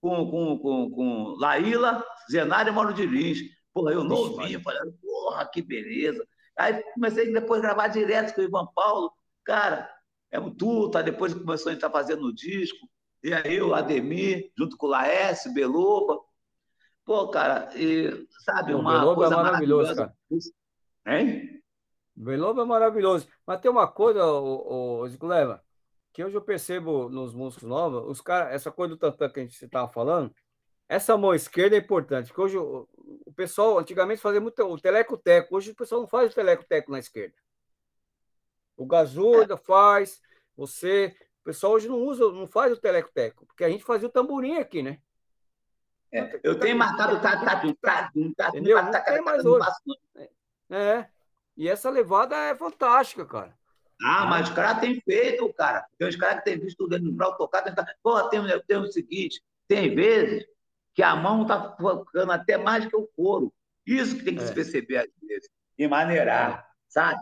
com, 0.00 0.30
com, 0.30 0.58
com, 0.58 0.90
com 0.90 1.36
Laíla, 1.38 2.04
Zenário 2.30 2.70
e 2.70 2.74
Mauro 2.74 2.92
de 2.92 3.06
Lins. 3.06 3.38
Porra, 3.72 3.92
eu 3.92 4.04
novinho, 4.04 4.60
falei, 4.60 4.92
porra, 5.00 5.46
que 5.46 5.62
beleza. 5.62 6.26
Aí 6.58 6.82
comecei 6.94 7.32
depois 7.32 7.60
a 7.60 7.68
gravar 7.68 7.88
direto 7.88 8.34
com 8.34 8.40
o 8.40 8.44
Ivan 8.44 8.66
Paulo. 8.74 9.12
Cara, 9.44 9.90
é 10.30 10.40
um 10.40 10.50
tuta, 10.54 11.02
depois 11.02 11.32
começou 11.34 11.70
a 11.70 11.74
estar 11.74 11.90
fazendo 11.90 12.26
o 12.26 12.34
disco, 12.34 12.88
e 13.22 13.32
aí 13.32 13.60
o 13.60 13.74
Ademir, 13.74 14.50
junto 14.56 14.76
com 14.76 14.86
o 14.86 14.90
Laércio, 14.90 15.52
Beloba. 15.52 16.18
Pô, 17.04 17.28
cara, 17.28 17.70
e, 17.76 18.26
sabe, 18.44 18.74
uma 18.74 18.98
Beloba 18.98 19.12
é 19.12 19.14
coisa 19.14 19.34
é 19.34 19.36
maravilhoso, 19.36 19.94
maravilhosa. 19.94 20.14
cara. 21.04 21.18
Hein? 21.18 21.62
Beloba 22.16 22.62
é 22.62 22.64
maravilhoso. 22.64 23.28
Mas 23.46 23.60
tem 23.60 23.70
uma 23.70 23.86
coisa, 23.86 24.24
o, 24.24 25.00
o 25.00 25.08
Zgleva, 25.08 25.62
que 26.12 26.24
hoje 26.24 26.34
eu 26.34 26.42
percebo 26.42 27.10
nos 27.10 27.34
músicos 27.34 27.68
novos, 27.68 28.08
os 28.08 28.20
cara, 28.22 28.50
essa 28.50 28.72
coisa 28.72 28.94
do 28.94 28.98
tantã 28.98 29.28
que 29.28 29.38
a 29.38 29.42
gente 29.42 29.62
estava 29.62 29.86
falando, 29.86 30.34
essa 30.88 31.16
mão 31.16 31.34
esquerda 31.34 31.76
é 31.76 31.78
importante, 31.78 32.28
porque 32.28 32.40
hoje 32.40 32.56
o, 32.56 32.88
o 33.26 33.32
pessoal 33.34 33.78
antigamente 33.78 34.22
fazia 34.22 34.40
muito 34.40 34.62
o 34.62 34.80
teleco-teco, 34.80 35.54
hoje 35.54 35.72
o 35.72 35.74
pessoal 35.74 36.00
não 36.00 36.08
faz 36.08 36.32
o 36.32 36.34
teleco-teco 36.34 36.90
na 36.90 36.98
esquerda. 36.98 37.34
O 38.76 38.86
Gazu 38.86 39.40
ainda 39.40 39.56
faz, 39.56 40.20
você. 40.56 41.14
O 41.40 41.44
pessoal 41.44 41.74
hoje 41.74 41.88
não 41.88 42.02
usa, 42.02 42.30
não 42.32 42.46
faz 42.46 42.72
o 42.72 42.80
teleco-teco, 42.80 43.46
porque 43.46 43.64
a 43.64 43.70
gente 43.70 43.84
fazia 43.84 44.08
o 44.08 44.12
tamborim 44.12 44.56
aqui, 44.56 44.82
né? 44.82 45.00
É, 46.12 46.40
eu 46.42 46.58
tenho 46.58 46.76
marcado 46.76 47.20
tá, 47.20 47.38
tá, 47.44 47.62
tá, 47.82 48.48
Entendeu? 48.48 48.82
Não 48.82 48.90
tem 48.90 49.22
mais 49.22 49.44
hoje. 49.44 49.66
É. 50.70 51.08
E 51.56 51.68
essa 51.68 51.88
levada 51.88 52.36
é 52.36 52.54
fantástica, 52.54 53.24
cara. 53.24 53.56
Ah, 54.02 54.26
mas 54.26 54.48
os 54.48 54.54
caras 54.54 54.80
têm 54.80 55.00
feito, 55.00 55.52
cara. 55.54 55.86
Tem 55.98 56.06
uns 56.06 56.16
caras 56.16 56.38
que 56.38 56.44
têm 56.44 56.58
visto 56.58 56.84
o 56.84 56.88
Daniel 56.88 57.12
Brau 57.12 57.36
tocar. 57.36 57.62
Tem... 57.62 57.74
Porra, 58.02 58.28
tem, 58.28 58.40
tem 58.66 58.76
o 58.76 58.92
seguinte: 58.92 59.42
tem 59.66 59.94
vezes 59.94 60.46
que 60.94 61.02
a 61.02 61.16
mão 61.16 61.46
tá 61.46 61.74
focando 61.78 62.32
até 62.32 62.58
mais 62.58 62.86
que 62.86 62.96
o 62.96 63.08
couro. 63.16 63.52
Isso 63.86 64.16
que 64.16 64.24
tem 64.24 64.36
que 64.36 64.42
é. 64.42 64.46
se 64.46 64.52
perceber 64.52 64.98
às 64.98 65.08
vezes. 65.22 65.48
E 65.78 65.86
maneirar, 65.88 66.60
é. 66.60 66.64
sabe? 66.88 67.20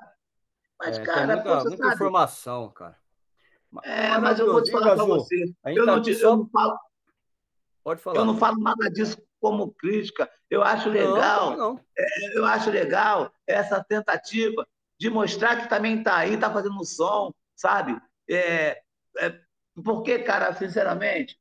Mas, 0.79 0.99
é, 0.99 1.05
cara, 1.05 1.27
muita, 1.35 1.65
muita 1.65 1.95
informação, 1.95 2.71
cara. 2.71 2.97
É, 3.83 4.17
mas 4.19 4.39
eu 4.39 4.53
vou 4.53 4.63
te 4.63 4.71
falar 4.71 4.95
para 4.95 5.05
você. 5.05 5.53
Eu 5.67 5.87
não, 5.87 6.01
te, 6.01 6.15
só... 6.15 6.29
eu 6.29 6.37
não 6.39 6.49
falo. 6.49 6.79
Pode 7.83 8.01
falar. 8.01 8.19
Eu 8.19 8.25
não 8.25 8.37
falo 8.37 8.59
nada 8.61 8.91
disso 8.91 9.17
como 9.45 9.75
crítica. 9.75 10.31
Eu 10.49 10.63
acho 10.63 10.89
legal. 10.89 11.51
Não, 11.51 11.57
não. 11.75 11.81
É, 11.99 12.39
eu 12.39 12.47
acho 12.47 12.71
legal 12.71 13.31
essa 13.47 13.85
tentativa 13.85 14.67
de 14.99 15.11
mostrar 15.11 15.61
que 15.61 15.69
também 15.69 15.99
está 15.99 16.17
aí, 16.17 16.33
está 16.33 16.51
fazendo 16.51 16.83
som, 16.83 17.31
sabe? 17.55 17.95
É, 18.27 18.81
é, 19.19 19.39
porque, 19.85 20.21
cara, 20.21 20.55
sinceramente, 20.55 21.39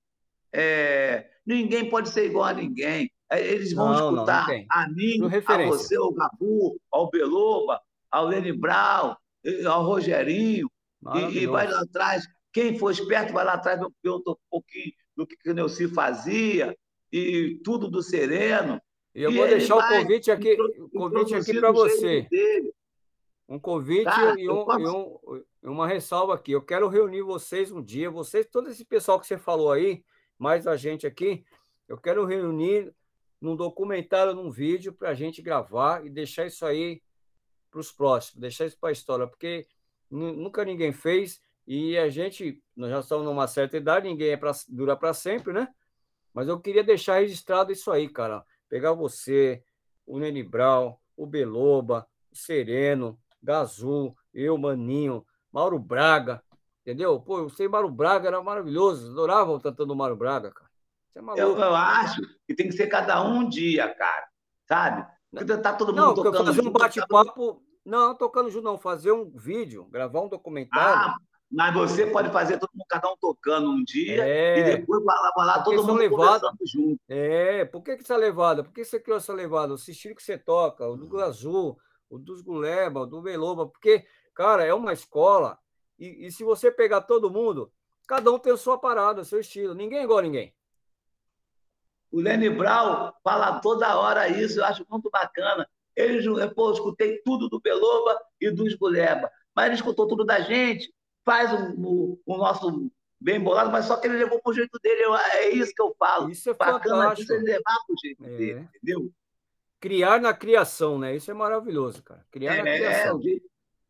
é, 0.51 1.29
ninguém 1.45 1.89
pode 1.89 2.09
ser 2.09 2.25
igual 2.25 2.43
a 2.43 2.53
ninguém. 2.53 3.09
É, 3.31 3.39
eles 3.39 3.71
vão 3.71 3.87
não, 3.87 4.15
escutar 4.15 4.49
não, 4.49 4.65
a 4.69 4.89
mim, 4.89 5.19
a 5.47 5.57
você, 5.65 5.95
ao 5.95 6.11
Gabu, 6.11 6.77
ao 6.91 7.09
Beloba, 7.09 7.79
ao 8.11 8.27
Lenny 8.27 8.51
Brown, 8.51 9.15
ao 9.65 9.85
Rogerinho, 9.85 10.69
e, 11.15 11.37
e, 11.37 11.47
vai 11.47 11.71
lá 11.71 11.79
atrás. 11.79 12.27
Quem 12.51 12.77
for 12.77 12.91
esperto 12.91 13.31
vai 13.31 13.45
lá 13.45 13.53
atrás, 13.53 13.79
pergunta 14.01 14.31
um 14.31 14.35
pouquinho 14.49 14.91
do 15.15 15.25
que 15.25 15.49
o 15.49 15.53
Neuci 15.53 15.87
fazia, 15.87 16.75
e 17.13 17.59
tudo 17.63 17.87
do 17.87 18.01
Sereno. 18.01 18.81
E 19.13 19.21
eu 19.21 19.31
vou 19.31 19.47
deixar 19.47 19.75
o 19.75 19.87
convite 19.87 20.31
aqui, 20.31 20.57
convite 20.91 21.35
aqui 21.35 21.59
para 21.59 21.71
você. 21.71 22.27
Um 23.47 23.59
convite 23.59 24.05
Cara, 24.05 24.39
e, 24.39 24.49
um, 24.49 24.65
e, 24.79 24.87
um, 24.87 25.43
uma 25.71 25.87
ressalva 25.87 26.33
aqui. 26.33 26.53
Eu 26.53 26.63
quero 26.63 26.87
reunir 26.87 27.21
vocês 27.21 27.71
um 27.71 27.83
dia, 27.83 28.09
vocês, 28.09 28.47
todo 28.47 28.69
esse 28.69 28.83
pessoal 28.83 29.19
que 29.19 29.27
você 29.27 29.37
falou 29.37 29.71
aí, 29.71 30.03
mais 30.39 30.65
a 30.65 30.75
gente 30.75 31.05
aqui, 31.05 31.45
eu 31.87 31.99
quero 31.99 32.25
reunir 32.25 32.91
num 33.39 33.55
documentário, 33.55 34.33
num 34.33 34.49
vídeo, 34.49 34.91
para 34.91 35.09
a 35.09 35.13
gente 35.13 35.39
gravar 35.39 36.03
e 36.03 36.09
deixar 36.09 36.47
isso 36.47 36.65
aí 36.65 36.99
para 37.69 37.79
os 37.79 37.91
próximos, 37.91 38.41
deixar 38.41 38.65
isso 38.65 38.77
para 38.79 38.89
a 38.89 38.93
história, 38.93 39.27
porque 39.27 39.67
nunca 40.09 40.65
ninguém 40.65 40.91
fez 40.91 41.39
e 41.67 41.95
a 41.97 42.09
gente, 42.09 42.59
nós 42.75 42.89
já 42.89 42.99
estamos 43.01 43.25
numa 43.25 43.47
certa 43.47 43.77
idade, 43.77 44.07
ninguém 44.07 44.31
é 44.31 44.37
para 44.37 44.51
durar 44.67 44.97
para 44.97 45.13
sempre, 45.13 45.53
né? 45.53 45.67
Mas 46.33 46.47
eu 46.47 46.59
queria 46.59 46.83
deixar 46.83 47.19
registrado 47.19 47.71
isso 47.71 47.91
aí, 47.91 48.09
cara. 48.09 48.43
Pegar 48.67 48.93
você, 48.93 49.63
o 50.05 50.19
Nene 50.19 50.41
Brau, 50.43 50.99
o 51.15 51.25
Beloba, 51.25 52.07
o 52.31 52.35
Sereno, 52.35 53.19
Gazu, 53.41 54.15
eu, 54.33 54.57
Maninho, 54.57 55.25
Mauro 55.51 55.77
Braga, 55.77 56.41
entendeu? 56.81 57.19
Pô, 57.19 57.39
eu 57.39 57.49
sei 57.49 57.67
Mauro 57.67 57.89
Braga 57.89 58.27
era 58.27 58.41
maravilhoso, 58.41 59.11
adorava 59.11 59.59
cantando 59.59 59.95
Mauro 59.95 60.15
Braga, 60.15 60.51
cara. 60.51 60.69
É 61.15 61.19
eu, 61.39 61.57
eu, 61.59 61.75
acho 61.75 62.21
que 62.47 62.55
tem 62.55 62.67
que 62.67 62.75
ser 62.75 62.87
cada 62.87 63.23
um 63.23 63.47
dia, 63.47 63.93
cara, 63.93 64.27
sabe? 64.67 65.05
Porque 65.29 65.57
tá 65.57 65.73
todo 65.73 65.89
mundo 65.89 66.01
não, 66.01 66.13
tocando 66.15 66.45
fazer 66.45 66.67
um 66.67 66.71
bate-papo, 66.71 67.63
não, 67.85 68.15
tocando 68.15 68.49
junto 68.49 68.63
não, 68.63 68.77
fazer 68.79 69.11
um 69.11 69.29
vídeo, 69.29 69.85
gravar 69.85 70.21
um 70.21 70.27
documentário. 70.27 71.11
Ah, 71.11 71.15
mas 71.53 71.71
você 71.71 72.07
pode 72.07 72.31
fazer 72.31 72.57
todo 72.57 72.71
mundo, 72.73 72.87
cada 72.89 73.11
um 73.11 73.15
tocando 73.15 73.69
um 73.69 73.83
dia 73.83 74.25
é, 74.25 74.59
e 74.59 74.63
depois 74.77 75.03
vai 75.03 75.15
lá, 75.15 75.31
vai 75.35 75.45
lá 75.45 75.61
todo 75.61 75.85
mundo 75.85 75.93
levado, 75.93 76.49
junto. 76.65 76.99
É, 77.07 77.63
por 77.63 77.83
que, 77.83 77.95
que 77.95 78.01
essa 78.01 78.17
levada? 78.17 78.63
Por 78.63 78.73
que 78.73 78.83
você 78.83 78.99
criou 78.99 79.17
essa 79.17 79.31
levada? 79.31 79.73
O 79.73 79.75
estilo 79.75 80.15
que 80.15 80.23
você 80.23 80.35
toca, 80.35 80.87
o 80.87 80.97
do 80.97 81.19
Azul, 81.21 81.77
o 82.09 82.17
dos 82.17 82.41
Guleba, 82.41 83.01
o 83.01 83.05
do 83.05 83.21
Veloba, 83.21 83.67
porque, 83.67 84.03
cara, 84.33 84.65
é 84.65 84.73
uma 84.73 84.93
escola 84.93 85.59
e, 85.99 86.25
e, 86.25 86.31
se 86.31 86.43
você 86.43 86.71
pegar 86.71 87.01
todo 87.01 87.29
mundo, 87.29 87.71
cada 88.07 88.31
um 88.31 88.39
tem 88.39 88.51
a 88.51 88.57
sua 88.57 88.79
parada, 88.79 89.23
seu 89.23 89.39
estilo. 89.39 89.75
Ninguém 89.75 89.99
é 89.99 90.03
igual 90.03 90.19
a 90.19 90.23
ninguém. 90.23 90.55
O 92.11 92.19
Lenny 92.19 92.49
Brown 92.49 93.11
fala 93.23 93.59
toda 93.59 93.95
hora 93.97 94.27
isso, 94.27 94.59
eu 94.59 94.65
acho 94.65 94.83
muito 94.89 95.09
bacana. 95.11 95.69
Ele, 95.95 96.49
pô, 96.49 96.69
eu 96.69 96.73
escutei 96.73 97.21
tudo 97.23 97.47
do 97.47 97.61
Beloba 97.61 98.19
e 98.41 98.49
dos 98.49 98.73
Guleba, 98.73 99.31
mas 99.55 99.67
ele 99.67 99.75
escutou 99.75 100.07
tudo 100.07 100.25
da 100.25 100.41
gente, 100.41 100.91
faz 101.23 101.51
o, 101.53 101.73
o, 101.77 102.21
o 102.25 102.37
nosso 102.37 102.91
bem 103.19 103.39
bolado, 103.39 103.71
mas 103.71 103.85
só 103.85 103.95
que 103.97 104.07
ele 104.07 104.17
levou 104.17 104.41
pro 104.41 104.53
jeito 104.53 104.77
dele. 104.79 105.03
Eu, 105.03 105.15
é 105.15 105.49
isso 105.49 105.73
que 105.73 105.81
eu 105.81 105.95
falo. 105.97 106.29
Isso 106.29 106.49
é 106.49 106.53
bacana 106.53 107.03
fantástico. 107.03 107.33
ele 107.33 107.43
levar 107.43 107.77
pro 107.87 107.95
jeito 108.01 108.25
é. 108.25 108.37
dele, 108.37 108.69
entendeu? 108.75 109.11
Criar 109.79 110.19
na 110.19 110.33
criação, 110.33 110.99
né? 110.99 111.15
Isso 111.15 111.31
é 111.31 111.33
maravilhoso, 111.33 112.03
cara. 112.03 112.25
Criar 112.29 112.55
é, 112.55 112.57
na 112.57 112.63
criação. 112.63 113.21
É, 113.25 113.39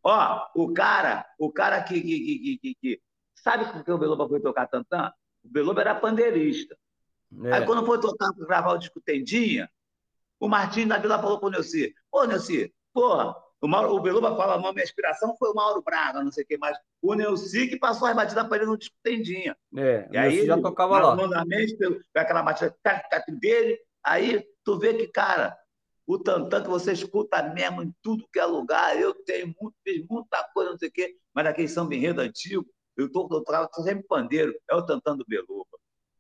ó, 0.04 0.48
o 0.56 0.74
cara, 0.74 1.26
o 1.40 1.52
cara 1.52 1.82
que, 1.84 2.00
que, 2.00 2.58
que, 2.58 2.76
que, 2.76 3.02
sabe 3.36 3.72
por 3.72 3.84
que 3.84 3.92
o 3.92 3.98
Beloba 3.98 4.28
foi 4.28 4.40
tocar 4.40 4.68
tantã? 4.68 5.12
O 5.44 5.50
Beloba 5.50 5.82
era 5.82 5.96
pandeirista. 5.96 6.78
É. 7.44 7.54
Aí 7.54 7.66
quando 7.66 7.86
foi 7.86 8.00
tocar, 8.00 8.30
gravar 8.34 8.74
o 8.74 8.78
disco 8.78 9.02
Tendinha, 9.02 9.70
o 10.40 10.48
Martins 10.48 10.88
da 10.88 10.98
Vila 10.98 11.20
falou 11.20 11.40
pro 11.40 11.50
Neuci, 11.50 11.94
pô, 12.12 12.26
Neuci, 12.26 12.74
porra, 12.94 13.36
o, 13.64 13.68
Mauro, 13.68 13.96
o 13.96 14.02
Beluba 14.02 14.36
fala, 14.36 14.56
a 14.56 14.74
minha 14.74 14.84
inspiração 14.84 15.38
foi 15.38 15.50
o 15.50 15.54
Mauro 15.54 15.82
Braga, 15.82 16.22
não 16.22 16.32
sei 16.34 16.44
o 16.44 16.48
que 16.48 16.58
mais. 16.58 16.78
O 17.02 17.14
Neuci 17.14 17.68
que 17.68 17.80
passou 17.80 18.10
as 18.10 18.16
batidas 18.16 18.46
para 18.46 18.58
ele 18.58 18.66
no 18.66 18.78
disco 18.78 18.94
Tendinha. 19.02 19.56
É, 19.78 20.06
e 20.12 20.18
aí 20.18 20.46
já 20.46 20.62
tocava 20.62 21.00
lá. 21.00 21.16
Mandamento, 21.16 22.02
aquela 22.14 22.44
batida 22.44 22.76
dele, 23.40 23.80
aí 24.04 24.46
tu 24.66 24.78
vê 24.78 24.94
que, 24.94 25.08
cara, 25.08 25.58
o 26.06 26.20
tantã 26.20 26.62
que 26.62 26.70
você 26.70 26.92
escuta 26.92 27.42
mesmo 27.54 27.82
em 27.82 27.96
tudo 28.02 28.28
que 28.34 28.38
é 28.38 28.46
lugar, 28.46 29.00
eu 29.00 29.14
tenho 29.24 29.48
muito, 29.48 29.76
fiz 29.82 30.06
muita 30.10 30.44
coisa, 30.54 30.72
não 30.72 30.78
sei 30.78 30.90
o 30.90 30.92
quê, 30.92 31.16
mas 31.34 31.48
aquele 31.48 31.70
samba 31.70 31.96
enredo 31.96 32.20
antigo, 32.20 32.66
eu 32.98 33.10
tô, 33.10 33.30
eu 33.32 33.44
tô 33.70 33.82
sempre 33.82 34.04
pandeiro, 34.04 34.54
é 34.70 34.76
o 34.76 34.86
tantã 34.86 35.16
do 35.16 35.24
Beluba. 35.26 35.66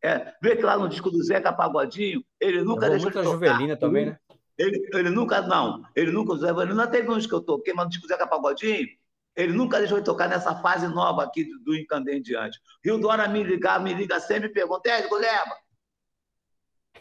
É, 0.01 0.33
vê 0.41 0.55
que 0.55 0.63
lá 0.63 0.77
no 0.77 0.87
disco 0.87 1.11
do 1.11 1.21
Zeca 1.23 1.51
Pagodinho, 1.51 2.23
ele 2.39 2.63
nunca 2.63 2.89
deixou 2.89 3.09
de 3.09 3.17
tocar. 3.17 3.29
Juvelina 3.29 3.75
também, 3.75 4.05
né? 4.05 4.19
Ele, 4.57 4.87
ele 4.93 5.09
nunca, 5.09 5.41
não, 5.41 5.83
ele 5.95 6.11
nunca, 6.11 6.33
ele 6.61 6.73
não 6.73 6.87
teve 6.87 7.09
uns 7.09 7.25
que 7.25 7.33
eu 7.33 7.41
toquei, 7.41 7.73
mas 7.73 7.85
no 7.85 7.91
disco 7.91 8.07
Zeca 8.07 8.27
Pagodinho, 8.27 8.87
ele 9.35 9.53
nunca 9.53 9.79
deixou 9.79 9.99
de 9.99 10.05
tocar 10.05 10.29
nessa 10.29 10.55
fase 10.61 10.87
nova 10.87 11.23
aqui 11.23 11.43
do, 11.43 11.59
do 11.59 11.75
Incandem 11.75 12.19
em 12.19 12.21
diante. 12.21 12.59
Rio 12.83 12.99
Dora 12.99 13.27
me 13.27 13.43
ligar, 13.43 13.81
me 13.81 13.93
liga 13.93 14.19
sempre 14.19 14.49
e 14.49 14.53
pergunta, 14.53 14.89
é, 14.89 15.09
leva. 15.09 15.57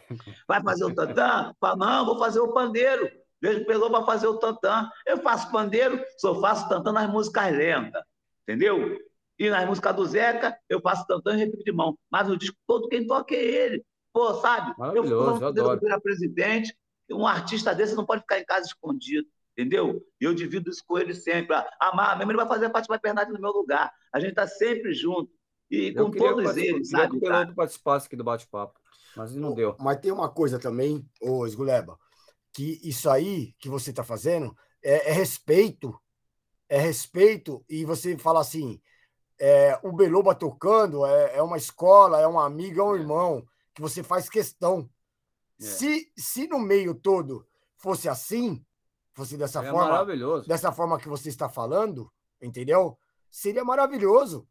Vai 0.47 0.61
fazer 0.63 0.85
o 0.85 0.95
tantã? 0.95 1.53
Fala, 1.59 1.75
não, 1.75 2.05
vou 2.05 2.17
fazer 2.17 2.39
o 2.39 2.53
pandeiro. 2.53 3.09
Vejo 3.39 3.65
pegou 3.65 3.91
para 3.91 4.05
fazer 4.05 4.27
o 4.27 4.37
tantã. 4.37 4.89
Eu 5.05 5.17
faço 5.17 5.51
pandeiro, 5.51 6.03
só 6.17 6.39
faço 6.39 6.67
tantã 6.69 6.91
nas 6.91 7.09
músicas 7.09 7.51
lentas. 7.51 8.01
Entendeu? 8.43 8.99
E 9.37 9.49
nas 9.49 9.65
músicas 9.65 9.95
do 9.95 10.05
Zeca, 10.05 10.57
eu 10.69 10.81
faço 10.81 11.05
tantã 11.05 11.33
e 11.33 11.37
repique 11.37 11.63
de 11.63 11.71
mão. 11.71 11.97
Mas 12.09 12.29
o 12.29 12.37
disco 12.37 12.57
todo 12.65 12.87
quem 12.87 13.05
toca 13.05 13.35
é 13.35 13.43
ele. 13.43 13.85
Pô, 14.13 14.33
sabe? 14.35 14.73
Eu 14.95 15.03
fui 15.03 15.13
eu 15.13 15.47
adoro. 15.47 16.01
presidente, 16.01 16.75
um 17.13 17.27
artista 17.27 17.73
desse 17.73 17.95
não 17.95 18.05
pode 18.05 18.21
ficar 18.21 18.39
em 18.39 18.45
casa 18.45 18.67
escondido, 18.67 19.27
entendeu? 19.57 20.05
E 20.19 20.25
eu 20.25 20.33
divido 20.33 20.69
isso 20.69 20.83
com 20.85 20.97
ele 20.97 21.13
sempre. 21.13 21.55
Amar, 21.79 22.17
mesmo 22.17 22.31
ele 22.31 22.37
vai 22.37 22.47
fazer 22.47 22.65
a 22.65 22.71
Fátima 22.71 22.99
Bernardi 23.01 23.31
no 23.31 23.39
meu 23.39 23.51
lugar. 23.51 23.91
A 24.11 24.19
gente 24.19 24.31
está 24.31 24.47
sempre 24.47 24.93
junto. 24.93 25.31
E 25.69 25.93
com 25.93 26.11
todos 26.11 26.55
eles, 26.55 26.89
sabe? 26.89 27.15
Eu 27.15 27.21
queria 27.21 27.47
que 27.47 27.55
participasse 27.55 28.05
aqui 28.05 28.15
do 28.15 28.23
bate-papo, 28.23 28.79
mas 29.15 29.33
não 29.33 29.55
deu. 29.55 29.75
Mas 29.79 29.99
tem 29.99 30.11
uma 30.11 30.29
coisa 30.29 30.59
também, 30.59 31.03
ô 31.19 31.47
Esguleba, 31.47 31.97
que 32.53 32.79
isso 32.83 33.09
aí 33.09 33.53
que 33.57 33.69
você 33.69 33.89
está 33.89 34.03
fazendo 34.03 34.55
é, 34.83 35.09
é, 35.09 35.13
respeito. 35.13 35.97
É 36.69 36.77
respeito, 36.77 37.63
e 37.69 37.85
você 37.85 38.17
fala 38.17 38.39
assim: 38.39 38.79
é, 39.39 39.79
o 39.83 39.91
Beloba 39.91 40.33
tocando 40.33 41.05
é, 41.05 41.37
é 41.37 41.41
uma 41.41 41.57
escola, 41.57 42.19
é 42.19 42.27
um 42.27 42.39
amigo, 42.39 42.79
é 42.79 42.83
um 42.83 42.95
é. 42.95 42.99
irmão, 42.99 43.45
que 43.73 43.81
você 43.81 44.01
faz 44.01 44.29
questão. 44.29 44.89
É. 45.59 45.63
Se, 45.63 46.11
se 46.17 46.47
no 46.47 46.59
meio 46.59 46.93
todo 46.93 47.47
fosse 47.75 48.07
assim, 48.09 48.63
fosse 49.13 49.37
dessa 49.37 49.63
é 49.63 49.69
forma, 49.69 50.05
dessa 50.47 50.71
forma 50.71 50.99
que 50.99 51.07
você 51.07 51.29
está 51.29 51.47
falando, 51.49 52.11
entendeu? 52.41 52.97
Seria 53.29 53.63
maravilhoso. 53.63 54.47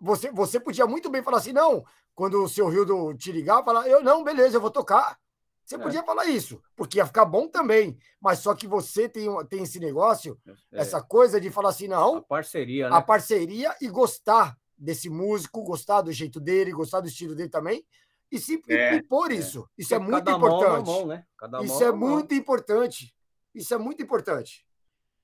Você, 0.00 0.30
você 0.30 0.60
podia 0.60 0.86
muito 0.86 1.10
bem 1.10 1.22
falar 1.22 1.38
assim, 1.38 1.52
não, 1.52 1.84
quando 2.14 2.42
o 2.42 2.48
seu 2.48 2.68
Rildo 2.68 3.14
te 3.14 3.32
ligar, 3.32 3.64
falar, 3.64 3.88
eu 3.88 4.02
não, 4.02 4.22
beleza, 4.22 4.56
eu 4.56 4.60
vou 4.60 4.70
tocar. 4.70 5.18
Você 5.64 5.74
é. 5.74 5.78
podia 5.78 6.02
falar 6.04 6.26
isso, 6.26 6.62
porque 6.76 6.98
ia 6.98 7.06
ficar 7.06 7.24
bom 7.24 7.48
também. 7.48 7.98
Mas 8.20 8.38
só 8.38 8.54
que 8.54 8.68
você 8.68 9.08
tem, 9.08 9.28
tem 9.46 9.64
esse 9.64 9.80
negócio, 9.80 10.38
é. 10.46 10.80
essa 10.80 11.02
coisa 11.02 11.40
de 11.40 11.50
falar 11.50 11.70
assim, 11.70 11.88
não. 11.88 12.18
A 12.18 12.22
parceria, 12.22 12.88
né? 12.88 12.96
A 12.96 13.02
parceria 13.02 13.76
e 13.80 13.88
gostar 13.88 14.56
desse 14.78 15.10
músico, 15.10 15.64
gostar 15.64 16.02
do 16.02 16.12
jeito 16.12 16.38
dele, 16.40 16.70
gostar 16.72 17.00
do 17.00 17.08
estilo 17.08 17.34
dele 17.34 17.48
também. 17.48 17.84
E 18.30 18.38
se 18.38 18.60
é, 18.68 18.96
impor 18.96 19.30
isso. 19.30 19.68
Isso 19.76 19.94
é, 19.94 19.96
é 19.96 20.00
muito 20.00 20.30
importante. 20.30 20.86
Mão, 20.86 21.06
né? 21.06 21.24
isso 21.62 21.84
é 21.84 21.92
muito 21.92 22.34
importante. 22.34 23.14
Isso 23.54 23.72
é 23.72 23.78
muito 23.78 24.02
importante. 24.02 24.66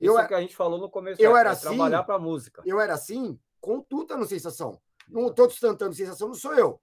Isso 0.01 0.11
eu, 0.11 0.19
é 0.19 0.27
que 0.27 0.35
a 0.35 0.41
gente 0.41 0.57
falou 0.57 0.79
no 0.79 0.91
começo. 0.91 1.21
Eu 1.21 1.37
é, 1.37 1.41
era 1.41 1.51
assim, 1.51 1.69
trabalhar 1.69 2.03
para 2.05 2.19
música. 2.19 2.63
Eu 2.65 2.81
era 2.81 2.95
assim 2.95 3.39
com 3.61 3.79
o 3.79 3.83
Tuta 3.83 4.17
no 4.17 4.25
Sensação. 4.25 4.81
Não 5.09 5.33
todos 5.33 5.59
cantando 5.59 5.95
Sensação 5.95 6.29
não 6.29 6.35
sou 6.35 6.55
eu. 6.55 6.81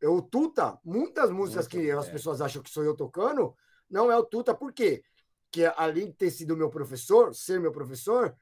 Eu, 0.00 0.16
o 0.16 0.22
Tuta, 0.22 0.78
muitas 0.84 1.30
músicas 1.30 1.68
muito 1.68 1.86
que 1.86 1.90
as 1.90 2.08
pessoas 2.08 2.40
acham 2.40 2.62
que 2.62 2.70
sou 2.70 2.82
eu 2.82 2.96
tocando, 2.96 3.54
não 3.88 4.10
é 4.10 4.16
o 4.16 4.24
Tuta, 4.24 4.54
por 4.54 4.72
quê? 4.72 5.02
Que 5.50 5.66
além 5.76 6.06
de 6.06 6.14
ter 6.14 6.30
sido 6.30 6.56
meu 6.56 6.70
professor, 6.70 7.34
ser 7.34 7.60
meu 7.60 7.70
professor, 7.70 8.34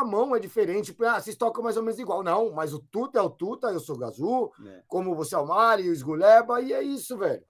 a 0.00 0.04
mão 0.04 0.34
é 0.34 0.40
diferente. 0.40 0.94
Ah, 1.02 1.20
vocês 1.20 1.36
tocam 1.36 1.62
mais 1.62 1.76
ou 1.76 1.82
menos 1.82 1.98
igual. 1.98 2.22
Não, 2.22 2.50
mas 2.52 2.74
o 2.74 2.78
Tuta 2.78 3.18
é 3.18 3.22
o 3.22 3.30
Tuta, 3.30 3.68
eu 3.68 3.80
sou 3.80 3.94
o 3.94 3.98
Gazu, 3.98 4.50
é. 4.66 4.82
como 4.88 5.14
você 5.14 5.34
é 5.34 5.38
o 5.38 5.46
Mari, 5.46 5.88
o 5.88 5.92
Esguleba, 5.92 6.60
e 6.60 6.72
é 6.72 6.82
isso, 6.82 7.16
velho. 7.16 7.44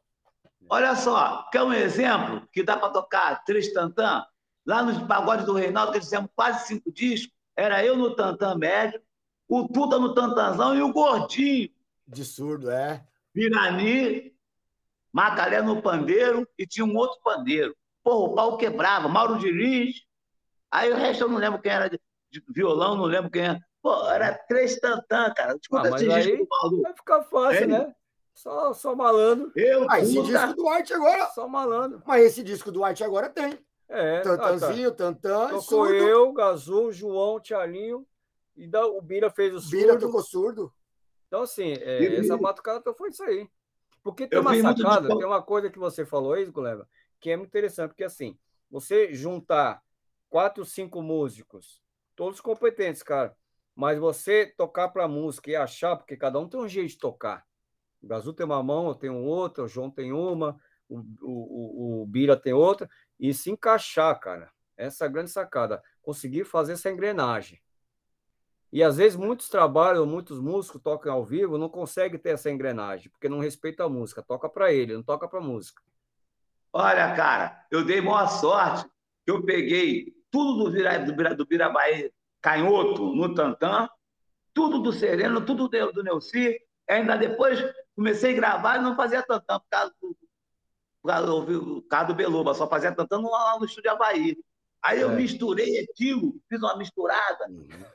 Olha 0.69 0.95
só, 0.97 1.49
quer 1.51 1.63
um 1.63 1.73
exemplo 1.73 2.47
que 2.53 2.63
dá 2.63 2.77
para 2.77 2.91
tocar 2.91 3.45
três 3.45 3.73
tantã? 3.73 4.25
Lá 4.67 4.83
nos 4.83 5.03
pagodes 5.07 5.45
do 5.45 5.53
Reinaldo, 5.53 5.93
que 5.93 6.01
fizemos 6.01 6.31
quase 6.35 6.67
cinco 6.67 6.91
discos, 6.93 7.35
era 7.57 7.85
eu 7.85 7.97
no 7.97 8.15
tantã 8.15 8.55
médio, 8.55 9.01
o 9.49 9.69
Tuta 9.69 9.99
no 9.99 10.15
tantanzão 10.15 10.75
e 10.75 10.83
o 10.83 10.93
Gordinho. 10.93 11.71
De 12.07 12.25
surdo, 12.25 12.71
é. 12.71 13.07
Pirani, 13.33 14.35
Macalé 15.13 15.63
no 15.63 15.81
pandeiro 15.81 16.47
e 16.59 16.67
tinha 16.67 16.85
um 16.85 16.97
outro 16.97 17.21
pandeiro. 17.23 17.75
Porra, 18.03 18.31
o 18.31 18.35
pau 18.35 18.57
quebrava, 18.57 19.09
Mauro 19.09 19.39
Diniz. 19.39 20.03
Aí 20.71 20.93
o 20.93 20.97
resto 20.97 21.25
eu 21.25 21.29
não 21.29 21.39
lembro 21.39 21.61
quem 21.61 21.71
era 21.71 21.89
violão, 22.49 22.97
não 22.97 23.05
lembro 23.05 23.31
quem 23.31 23.43
era. 23.43 23.61
Pô, 23.83 24.09
era 24.09 24.33
três 24.33 24.79
tantã, 24.79 25.33
cara. 25.35 25.57
Escuta 25.61 25.89
ah, 25.89 25.91
mas 25.91 26.09
aí 26.09 26.47
vai 26.83 26.95
ficar 26.95 27.23
fácil, 27.25 27.65
é. 27.65 27.67
né? 27.67 27.95
Só, 28.35 28.73
só 28.73 28.95
malandro. 28.95 29.53
Eu, 29.55 29.87
ah, 29.89 30.01
esse 30.01 30.21
disco 30.23 30.55
do 30.55 30.69
Arte 30.69 30.93
agora. 30.93 31.27
Só 31.29 31.47
malandro. 31.47 32.03
Mas 32.07 32.25
esse 32.25 32.43
disco 32.43 32.73
do 32.73 32.83
Arte 32.83 33.05
agora 33.05 33.29
tem. 33.29 33.59
É. 33.89 34.21
Tantanzinho, 34.21 34.89
ah, 34.89 34.91
tá. 34.91 34.97
Tantã. 34.97 35.49
Tocou 35.49 35.61
surdo. 35.61 35.95
eu, 35.95 36.33
Gazul, 36.33 36.93
João, 36.93 37.39
Tialinho. 37.39 38.07
E 38.57 38.67
da, 38.67 38.87
o 38.87 39.01
Bira 39.01 39.31
fez 39.31 39.55
o 39.55 39.61
surdo. 39.61 39.77
Bira 39.77 39.99
tocou 39.99 40.23
surdo. 40.23 40.73
Então, 41.29 41.43
assim, 41.43 41.73
é, 41.81 42.17
essa 42.17 42.37
batucada 42.37 42.93
foi 42.95 43.11
isso 43.11 43.23
aí. 43.23 43.49
Porque 44.03 44.27
tem 44.27 44.37
eu 44.37 44.43
uma 44.43 44.55
sacada, 44.61 45.09
tem 45.09 45.25
uma 45.25 45.43
coisa 45.43 45.71
que 45.71 45.79
você 45.79 46.05
falou 46.05 46.35
aí, 46.35 46.45
Guleva, 46.45 46.87
que 47.19 47.31
é 47.31 47.37
muito 47.37 47.49
interessante, 47.49 47.89
porque 47.89 48.05
assim, 48.05 48.39
você 48.71 49.15
juntar 49.15 49.83
quatro, 50.29 50.63
cinco 50.65 51.01
músicos, 51.01 51.81
todos 52.17 52.41
competentes, 52.41 53.03
cara, 53.03 53.37
mas 53.75 53.99
você 53.99 54.47
tocar 54.57 54.89
para 54.89 55.09
música 55.09 55.51
e 55.51 55.57
achar, 55.57 55.97
porque 55.97 56.17
cada 56.17 56.39
um 56.39 56.49
tem 56.49 56.61
um 56.61 56.69
jeito 56.69 56.91
de 56.91 56.99
tocar. 56.99 57.45
O 58.03 58.07
Gazu 58.07 58.33
tem 58.33 58.47
uma 58.47 58.63
mão, 58.63 58.89
eu 58.89 58.95
tenho 58.95 59.17
outra, 59.17 59.65
o 59.65 59.69
João 59.69 59.91
tem 59.91 60.13
uma, 60.13 60.59
o, 60.89 60.99
o, 61.23 62.03
o 62.03 62.07
Bira 62.07 62.37
tem 62.37 62.53
outra, 62.53 62.89
e 63.19 63.33
se 63.33 63.51
encaixar, 63.51 64.19
cara. 64.21 64.51
Essa 64.77 65.05
é 65.05 65.09
a 65.09 65.11
grande 65.11 65.31
sacada. 65.31 65.83
Conseguir 66.03 66.45
fazer 66.45 66.73
essa 66.73 66.91
engrenagem. 66.91 67.61
E 68.73 68.83
às 68.83 68.97
vezes 68.97 69.17
muitos 69.17 69.49
trabalham, 69.49 70.05
muitos 70.05 70.41
músicos 70.41 70.83
tocam 70.83 71.13
ao 71.13 71.25
vivo, 71.25 71.57
não 71.57 71.69
conseguem 71.69 72.19
ter 72.19 72.31
essa 72.31 72.51
engrenagem, 72.51 73.09
porque 73.09 73.29
não 73.29 73.39
respeita 73.39 73.85
a 73.85 73.89
música, 73.89 74.21
toca 74.21 74.49
para 74.49 74.73
ele, 74.73 74.95
não 74.95 75.03
toca 75.03 75.29
para 75.29 75.41
música. 75.41 75.81
Olha, 76.73 77.15
cara, 77.15 77.65
eu 77.71 77.85
dei 77.85 78.01
maior 78.01 78.27
sorte 78.27 78.85
que 79.25 79.31
eu 79.31 79.45
peguei 79.45 80.13
tudo 80.35 80.65
do, 80.65 80.73
Vira, 80.73 80.99
do, 80.99 81.15
Vira, 81.15 81.35
do 81.35 81.47
canhoto 82.43 83.15
no 83.15 83.35
Tantã, 83.35 83.89
tudo 84.53 84.81
do 84.81 84.93
Sereno, 84.93 85.41
tudo 85.47 85.69
do, 85.69 85.93
do 85.93 86.03
Neuci, 86.03 86.59
ainda 86.89 87.17
depois 87.17 87.63
comecei 87.95 88.33
a 88.33 88.37
gravar 88.37 88.79
e 88.79 88.83
não 88.83 88.97
fazia 88.97 89.23
Tantã 89.23 89.61
por 89.61 89.69
causa 89.71 89.95
do, 90.03 90.17
por 91.01 91.83
causa 91.89 92.07
do 92.09 92.15
Beluba, 92.15 92.55
só 92.55 92.69
fazia 92.69 92.91
Tantã 92.91 93.21
lá 93.21 93.59
no 93.59 93.65
estúdio 93.65 93.93
Havaí. 93.93 94.37
Aí 94.83 95.01
eu 95.01 95.13
é. 95.13 95.15
misturei 95.15 95.79
aquilo, 95.79 96.35
fiz 96.49 96.61
uma 96.61 96.77
misturada. 96.77 97.47
Uhum 97.49 97.95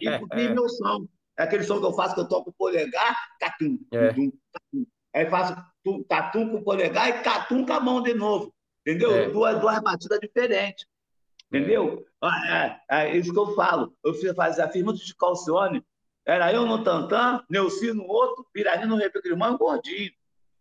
e, 0.00 0.40
e, 0.40 0.48
meu 0.48 0.68
som. 0.68 1.06
É 1.38 1.44
aquele 1.44 1.64
som 1.64 1.78
que 1.78 1.86
eu 1.86 1.92
faço 1.92 2.14
que 2.14 2.20
eu 2.20 2.28
toco 2.28 2.52
polegar, 2.52 3.16
catum, 3.38 3.78
é. 3.92 4.12
tum, 4.12 4.30
catum. 4.52 4.86
Aí 5.14 5.26
faço 5.26 5.56
tum, 5.82 6.02
catum 6.04 6.50
com 6.50 6.56
o 6.58 6.64
polegar 6.64 7.08
e 7.08 7.22
catum 7.22 7.64
com 7.64 7.72
a 7.72 7.80
mão 7.80 8.02
de 8.02 8.14
novo. 8.14 8.52
Entendeu? 8.86 9.14
É. 9.14 9.30
Duas, 9.30 9.58
duas 9.60 9.80
batidas 9.80 10.20
diferentes. 10.20 10.86
Entendeu? 11.52 12.06
É. 12.22 12.54
é, 12.54 12.80
é, 12.90 13.16
isso 13.16 13.32
que 13.32 13.38
eu 13.38 13.54
falo. 13.54 13.92
Eu 14.04 14.14
fiz 14.14 14.34
fazer 14.34 14.62
a 14.62 14.68
firma 14.68 14.92
de 14.92 15.14
Calcione. 15.16 15.84
Era 16.24 16.52
eu 16.52 16.64
no 16.66 16.84
Tantan, 16.84 17.42
Neuci 17.50 17.92
no 17.92 18.06
outro, 18.06 18.46
Pirani 18.52 18.86
no 18.86 18.96
Repique 18.96 19.28
de 19.28 19.34
Mão 19.34 19.54
e 19.54 19.58
Gordinho. 19.58 20.12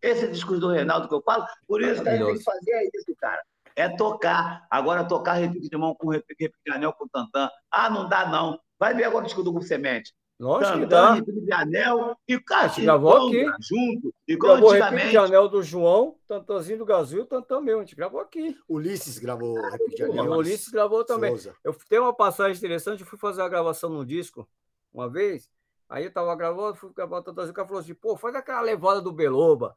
Esse 0.02 0.28
discurso 0.30 0.62
do 0.62 0.72
Reinaldo 0.72 1.08
que 1.08 1.14
eu 1.14 1.22
falo, 1.22 1.46
por 1.68 1.82
isso 1.82 2.02
que 2.02 2.10
a 2.10 2.16
gente 2.16 2.26
tem 2.26 2.38
que 2.38 2.44
fazer 2.44 2.72
é 2.72 2.86
isso, 2.86 3.16
cara 3.18 3.44
é 3.80 3.88
tocar. 3.88 4.68
Agora, 4.70 5.06
tocar 5.06 5.34
repique 5.34 5.70
de 5.70 5.78
mão 5.78 5.96
com 5.96 6.10
repique 6.10 6.52
de 6.66 6.72
anel 6.72 6.92
com 6.94 7.08
tantã. 7.08 7.50
Ah, 7.72 7.90
não 7.90 8.10
dá, 8.10 8.28
não. 8.28 8.60
Vai 8.78 8.94
ver 8.94 9.06
agora 9.06 9.24
o 9.24 9.26
disco 9.26 9.42
do 9.42 9.52
Grupo 9.52 9.66
Semente. 9.66 10.14
Nossa, 10.40 10.80
tantã, 10.80 11.16
repique 11.16 11.42
de 11.42 11.52
anel 11.52 12.18
e 12.26 12.40
cara, 12.40 12.72
gravou 12.80 13.28
aqui. 13.28 13.46
junto. 13.60 14.16
Igual 14.26 14.54
gravou 14.54 14.72
antigamente. 14.72 15.10
de 15.10 15.18
anel 15.18 15.50
do 15.50 15.62
João, 15.62 16.16
tantãzinho 16.26 16.78
do 16.78 16.86
Gazil, 16.86 17.26
tantã 17.26 17.60
meu. 17.60 17.80
A 17.80 17.82
gente 17.82 17.96
gravou 17.96 18.22
aqui. 18.22 18.58
Ulisses 18.68 19.20
gravou 19.20 19.60
repique 19.70 19.98
de 19.98 20.04
anel. 20.04 20.32
O 20.32 20.38
Ulisses 20.38 20.70
gravou 20.70 21.04
também. 21.04 21.32
Souza. 21.32 21.54
Eu 21.62 21.76
tenho 21.90 22.04
uma 22.04 22.14
passagem 22.14 22.58
interessante, 22.58 23.02
eu 23.02 23.06
fui 23.06 23.20
fazer 23.20 23.42
a 23.42 23.50
gravação 23.50 23.90
num 23.90 24.06
disco 24.06 24.48
uma 24.94 25.10
vez. 25.10 25.50
Aí 25.90 26.06
eu 26.06 26.14
tava 26.14 26.34
gravando, 26.36 26.78
fui 26.78 26.94
gravar 26.94 27.18
o 27.18 27.24
Tantãzinho, 27.24 27.52
o 27.52 27.56
cara 27.56 27.68
falou 27.68 27.82
assim, 27.82 27.96
pô, 27.96 28.16
faz 28.16 28.34
aquela 28.36 28.62
levada 28.62 29.02
do 29.02 29.12
Beloba, 29.12 29.76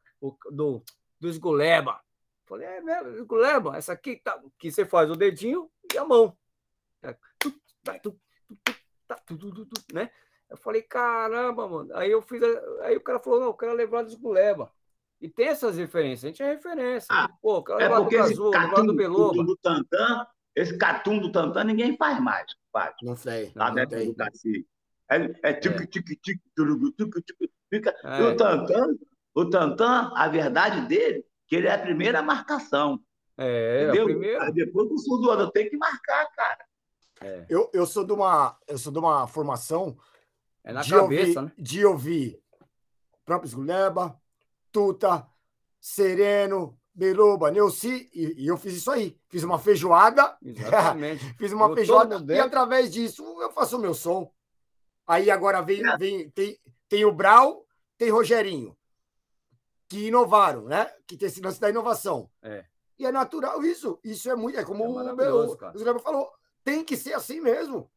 do, 0.49 0.81
do 1.19 1.27
Esguleba. 1.27 1.99
Falei, 2.45 2.67
é 2.67 2.81
mesmo, 2.81 3.35
Leba, 3.35 3.75
essa 3.75 3.93
aqui 3.93 4.17
tá, 4.17 4.39
que 4.59 4.71
você 4.71 4.85
faz 4.85 5.09
o 5.09 5.15
dedinho 5.15 5.69
e 5.91 5.97
a 5.97 6.05
mão. 6.05 6.37
Né? 9.91 10.09
Eu 10.53 10.57
falei, 10.57 10.83
caramba, 10.83 11.67
mano. 11.67 11.89
Aí 11.95 12.11
eu 12.11 12.21
fiz. 12.21 12.39
Aí 12.83 12.95
o 12.95 13.01
cara 13.01 13.17
falou, 13.17 13.39
não, 13.39 13.47
eu 13.47 13.53
quero 13.55 13.73
levar 13.73 14.03
do 14.03 14.17
Guleba. 14.19 14.71
E 15.19 15.27
tem 15.27 15.47
essas 15.47 15.77
referências, 15.77 16.25
a 16.25 16.27
gente 16.27 16.43
é 16.43 16.51
referência. 16.51 17.07
Ah, 17.09 17.27
Pô, 17.41 17.57
eu 17.57 17.63
quero 17.63 17.79
é 17.79 17.83
levar 17.85 18.07
do 18.07 18.19
Azul, 18.19 18.49
levar 18.51 18.83
do 18.83 18.93
Beloba. 18.93 19.43
Do 19.43 19.57
Tantan, 19.57 20.27
esse 20.55 20.77
catum 20.77 21.17
do 21.17 21.31
Tantan 21.31 21.63
ninguém 21.63 21.97
faz 21.97 22.19
mais. 22.19 22.45
Faz. 22.71 22.93
Não 23.01 23.15
sei. 23.15 23.51
Lá 23.55 23.69
não, 23.69 23.73
dentro 23.73 24.05
do 24.05 24.13
cacique. 24.13 24.67
É, 25.09 25.49
é 25.49 25.53
tic, 25.53 25.75
tic, 25.89 26.05
tic, 26.05 26.21
tic, 26.21 26.39
tic, 26.55 27.51
fica. 27.67 27.95
É. 28.03 28.21
O 28.21 28.37
Tantan, 28.37 28.95
o 29.33 29.49
Tantan, 29.49 30.11
a 30.15 30.27
verdade 30.27 30.87
dele 30.87 31.25
que 31.47 31.55
ele 31.55 31.67
é 31.67 31.71
a 31.71 31.79
primeira 31.79 32.21
marcação. 32.21 32.99
É, 33.35 33.85
entendeu? 33.85 34.03
a 34.03 34.05
primeira. 34.05 34.43
Aí 34.43 34.53
depois 34.53 34.87
do 34.87 34.99
sul 34.99 35.19
do 35.19 35.31
ano, 35.31 35.49
tem 35.49 35.67
que 35.67 35.77
marcar, 35.77 36.29
cara. 36.35 36.63
É. 37.21 37.45
Eu, 37.49 37.71
eu, 37.73 37.87
sou 37.87 38.05
de 38.05 38.13
uma, 38.13 38.55
eu 38.67 38.77
sou 38.77 38.93
de 38.93 38.99
uma 38.99 39.25
formação 39.25 39.97
é 40.63 40.73
na 40.73 40.81
de 40.81 40.89
cabeça, 40.89 41.39
ouvir, 41.39 41.41
né? 41.41 41.51
de 41.57 41.85
ouvir 41.85 42.43
próprio 43.25 43.47
Esguleba, 43.47 44.19
Tuta, 44.71 45.27
Sereno, 45.79 46.79
Beluba, 46.93 47.51
Neuci, 47.51 48.09
e, 48.13 48.43
e, 48.43 48.47
eu 48.47 48.57
fiz 48.57 48.73
isso 48.73 48.91
aí. 48.91 49.17
Fiz 49.27 49.43
uma 49.43 49.59
feijoada. 49.59 50.37
Exatamente. 50.41 51.33
fiz 51.37 51.51
uma 51.51 51.67
eu 51.67 51.75
feijoada 51.75 52.33
e 52.33 52.39
através 52.39 52.91
disso 52.91 53.23
eu 53.41 53.51
faço 53.51 53.77
o 53.77 53.79
meu 53.79 53.93
som. 53.93 54.31
Aí 55.07 55.29
agora 55.29 55.61
vem, 55.61 55.85
é. 55.85 55.97
vem 55.97 56.29
tem, 56.29 56.57
tem 56.87 57.05
o 57.05 57.11
Brau, 57.11 57.65
tem 57.97 58.09
Rogerinho 58.09 58.75
que 59.93 60.07
inovaram, 60.07 60.63
né? 60.65 60.85
Que 61.05 61.15
tem 61.15 61.27
esse 61.27 61.39
lance 61.41 61.59
da 61.59 61.69
inovação. 61.69 62.27
É. 62.41 62.65
E 62.97 63.05
é 63.05 63.11
natural 63.11 63.63
isso. 63.63 63.99
Isso 64.03 64.29
é 64.29 64.35
muito. 64.35 64.57
É 64.57 64.63
como 64.63 64.83
é 64.83 64.87
o, 64.87 65.45
o, 65.45 65.53
o 65.53 65.99
falou. 65.99 66.31
Tem 66.63 66.83
que 66.83 66.97
ser 66.97 67.13
assim 67.13 67.39
mesmo. 67.39 67.91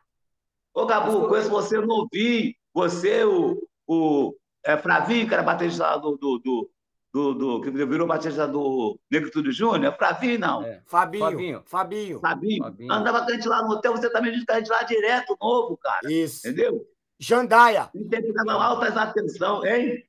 Ô, 0.76 0.84
Gabu, 0.84 1.26
conheço 1.26 1.48
você 1.48 1.80
novinho. 1.80 2.54
Você, 2.74 3.24
o, 3.24 3.66
o 3.86 4.36
é, 4.62 4.76
Flavinho, 4.76 5.26
que 5.26 5.32
era 5.32 5.42
baterista 5.42 5.96
do, 5.96 6.18
do, 6.18 6.38
do, 6.38 6.70
do, 7.14 7.34
do, 7.34 7.60
que 7.62 7.70
virou 7.70 8.06
batista 8.06 8.46
do 8.46 9.00
Negritude 9.10 9.52
Júnior. 9.52 9.94
É 9.94 9.96
Flavinho, 9.96 10.38
não. 10.38 10.62
É. 10.62 10.82
Fabinho. 10.84 11.24
Fabinho. 11.24 11.62
Fabinho. 11.64 12.20
Fabinho. 12.20 12.62
Fabinho. 12.62 12.92
Andava 12.92 13.20
com 13.24 13.30
a 13.30 13.32
gente 13.32 13.48
lá 13.48 13.62
no 13.62 13.70
hotel, 13.70 13.92
você 13.96 14.10
também 14.10 14.30
a 14.30 14.58
gente 14.58 14.68
lá 14.68 14.82
direto, 14.82 15.34
novo, 15.40 15.78
cara. 15.78 16.12
Isso. 16.12 16.46
Entendeu? 16.46 16.86
Jandaia. 17.18 17.88
A 17.94 17.96
gente 17.96 18.10
tem 18.10 18.22
que 18.22 18.32
dar 18.34 18.52
altas 18.52 18.94
atenção, 18.98 19.64
hein? 19.64 20.04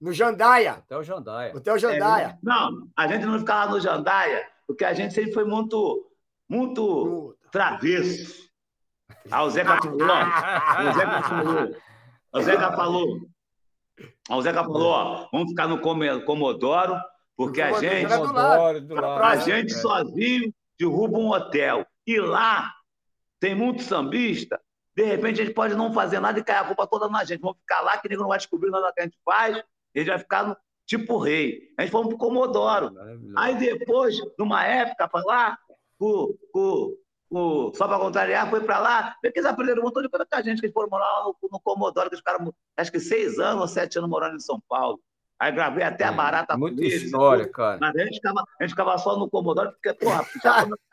No 0.00 0.12
Jandaia. 0.12 0.74
Hotel 0.74 1.02
Jandaia. 1.02 1.56
Hotel 1.56 1.78
Jandaia. 1.78 2.26
É, 2.26 2.38
não, 2.40 2.88
a 2.96 3.08
gente 3.08 3.26
não 3.26 3.40
ficava 3.40 3.72
no 3.72 3.80
Jandaia, 3.80 4.46
porque 4.64 4.84
a 4.84 4.94
gente 4.94 5.12
sempre 5.12 5.32
foi 5.32 5.44
muito, 5.44 6.08
muito 6.48 7.36
travesso. 7.50 8.43
Ah, 9.30 9.42
o 9.44 9.50
Zeca 9.50 9.78
falou. 9.80 9.96
o 10.00 10.92
Zeca 10.92 11.22
falou. 11.22 11.76
O 12.32 12.42
Zeca 12.42 12.72
falou. 12.72 13.20
O 14.30 14.42
Zeca 14.42 14.64
falou, 14.64 14.88
ó, 14.88 15.28
vamos 15.32 15.50
ficar 15.50 15.68
no 15.68 15.80
Comodoro, 15.80 16.98
porque 17.36 17.60
a 17.60 17.72
gente, 17.80 18.12
a 18.12 19.36
gente 19.36 19.74
sozinho 19.74 20.52
derruba 20.78 21.18
um 21.18 21.30
hotel. 21.30 21.86
E 22.06 22.18
lá 22.18 22.72
tem 23.40 23.54
muito 23.54 23.82
sambista. 23.82 24.60
De 24.96 25.04
repente 25.04 25.40
a 25.40 25.44
gente 25.44 25.54
pode 25.54 25.74
não 25.74 25.92
fazer 25.92 26.20
nada 26.20 26.38
e 26.38 26.44
cair 26.44 26.58
a 26.58 26.64
culpa 26.64 26.86
toda 26.86 27.08
na 27.08 27.24
gente. 27.24 27.40
Vamos 27.40 27.58
ficar 27.58 27.80
lá, 27.80 27.98
que 27.98 28.08
ninguém 28.08 28.22
não 28.22 28.28
vai 28.28 28.38
descobrir 28.38 28.70
nada 28.70 28.92
que 28.92 29.00
a 29.00 29.04
gente 29.04 29.18
faz. 29.24 29.62
Ele 29.94 30.08
vai 30.08 30.18
ficar 30.18 30.46
no, 30.46 30.56
tipo 30.86 31.18
rei. 31.18 31.72
A 31.78 31.82
gente 31.82 31.90
foi 31.90 32.06
pro 32.06 32.18
Comodoro. 32.18 32.92
Aí 33.36 33.56
depois, 33.56 34.18
numa 34.38 34.64
época, 34.64 35.08
para 35.08 35.24
lá, 35.24 35.58
o, 35.98 36.34
o, 36.54 36.96
o, 37.30 37.72
só 37.74 37.88
para 37.88 37.98
contrariar, 37.98 38.48
foi 38.50 38.60
para 38.60 38.78
lá, 38.78 39.16
porque 39.22 39.38
eles 39.38 39.50
aprenderam 39.50 39.82
um 39.82 39.84
montão 39.84 40.02
de 40.02 40.08
coisa 40.08 40.26
com 40.30 40.36
a 40.36 40.42
gente, 40.42 40.60
que 40.60 40.66
eles 40.66 40.74
foram 40.74 40.88
morar 40.90 41.04
lá 41.04 41.24
no, 41.24 41.36
no 41.50 41.60
Comodoro, 41.60 42.08
que 42.08 42.14
eles 42.14 42.20
ficaram, 42.20 42.54
acho 42.76 42.92
que 42.92 43.00
seis 43.00 43.38
anos 43.38 43.62
ou 43.62 43.68
sete 43.68 43.98
anos 43.98 44.10
morando 44.10 44.36
em 44.36 44.40
São 44.40 44.62
Paulo. 44.68 45.00
Aí 45.38 45.50
gravei 45.50 45.82
até 45.82 46.04
a 46.04 46.12
é, 46.12 46.14
barata 46.14 46.56
Muita 46.56 46.84
história, 46.84 47.48
cara. 47.48 47.78
Mas 47.80 47.96
a 47.96 48.04
gente, 48.04 48.14
ficava, 48.14 48.40
a 48.40 48.62
gente 48.62 48.70
ficava 48.70 48.98
só 48.98 49.18
no 49.18 49.28
Comodoro, 49.28 49.72
porque, 49.72 49.92
porra, 49.94 50.24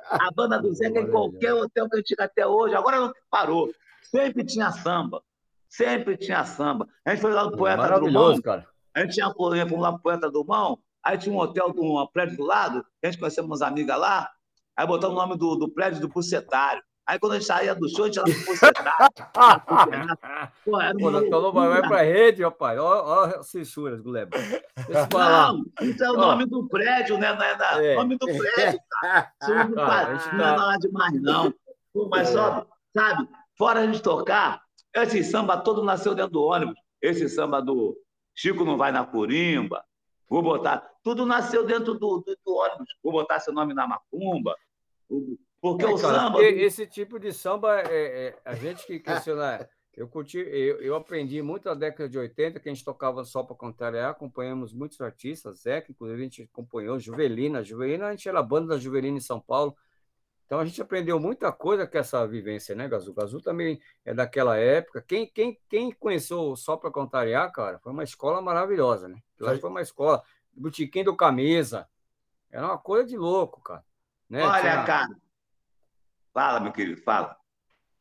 a 0.09 0.32
banda 0.32 0.59
do 0.59 0.73
Zeca 0.73 0.99
em 0.99 1.09
qualquer 1.09 1.53
hotel 1.53 1.88
que 1.88 1.95
a 1.95 1.99
gente 1.99 2.15
tinha 2.15 2.25
até 2.25 2.45
hoje, 2.45 2.75
agora 2.75 2.99
não 2.99 3.13
parou. 3.29 3.71
Sempre 4.01 4.43
tinha 4.43 4.71
samba. 4.71 5.21
Sempre 5.69 6.17
tinha 6.17 6.43
samba. 6.43 6.88
A 7.05 7.11
gente 7.11 7.21
foi 7.21 7.32
lá 7.32 7.45
no 7.45 7.55
Poeta 7.55 7.99
do 7.99 8.11
Mão. 8.11 8.41
cara. 8.41 8.67
A 8.93 9.01
gente 9.01 9.13
tinha, 9.13 9.32
fomos 9.32 9.79
lá 9.79 9.91
no 9.91 9.99
Poeta 9.99 10.29
do 10.29 10.43
Mão, 10.43 10.79
aí 11.03 11.17
tinha 11.17 11.34
um 11.34 11.39
hotel, 11.39 11.73
um 11.77 12.05
prédio 12.07 12.38
do 12.38 12.43
lado, 12.43 12.86
a 13.01 13.07
gente 13.07 13.19
conheceu 13.19 13.45
umas 13.45 13.61
amigas 13.61 13.97
lá, 13.97 14.29
aí 14.82 14.88
botamos 14.88 15.15
o 15.15 15.19
nome 15.19 15.38
do, 15.38 15.55
do 15.55 15.69
prédio 15.69 16.01
do 16.01 16.07
Bucetário. 16.07 16.82
Aí 17.05 17.19
quando 17.19 17.34
a 17.34 17.36
gente 17.36 17.45
saía 17.47 17.75
do 17.75 17.88
show, 17.89 18.05
a 18.05 18.07
gente 18.07 18.15
ia 18.17 18.23
lá 18.23 18.29
pro 18.34 18.45
Bucetário. 18.45 18.91
Pô, 20.65 20.82
era 20.82 20.97
Pô, 20.97 21.09
uma 21.09 21.21
Pô, 21.29 21.51
vai 21.51 21.82
pra 21.82 22.01
rede, 22.01 22.43
rapaz. 22.43 22.79
Olha 22.79 23.38
as 23.38 23.47
censuras, 23.47 24.01
Guleba. 24.01 24.38
Deixa 24.38 24.63
eu 24.91 25.07
falar. 25.11 25.53
Não, 25.53 25.63
isso 25.82 26.03
é 26.03 26.09
o 26.09 26.13
nome 26.13 26.45
do 26.45 26.67
prédio, 26.67 27.17
né? 27.17 27.34
Não 27.34 27.43
é, 27.43 27.93
é. 27.93 27.95
nome 27.95 28.17
do 28.17 28.25
prédio, 28.25 28.79
cara. 28.89 29.32
Isso 29.41 29.53
não, 29.53 29.75
cara, 29.75 30.17
tá... 30.17 30.34
não 30.34 30.45
é 30.45 30.57
nada 30.57 30.77
demais, 30.77 31.21
não. 31.21 31.53
Pô, 31.93 32.07
mas 32.09 32.29
só, 32.29 32.65
sabe, 32.95 33.27
fora 33.57 33.82
a 33.82 33.86
gente 33.86 34.01
tocar, 34.01 34.61
esse 34.95 35.23
samba 35.23 35.57
todo 35.57 35.84
nasceu 35.84 36.15
dentro 36.15 36.32
do 36.32 36.43
ônibus. 36.43 36.75
Esse 37.01 37.27
samba 37.29 37.61
do 37.61 37.97
Chico 38.34 38.63
não 38.63 38.77
vai 38.77 38.91
na 38.91 39.05
Corimba. 39.05 39.84
Vou 40.29 40.41
botar. 40.41 40.89
Tudo 41.03 41.25
nasceu 41.25 41.65
dentro 41.65 41.93
do, 41.95 42.23
do, 42.25 42.38
do 42.45 42.55
ônibus. 42.55 42.88
Vou 43.03 43.11
botar 43.11 43.39
seu 43.39 43.53
nome 43.53 43.73
na 43.73 43.86
macumba. 43.86 44.55
Porque 45.62 45.86
é, 45.86 45.88
o 45.88 45.97
cara, 45.97 46.20
samba. 46.20 46.43
Esse 46.43 46.88
tipo 46.88 47.20
de 47.20 47.32
samba, 47.32 47.82
é, 47.82 48.28
é 48.28 48.38
a 48.43 48.55
gente 48.55 48.86
que 48.86 48.99
questiona. 48.99 49.68
Eu, 49.93 50.07
curti, 50.07 50.38
eu, 50.38 50.82
eu, 50.82 50.95
aprendi 50.95 51.41
muito 51.41 51.68
na 51.68 51.76
década 51.76 52.07
de 52.07 52.18
80, 52.18 52.62
que 52.62 52.70
a 52.70 52.74
gente 52.74 52.84
tocava 52.84 53.26
só 53.26 53.43
para 53.43 53.57
contrariar, 53.57 54.12
acompanhamos 54.12 54.74
muitos 54.74 55.01
artistas, 55.01 55.64
Zeca, 55.64 55.91
inclusive 55.91 56.18
a 56.18 56.24
gente 56.24 56.43
acompanhou 56.43 56.97
Juvelina. 56.97 57.62
Juvelina, 57.62 58.07
a 58.07 58.12
gente 58.12 58.28
era 58.28 58.39
a 58.39 58.43
banda 58.43 58.68
da 58.68 58.80
Juvelina 58.80 59.18
em 59.18 59.22
São 59.22 59.41
Paulo. 59.41 59.76
Então 60.45 60.62
a 60.62 60.66
gente 60.66 60.82
aprendeu 60.82 61.20
muita 61.20 61.51
coisa 61.51 61.86
com 61.86 61.97
essa 61.97 62.26
vivência, 62.26 62.74
né, 62.74 62.88
Gazu? 62.88 63.14
Gazu 63.14 63.41
também 63.41 63.82
é 64.05 64.14
daquela 64.14 64.57
época. 64.57 65.01
Quem, 65.01 65.28
quem, 65.28 65.59
quem 65.70 65.91
conheceu 65.91 66.55
só 66.55 66.78
para 66.78 66.89
contrariar, 66.89 67.51
cara, 67.51 67.78
foi 67.78 67.91
uma 67.91 68.05
escola 68.05 68.41
maravilhosa, 68.41 69.09
né? 69.09 69.22
Lá 69.41 69.57
foi 69.57 69.70
uma 69.70 69.82
escola, 69.82 70.24
botiquim 70.53 71.03
do 71.03 71.18
camisa. 71.18 71.86
Era 72.49 72.66
uma 72.66 72.78
coisa 72.78 73.09
de 73.09 73.18
louco, 73.18 73.62
cara. 73.62 73.84
Né? 74.32 74.41
Olha, 74.43 74.61
Tinha... 74.61 74.84
cara. 74.86 75.21
Fala, 76.34 76.61
meu 76.61 76.71
querido, 76.71 77.01
fala. 77.01 77.38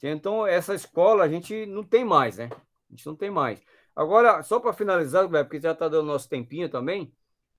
Então, 0.01 0.47
essa 0.47 0.72
escola 0.76 1.24
a 1.24 1.28
gente 1.28 1.66
não 1.66 1.83
tem 1.83 2.05
mais, 2.05 2.39
né? 2.39 2.49
A 2.53 2.93
gente 2.95 3.05
não 3.05 3.16
tem 3.16 3.31
mais. 3.31 3.61
Agora, 3.97 4.41
só 4.45 4.61
para 4.61 4.72
finalizar, 4.72 5.28
porque 5.28 5.61
já 5.61 5.72
está 5.72 5.89
dando 5.89 6.07
nosso 6.07 6.28
tempinho 6.28 6.68
também, 6.68 7.12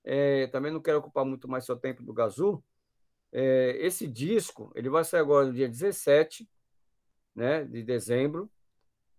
é, 0.06 0.48
também 0.48 0.72
não 0.72 0.82
quero 0.82 1.00
ocupar 1.00 1.26
muito 1.26 1.50
mais 1.50 1.66
seu 1.66 1.76
tempo 1.76 2.02
do 2.02 2.14
Gazu. 2.14 2.64
É, 3.34 3.76
esse 3.82 4.08
disco 4.08 4.72
ele 4.74 4.90
vai 4.90 5.04
sair 5.04 5.20
agora 5.20 5.48
no 5.48 5.54
dia 5.54 5.68
17 5.68 6.50
né, 7.36 7.66
de 7.66 7.84
dezembro. 7.84 8.50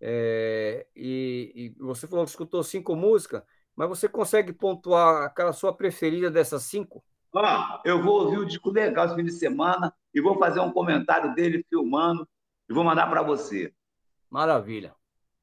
É, 0.00 0.86
e, 0.96 1.52
e, 1.54 1.68
você 1.78 2.08
falou 2.08 2.24
que 2.24 2.30
escutou 2.30 2.62
cinco 2.64 2.96
músicas, 2.96 3.42
mas 3.76 3.86
você 3.86 4.08
consegue 4.08 4.50
pontuar 4.50 5.24
aquela 5.24 5.52
sua 5.52 5.76
preferida 5.76 6.30
dessas 6.30 6.62
cinco? 6.62 7.04
Ah, 7.34 7.80
eu 7.84 8.02
vou 8.02 8.24
ouvir 8.24 8.38
o 8.38 8.46
disco 8.46 8.70
legal 8.70 9.06
esse 9.06 9.14
fim 9.14 9.24
de 9.24 9.32
semana 9.32 9.92
e 10.14 10.20
vou 10.20 10.38
fazer 10.38 10.60
um 10.60 10.72
comentário 10.72 11.34
dele 11.34 11.64
filmando 11.68 12.28
e 12.68 12.74
vou 12.74 12.84
mandar 12.84 13.08
para 13.08 13.22
você. 13.22 13.72
Maravilha. 14.30 14.94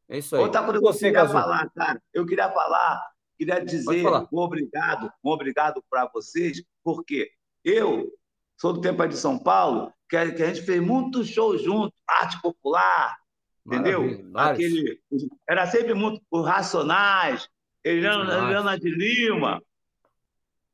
É 0.08 0.18
isso 0.18 0.36
aí. 0.36 0.42
Outra 0.42 0.64
coisa 0.64 0.80
que 0.80 0.88
eu 0.88 0.94
queria 0.94 1.28
falar, 1.28 1.70
cara, 1.72 2.02
eu 2.14 2.26
queria 2.26 2.50
falar, 2.52 3.12
queria 3.38 3.64
dizer 3.64 4.06
um 4.32 4.40
obrigado, 4.40 5.12
um 5.24 5.30
obrigado 5.30 5.84
para 5.90 6.10
vocês, 6.12 6.64
porque 6.84 7.32
eu 7.64 8.12
sou 8.58 8.74
do 8.74 8.82
tempo 8.82 9.08
de 9.08 9.16
São 9.16 9.38
Paulo, 9.38 9.94
que 10.10 10.18
a, 10.18 10.34
que 10.34 10.44
a 10.44 10.48
gente 10.48 10.62
fez 10.64 10.82
muitos 10.82 11.28
shows 11.28 11.62
juntos, 11.62 12.00
arte 12.08 12.42
popular, 12.42 13.18
entendeu? 13.66 14.30
Aquele, 14.36 15.00
era 15.48 15.68
sempre 15.68 15.94
muito 15.94 16.22
os 16.32 16.46
Racionais, 16.46 17.48
Eliana, 17.84 18.78
de 18.78 18.90
Lima, 18.90 19.62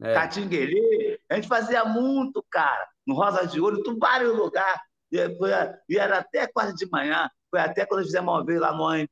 é. 0.01 0.13
Catinguele. 0.13 1.19
A 1.29 1.35
gente 1.35 1.47
fazia 1.47 1.85
muito, 1.85 2.43
cara, 2.49 2.87
no 3.05 3.15
Rosa 3.15 3.47
de 3.47 3.59
Ouro, 3.59 3.81
em 3.85 3.97
vários 3.97 4.35
lugares. 4.35 4.81
E, 5.11 5.37
foi, 5.37 5.49
e 5.89 5.97
era 5.97 6.19
até 6.19 6.47
quase 6.47 6.75
de 6.75 6.89
manhã. 6.89 7.29
Foi 7.49 7.59
até 7.59 7.85
quando 7.85 8.03
fizemos 8.03 8.33
uma 8.33 8.45
vez 8.45 8.59
lá 8.59 8.73
no 8.73 8.85
AMB, 8.85 9.09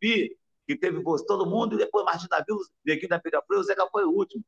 que 0.67 0.75
teve 0.77 1.01
todo 1.27 1.45
mundo, 1.45 1.75
e 1.75 1.77
depois 1.77 2.05
Martin 2.05 2.27
da 2.27 2.43
Vila, 2.45 2.59
aqui 2.89 3.07
da 3.07 3.19
Pedra 3.19 3.41
Freire, 3.45 3.61
o 3.61 3.65
Zeca 3.65 3.87
foi 3.91 4.03
o 4.05 4.11
último. 4.11 4.43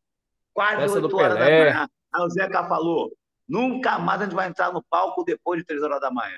Quase 0.54 0.94
oito 0.94 1.18
horas 1.18 1.38
da 1.38 1.46
manhã. 1.46 1.90
Aí 2.14 2.22
o 2.22 2.30
Zeca 2.30 2.68
falou: 2.68 3.12
Nunca 3.48 4.00
mais 4.00 4.22
a 4.22 4.24
gente 4.26 4.34
vai 4.34 4.48
entrar 4.48 4.74
no 4.74 4.84
palco 4.84 5.24
depois 5.24 5.60
de 5.60 5.66
três 5.66 5.82
horas 5.84 6.00
da 6.00 6.10
manhã. 6.10 6.38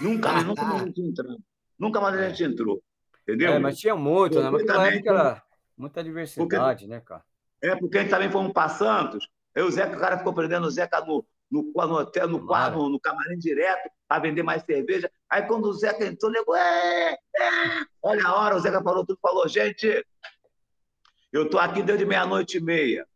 Nunca, 0.00 0.42
nunca 0.42 0.62
mais 0.64 0.82
a 0.82 0.86
gente 0.86 1.00
entrou. 1.00 1.38
Nunca 1.78 2.00
mais 2.00 2.16
a 2.16 2.28
gente 2.30 2.42
entrou. 2.42 2.82
Entendeu? 3.22 3.52
É, 3.52 3.58
mas 3.58 3.76
tinha 3.76 3.94
muito, 3.94 4.40
né? 4.40 4.48
Mas 4.48 4.64
era 4.64 5.42
muita 5.76 6.02
diversidade, 6.02 6.48
porque, 6.48 6.86
né, 6.86 7.00
cara? 7.00 7.22
É, 7.62 7.74
porque 7.74 7.98
a 7.98 8.00
gente 8.02 8.10
também 8.10 8.30
fomos 8.30 8.52
para 8.52 8.68
Santos. 8.68 9.28
Aí 9.54 9.62
o 9.62 9.70
Zeca, 9.70 9.96
o 9.96 10.00
cara 10.00 10.18
ficou 10.18 10.34
prendendo 10.34 10.66
o 10.66 10.70
Zeca 10.70 11.00
no, 11.00 11.26
no, 11.50 11.72
no 11.74 11.94
hotel, 11.98 12.28
no 12.28 12.46
quarto, 12.46 12.78
no, 12.78 12.90
no, 12.90 13.00
camarim 13.00 13.38
direto, 13.38 13.90
para 14.06 14.22
vender 14.22 14.42
mais 14.42 14.62
cerveja. 14.62 15.10
Aí 15.30 15.42
quando 15.42 15.66
o 15.66 15.72
Zeca 15.72 16.04
entrou, 16.04 16.32
é, 16.54 17.12
é. 17.12 17.16
olha 18.02 18.26
a 18.26 18.36
hora, 18.36 18.56
o 18.56 18.60
Zeca 18.60 18.82
falou 18.82 19.04
tudo, 19.04 19.18
falou, 19.20 19.48
gente, 19.48 20.04
eu 21.32 21.48
tô 21.48 21.58
aqui 21.58 21.82
desde 21.82 22.04
meia-noite 22.04 22.58
e 22.58 22.60
meia. 22.60 23.06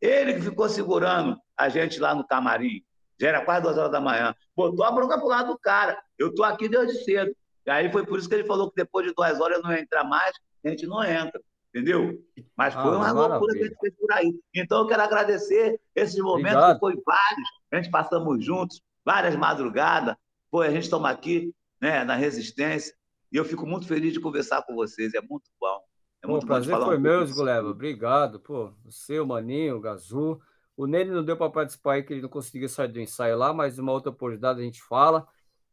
Ele 0.00 0.34
que 0.34 0.42
ficou 0.42 0.68
segurando 0.68 1.38
a 1.56 1.68
gente 1.68 2.00
lá 2.00 2.14
no 2.14 2.26
camarim. 2.26 2.82
Já 3.18 3.28
era 3.28 3.44
quase 3.44 3.62
duas 3.62 3.78
horas 3.78 3.92
da 3.92 4.00
manhã. 4.00 4.34
Botou 4.56 4.84
a 4.84 4.90
bronca 4.90 5.18
pro 5.18 5.28
lado 5.28 5.52
do 5.52 5.58
cara. 5.58 5.98
Eu 6.18 6.34
tô 6.34 6.42
aqui 6.42 6.68
desde 6.68 7.04
cedo. 7.04 7.34
E 7.66 7.70
aí 7.70 7.90
foi 7.90 8.04
por 8.04 8.18
isso 8.18 8.28
que 8.28 8.34
ele 8.34 8.44
falou 8.44 8.68
que 8.70 8.76
depois 8.76 9.06
de 9.06 9.14
duas 9.14 9.40
horas 9.40 9.58
eu 9.58 9.62
não 9.62 9.72
ia 9.72 9.80
entrar 9.80 10.04
mais, 10.04 10.34
a 10.64 10.68
gente 10.68 10.86
não 10.86 11.02
entra. 11.02 11.40
Entendeu? 11.74 12.24
Mas 12.56 12.72
foi 12.72 12.82
ah, 12.84 12.88
uma 12.88 12.98
maravilha. 12.98 13.26
loucura 13.26 13.52
que 13.54 13.62
a 13.62 13.66
gente 13.66 13.78
fez 13.80 13.94
por 13.96 14.12
aí. 14.12 14.32
Então 14.54 14.78
eu 14.78 14.86
quero 14.86 15.02
agradecer 15.02 15.80
esses 15.92 16.16
momentos, 16.20 16.52
Obrigado. 16.52 16.74
que 16.74 16.80
foi 16.80 17.02
vários. 17.04 17.48
A 17.72 17.76
gente 17.76 17.90
passamos 17.90 18.44
juntos, 18.44 18.80
várias 19.04 19.34
madrugadas. 19.34 20.14
Foi, 20.52 20.68
a 20.68 20.70
gente 20.70 20.84
estamos 20.84 21.10
aqui 21.10 21.52
né, 21.80 22.04
na 22.04 22.14
resistência. 22.14 22.94
E 23.32 23.36
eu 23.36 23.44
fico 23.44 23.66
muito 23.66 23.88
feliz 23.88 24.12
de 24.12 24.20
conversar 24.20 24.62
com 24.62 24.76
vocês. 24.76 25.14
É 25.14 25.20
muito 25.20 25.50
bom. 25.60 25.80
É 26.22 26.28
muito 26.28 26.44
o 26.44 26.46
prazer 26.46 26.76
foi 26.76 26.96
um 26.96 27.00
meu, 27.00 27.26
Guleva. 27.26 27.68
Obrigado. 27.68 28.38
Pô, 28.38 28.72
o 28.84 28.92
seu, 28.92 29.26
Maninho, 29.26 29.76
o 29.76 29.80
Gazu. 29.80 30.40
O 30.76 30.86
Nene 30.86 31.10
não 31.10 31.24
deu 31.24 31.36
para 31.36 31.50
participar 31.50 31.94
aí, 31.94 32.04
que 32.04 32.12
ele 32.12 32.22
não 32.22 32.28
conseguiu 32.28 32.68
sair 32.68 32.88
do 32.88 33.00
ensaio 33.00 33.36
lá, 33.36 33.52
mas 33.52 33.80
uma 33.80 33.90
outra 33.90 34.10
oportunidade 34.10 34.60
a 34.60 34.64
gente 34.64 34.80
fala. 34.80 35.26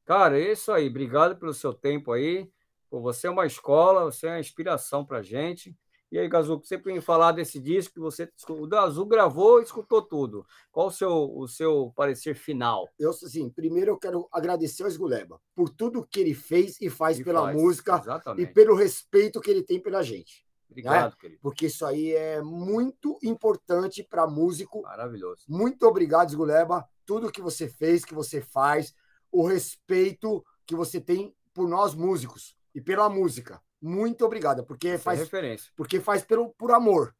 Cara, 0.03 0.39
é 0.39 0.51
isso 0.51 0.71
aí. 0.71 0.87
Obrigado 0.87 1.35
pelo 1.37 1.53
seu 1.53 1.75
tempo 1.75 2.11
aí. 2.11 2.49
Pô, 2.89 2.99
você 3.01 3.27
é 3.27 3.29
uma 3.29 3.45
escola, 3.45 4.05
você 4.05 4.25
é 4.25 4.31
uma 4.31 4.39
inspiração 4.39 5.05
para 5.05 5.21
gente. 5.21 5.77
E 6.11 6.19
aí, 6.19 6.27
Gazu, 6.27 6.57
você 6.57 6.75
sempre 6.75 6.91
me 6.91 6.99
falar 6.99 7.31
desse 7.31 7.57
disco 7.57 7.93
que 7.93 7.99
você. 8.01 8.29
O 8.49 8.67
Gazu 8.67 9.05
gravou 9.05 9.61
e 9.61 9.63
escutou 9.63 10.01
tudo. 10.01 10.45
Qual 10.69 10.87
o 10.87 10.91
seu, 10.91 11.09
o 11.09 11.47
seu 11.47 11.93
parecer 11.95 12.35
final? 12.35 12.89
Eu, 12.99 13.11
assim, 13.11 13.49
primeiro 13.49 13.91
eu 13.91 13.97
quero 13.97 14.27
agradecer 14.29 14.83
ao 14.83 14.89
Esguleba 14.89 15.39
por 15.55 15.69
tudo 15.69 16.05
que 16.05 16.19
ele 16.19 16.33
fez 16.33 16.81
e 16.81 16.89
faz 16.89 17.23
pela 17.23 17.43
faz. 17.43 17.55
música 17.55 17.97
Exatamente. 17.97 18.41
e 18.43 18.53
pelo 18.53 18.75
respeito 18.75 19.39
que 19.39 19.49
ele 19.49 19.63
tem 19.63 19.79
pela 19.79 20.03
gente. 20.03 20.45
Obrigado, 20.69 21.11
né? 21.11 21.17
querido. 21.17 21.39
Porque 21.41 21.67
isso 21.67 21.85
aí 21.85 22.13
é 22.13 22.41
muito 22.41 23.17
importante 23.23 24.03
para 24.03 24.27
músico. 24.27 24.81
Maravilhoso. 24.81 25.43
Muito 25.47 25.85
obrigado, 25.87 26.31
Zguleba. 26.31 26.85
Tudo 27.05 27.31
que 27.31 27.41
você 27.41 27.69
fez, 27.69 28.03
que 28.03 28.13
você 28.13 28.41
faz, 28.41 28.93
o 29.31 29.45
respeito 29.45 30.43
que 30.65 30.75
você 30.75 30.99
tem 30.99 31.33
por 31.53 31.69
nós 31.69 31.93
músicos 31.93 32.55
e 32.75 32.81
pela 32.81 33.09
música. 33.09 33.61
Muito 33.81 34.23
obrigado, 34.25 34.63
porque 34.63 34.89
é 34.89 34.97
faz 34.97 35.19
referência. 35.19 35.71
porque 35.75 35.99
faz 35.99 36.23
pelo 36.23 36.49
por 36.53 36.71
amor. 36.71 37.15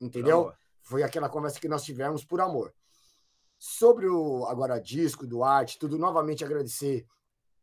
Entendeu? 0.00 0.40
Amor. 0.40 0.58
Foi 0.82 1.02
aquela 1.02 1.28
conversa 1.28 1.58
que 1.58 1.68
nós 1.68 1.82
tivemos 1.82 2.24
por 2.24 2.40
amor. 2.40 2.72
Sobre 3.58 4.06
o 4.06 4.44
agora 4.46 4.78
disco, 4.78 5.26
do 5.26 5.42
arte, 5.42 5.78
tudo 5.78 5.98
novamente 5.98 6.44
agradecer 6.44 7.06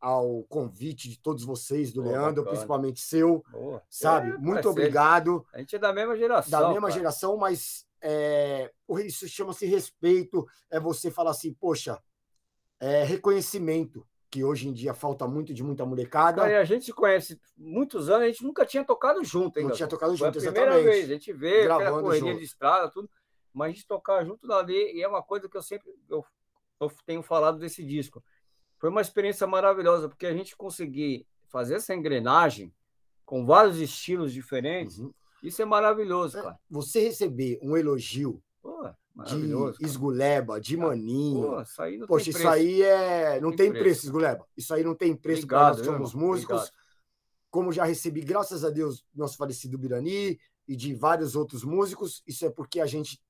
ao 0.01 0.43
convite 0.49 1.07
de 1.07 1.17
todos 1.17 1.45
vocês, 1.45 1.93
do 1.93 2.01
Leandro, 2.01 2.43
bacana. 2.43 2.49
principalmente 2.49 2.99
seu, 2.99 3.41
Boa. 3.49 3.81
sabe? 3.89 4.31
É, 4.31 4.37
Muito 4.37 4.69
obrigado. 4.69 5.45
A 5.53 5.59
gente 5.59 5.77
é 5.77 5.79
da 5.79 5.93
mesma 5.93 6.17
geração. 6.17 6.59
Da 6.59 6.67
mesma 6.67 6.89
cara. 6.89 6.93
geração, 6.93 7.37
mas 7.37 7.87
é, 8.01 8.69
isso 9.05 9.29
chama-se 9.29 9.65
respeito. 9.65 10.45
É 10.69 10.77
você 10.77 11.09
falar 11.09 11.31
assim, 11.31 11.53
poxa, 11.53 12.01
é 12.81 13.03
reconhecimento. 13.03 14.05
Que 14.33 14.43
hoje 14.43 14.67
em 14.67 14.73
dia 14.73 14.95
falta 14.95 15.27
muito 15.27 15.53
de 15.53 15.61
muita 15.63 15.85
molecada. 15.85 16.41
Cara, 16.41 16.59
a 16.59 16.63
gente 16.63 16.85
se 16.85 16.91
conhece 16.91 17.39
muitos 17.55 18.09
anos, 18.09 18.23
a 18.23 18.27
gente 18.27 18.43
nunca 18.43 18.65
tinha 18.65 18.83
tocado 18.83 19.23
junto, 19.23 19.59
hein? 19.59 19.67
Não 19.67 19.75
tinha 19.75 19.87
tocado 19.87 20.17
Foi 20.17 20.25
junto, 20.25 20.39
a 20.39 20.41
primeira 20.41 20.71
exatamente. 20.71 20.91
vez, 20.91 21.05
a 21.11 21.13
gente 21.13 21.31
vê 21.33 21.63
Gravando 21.65 22.01
correria 22.01 22.29
junto. 22.31 22.39
de 22.39 22.43
estrada, 22.45 22.89
tudo, 22.89 23.07
mas 23.53 23.69
a 23.69 23.73
gente 23.75 23.85
tocar 23.85 24.25
junto 24.25 24.47
dali, 24.47 24.91
e 24.97 25.03
é 25.03 25.07
uma 25.07 25.21
coisa 25.21 25.47
que 25.47 25.55
eu 25.55 25.61
sempre 25.61 25.87
eu, 26.09 26.25
eu 26.79 26.91
tenho 27.05 27.21
falado 27.21 27.59
desse 27.59 27.85
disco. 27.85 28.23
Foi 28.79 28.89
uma 28.89 29.01
experiência 29.01 29.45
maravilhosa, 29.45 30.09
porque 30.09 30.25
a 30.25 30.33
gente 30.33 30.57
conseguir 30.57 31.27
fazer 31.47 31.75
essa 31.75 31.93
engrenagem 31.93 32.73
com 33.23 33.45
vários 33.45 33.77
estilos 33.79 34.33
diferentes, 34.33 34.97
Uhum. 34.97 35.13
isso 35.43 35.61
é 35.61 35.65
maravilhoso, 35.65 36.41
cara. 36.41 36.59
Você 36.71 37.01
receber 37.01 37.59
um 37.61 37.77
elogio 37.77 38.41
Pô, 38.63 38.89
de. 39.15 39.85
Esguleba, 39.85 40.59
de 40.59 40.75
Maninho. 40.75 41.47
Pô, 41.49 41.61
isso 41.61 41.81
aí 41.81 41.97
não 41.97 42.07
Poxa, 42.07 42.25
tem 42.25 42.29
isso 42.31 42.39
preço. 42.39 42.53
aí 42.53 42.81
é. 42.81 43.39
Não 43.39 43.49
Tem 43.49 43.57
tem, 43.57 43.69
preço. 43.69 43.83
preço, 43.83 44.05
Esguleba. 44.05 44.47
Isso 44.57 44.73
aí 44.73 44.83
não 44.83 44.95
tem 44.95 45.15
preço 45.15 45.45
para 45.47 45.57
Obrigado, 45.57 45.77
nós 45.77 45.79
que 45.81 45.85
somos 45.93 46.13
irmão? 46.13 46.27
músicos. 46.27 46.55
Obrigado. 46.61 46.83
Como 47.51 47.71
já 47.71 47.83
recebi, 47.83 48.21
graças 48.21 48.65
a 48.65 48.69
Deus, 48.71 49.05
nosso 49.13 49.37
falecido 49.37 49.77
Birani 49.77 50.39
e 50.67 50.75
de 50.75 50.95
vários 50.95 51.35
outros 51.35 51.63
músicos, 51.63 52.23
isso 52.25 52.45
é 52.45 52.49
porque 52.49 52.79
a 52.81 52.85
gente 52.87 53.21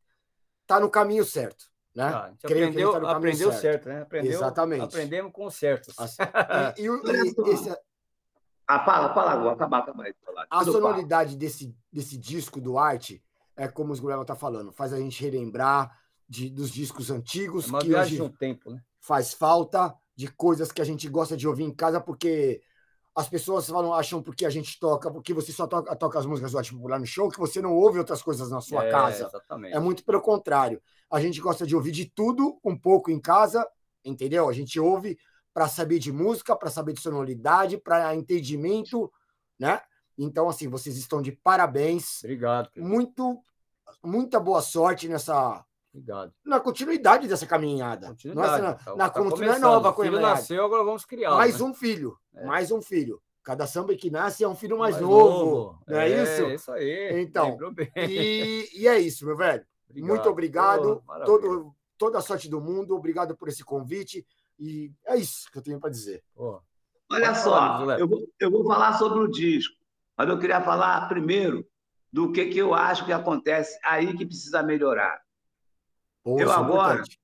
tá 0.65 0.79
no 0.79 0.89
caminho 0.89 1.25
certo, 1.25 1.65
né? 1.93 2.03
Ah, 2.05 2.23
a 2.23 2.29
gente 2.29 2.39
Creio 2.43 2.57
que 2.59 2.63
aprendeu, 2.69 2.91
tá 2.93 2.99
no 2.99 3.05
caminho 3.05 3.17
aprendeu 3.17 3.51
certo. 3.51 3.61
certo. 3.61 3.89
né? 3.89 4.01
Aprendeu, 4.03 4.31
Exatamente. 4.31 4.83
Aprendemos 4.83 5.31
com 5.33 5.49
certos. 5.49 5.93
Assim, 5.99 6.21
e, 6.79 6.83
e 6.83 7.49
e 7.49 7.53
esse- 7.53 7.77
Ah, 8.65 8.85
fala, 8.85 9.13
fala 9.13 9.31
agora, 9.31 9.55
acabar, 9.55 9.79
acabar 9.79 10.13
a 10.49 10.63
sonoridade 10.63 11.35
desse, 11.35 11.75
desse 11.91 12.17
disco 12.17 12.61
do 12.61 12.77
Arte, 12.77 13.21
é 13.55 13.67
como 13.67 13.91
o 13.91 13.93
Esguleba 13.93 14.25
tá 14.25 14.35
falando, 14.35 14.71
faz 14.71 14.93
a 14.93 14.97
gente 14.97 15.21
relembrar 15.23 15.97
de, 16.27 16.49
dos 16.49 16.71
discos 16.71 17.11
antigos 17.11 17.65
É 17.65 17.69
uma 17.69 17.79
que 17.79 17.87
viagem 17.87 18.17
no 18.19 18.29
tempo, 18.29 18.71
né? 18.71 18.81
faz 18.99 19.33
falta 19.33 19.93
de 20.15 20.27
coisas 20.27 20.71
que 20.71 20.81
a 20.81 20.85
gente 20.85 21.07
gosta 21.09 21.35
de 21.35 21.47
ouvir 21.47 21.63
em 21.63 21.73
casa, 21.73 21.99
porque 21.99 22.61
as 23.15 23.29
pessoas 23.29 23.67
falam, 23.67 23.93
acham 23.93 24.23
porque 24.23 24.45
a 24.45 24.49
gente 24.49 24.79
toca, 24.79 25.11
porque 25.11 25.33
você 25.33 25.51
só 25.51 25.67
toca, 25.67 25.95
toca 25.95 26.17
as 26.17 26.25
músicas 26.25 26.51
do 26.51 26.57
Arte 26.57 26.73
Popular 26.73 26.99
no 26.99 27.05
show, 27.05 27.29
que 27.29 27.37
você 27.39 27.61
não 27.61 27.73
ouve 27.75 27.99
outras 27.99 28.21
coisas 28.23 28.49
na 28.49 28.59
sua 28.61 28.85
É, 28.85 28.91
casa. 28.91 29.27
Exatamente. 29.27 29.75
É 29.75 29.79
muito 29.79 30.03
pelo 30.03 30.21
contrário. 30.21 30.81
A 31.11 31.19
gente 31.19 31.39
gosta 31.39 31.65
de 31.65 31.75
ouvir 31.75 31.91
de 31.91 32.05
tudo, 32.05 32.59
um 32.63 32.77
pouco 32.77 33.11
em 33.11 33.19
casa, 33.19 33.67
entendeu? 34.03 34.49
A 34.49 34.53
gente 34.53 34.79
ouve 34.79 35.17
para 35.53 35.67
saber 35.67 35.99
de 35.99 36.11
música, 36.11 36.55
para 36.55 36.71
saber 36.71 36.93
de 36.93 37.01
sonoridade, 37.01 37.77
para 37.77 38.15
entendimento, 38.15 39.11
né? 39.59 39.79
Então, 40.17 40.47
assim, 40.49 40.67
vocês 40.67 40.95
estão 40.97 41.21
de 41.21 41.31
parabéns. 41.31 42.23
Obrigado, 42.23 42.69
querido. 42.71 42.89
Muito, 42.91 43.39
muita 44.03 44.39
boa 44.39 44.61
sorte 44.61 45.07
nessa 45.07 45.65
Obrigado. 45.93 46.33
na 46.45 46.59
continuidade 46.59 47.27
dessa 47.27 47.45
caminhada. 47.45 48.07
Continuidade. 48.09 48.61
Nossa, 48.61 48.73
Tá- 48.75 48.91
na, 48.91 48.95
na 48.97 49.09
tá 49.09 49.19
continu- 49.19 49.29
não 49.37 49.43
é 49.43 49.47
começando. 49.47 49.61
nova 49.63 49.77
O 49.79 49.81
filho 49.81 49.95
continuidade. 49.95 50.39
nasceu, 50.39 50.65
agora 50.65 50.83
vamos 50.83 51.05
criar. 51.05 51.31
Mais 51.31 51.59
né? 51.59 51.65
um 51.65 51.73
filho, 51.73 52.17
É. 52.35 52.45
mais 52.45 52.71
um 52.71 52.81
filho. 52.81 53.21
Cada 53.43 53.67
samba 53.67 53.93
que 53.95 54.09
nasce 54.09 54.43
é 54.43 54.47
um 54.47 54.55
filho 54.55 54.77
mais, 54.77 54.95
Mais 54.95 55.05
novo, 55.05 55.77
não 55.85 55.97
é, 55.99 56.09
É 56.09 56.23
isso? 56.23 56.45
isso 56.51 56.71
aí. 56.71 57.21
Então. 57.21 57.57
E, 57.97 58.69
e 58.73 58.87
é 58.87 58.97
isso, 58.99 59.25
meu 59.25 59.35
velho. 59.35 59.65
Muito 59.95 60.29
obrigado. 60.29 61.03
Maravilha. 61.05 61.25
todo, 61.39 61.75
toda 61.97 62.17
a 62.19 62.21
sorte 62.21 62.47
do 62.49 62.61
mundo. 62.61 62.95
Obrigado 62.95 63.35
por 63.35 63.49
esse 63.49 63.63
convite. 63.63 64.25
E 64.57 64.91
é 65.05 65.17
isso 65.17 65.51
que 65.51 65.57
eu 65.57 65.61
tenho 65.61 65.79
para 65.79 65.89
dizer. 65.89 66.23
Pô, 66.33 66.61
Olha 67.11 67.25
Pode 67.27 67.43
falar, 67.43 67.79
só, 67.79 67.85
Zé. 67.85 68.01
eu 68.01 68.07
vou, 68.07 68.27
eu 68.39 68.49
vou 68.51 68.65
falar 68.65 68.93
sobre 68.97 69.19
o 69.19 69.27
disco, 69.27 69.75
mas 70.17 70.29
eu 70.29 70.39
queria 70.39 70.61
falar 70.61 71.07
primeiro 71.07 71.67
do 72.11 72.31
que, 72.31 72.45
que 72.45 72.57
eu 72.59 72.73
acho 72.73 73.05
que 73.05 73.11
acontece 73.11 73.77
aí 73.83 74.15
que 74.15 74.25
precisa 74.25 74.61
melhorar. 74.61 75.21
Eu 76.25 76.39
é 76.39 76.53
agora- 76.53 76.93
importante. 76.95 77.19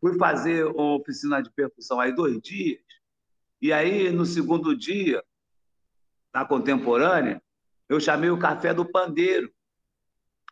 Fui 0.00 0.18
fazer 0.18 0.66
uma 0.66 0.96
oficina 0.96 1.42
de 1.42 1.50
percussão 1.50 1.98
aí 1.98 2.14
dois 2.14 2.38
dias, 2.42 2.78
e 3.60 3.72
aí 3.72 4.10
no 4.10 4.26
segundo 4.26 4.76
dia, 4.76 5.22
na 6.32 6.44
contemporânea, 6.44 7.42
eu 7.88 7.98
chamei 7.98 8.28
o 8.28 8.38
café 8.38 8.74
do 8.74 8.84
pandeiro. 8.84 9.50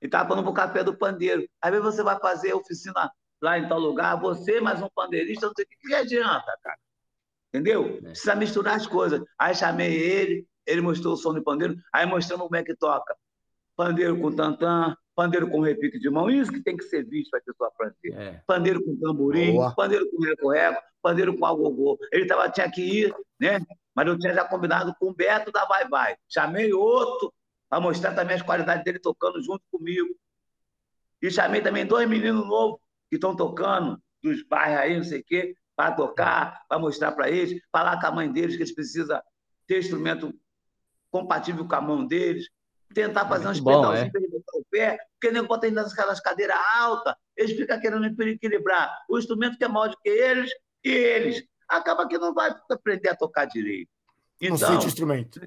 E 0.00 0.06
estava 0.06 0.28
falando 0.28 0.44
para 0.44 0.50
o 0.52 0.54
café 0.54 0.82
do 0.82 0.96
pandeiro. 0.96 1.46
Às 1.60 1.70
vezes 1.70 1.84
você 1.84 2.02
vai 2.02 2.18
fazer 2.18 2.54
oficina 2.54 3.12
lá 3.42 3.58
em 3.58 3.68
tal 3.68 3.78
lugar, 3.78 4.18
você 4.18 4.60
mais 4.60 4.80
um 4.80 4.88
pandeirista, 4.94 5.46
não 5.46 5.52
sei 5.54 5.64
o 5.64 5.68
que, 5.68 5.76
que 5.76 5.94
adianta, 5.94 6.58
cara. 6.62 6.78
Entendeu? 7.48 7.98
É. 7.98 8.00
Precisa 8.08 8.34
misturar 8.34 8.76
as 8.76 8.86
coisas. 8.86 9.20
Aí 9.38 9.54
chamei 9.54 9.92
ele, 9.92 10.46
ele 10.66 10.80
mostrou 10.80 11.14
o 11.14 11.16
som 11.16 11.34
do 11.34 11.42
pandeiro, 11.42 11.76
aí 11.92 12.06
mostrando 12.06 12.42
como 12.42 12.56
é 12.56 12.62
que 12.62 12.74
toca. 12.74 13.16
Pandeiro 13.76 14.20
com 14.20 14.30
tantã, 14.30 14.96
pandeiro 15.14 15.48
com 15.48 15.60
repique 15.60 15.98
de 15.98 16.10
mão, 16.10 16.30
isso 16.30 16.52
que 16.52 16.62
tem 16.62 16.76
que 16.76 16.84
ser 16.84 17.04
visto 17.04 17.30
para 17.30 17.40
a 17.40 17.42
pessoa 17.42 17.68
aprender 17.68 18.12
é. 18.12 18.42
pandeiro 18.46 18.82
com 18.84 18.96
tamborim, 18.96 19.52
Boa. 19.52 19.74
pandeiro 19.74 20.10
com 20.10 20.22
recorrego, 20.22 20.78
pandeiro 21.00 21.36
com 21.36 21.46
agogô. 21.46 21.98
Ele 22.12 22.26
tava, 22.26 22.48
tinha 22.50 22.70
que 22.70 22.82
ir, 22.82 23.14
né? 23.40 23.60
Mas 23.94 24.06
eu 24.06 24.18
tinha 24.18 24.34
já 24.34 24.44
combinado 24.44 24.94
com 24.98 25.10
o 25.10 25.14
Beto 25.14 25.50
da 25.50 25.64
Vai 25.66 25.88
Vai. 25.88 26.16
Chamei 26.28 26.72
outro 26.72 27.32
para 27.68 27.80
mostrar 27.80 28.14
também 28.14 28.36
as 28.36 28.42
qualidades 28.42 28.84
dele 28.84 28.98
tocando 28.98 29.42
junto 29.42 29.62
comigo. 29.70 30.14
E 31.20 31.30
chamei 31.30 31.60
também 31.60 31.86
dois 31.86 32.08
meninos 32.08 32.46
novos 32.46 32.80
que 33.08 33.16
estão 33.16 33.34
tocando 33.36 34.00
dos 34.22 34.42
bairros 34.42 34.78
aí, 34.78 34.96
não 34.96 35.04
sei 35.04 35.20
o 35.20 35.24
quê, 35.24 35.54
para 35.74 35.92
tocar, 35.92 36.62
para 36.68 36.78
mostrar 36.78 37.12
para 37.12 37.30
eles, 37.30 37.60
falar 37.70 38.00
com 38.00 38.06
a 38.06 38.12
mãe 38.12 38.30
deles 38.30 38.56
que 38.56 38.62
eles 38.62 38.74
precisam 38.74 39.20
ter 39.66 39.80
instrumento 39.80 40.32
compatível 41.12 41.68
com 41.68 41.74
a 41.74 41.80
mão 41.80 42.06
deles, 42.06 42.48
tentar 42.92 43.28
fazer 43.28 43.46
uns 43.48 43.60
bom, 43.60 43.70
pedalzinhos 43.70 44.08
é. 44.08 44.10
para 44.10 44.20
ele 44.20 44.30
botar 44.30 44.58
o 44.58 44.64
pé, 44.70 44.98
porque 45.12 45.28
o 45.28 45.32
nego 45.32 45.46
bota 45.46 45.66
ele 45.66 45.76
naquelas 45.76 46.20
cadeiras 46.20 46.56
altas, 46.76 47.14
eles 47.36 47.52
ficam 47.56 47.78
querendo 47.78 48.06
equilibrar 48.22 48.98
o 49.08 49.18
instrumento 49.18 49.56
que 49.58 49.64
é 49.64 49.68
maior 49.68 49.88
do 49.88 49.96
que 49.98 50.08
eles 50.08 50.50
e 50.82 50.90
eles. 50.90 51.44
Acaba 51.68 52.08
que 52.08 52.18
não 52.18 52.34
vai 52.34 52.54
aprender 52.70 53.10
a 53.10 53.16
tocar 53.16 53.44
direito. 53.46 53.88
Não 54.40 54.56
Então, 54.56 54.68
sente 54.72 54.86
o 54.86 54.88
instrumento. 54.88 55.40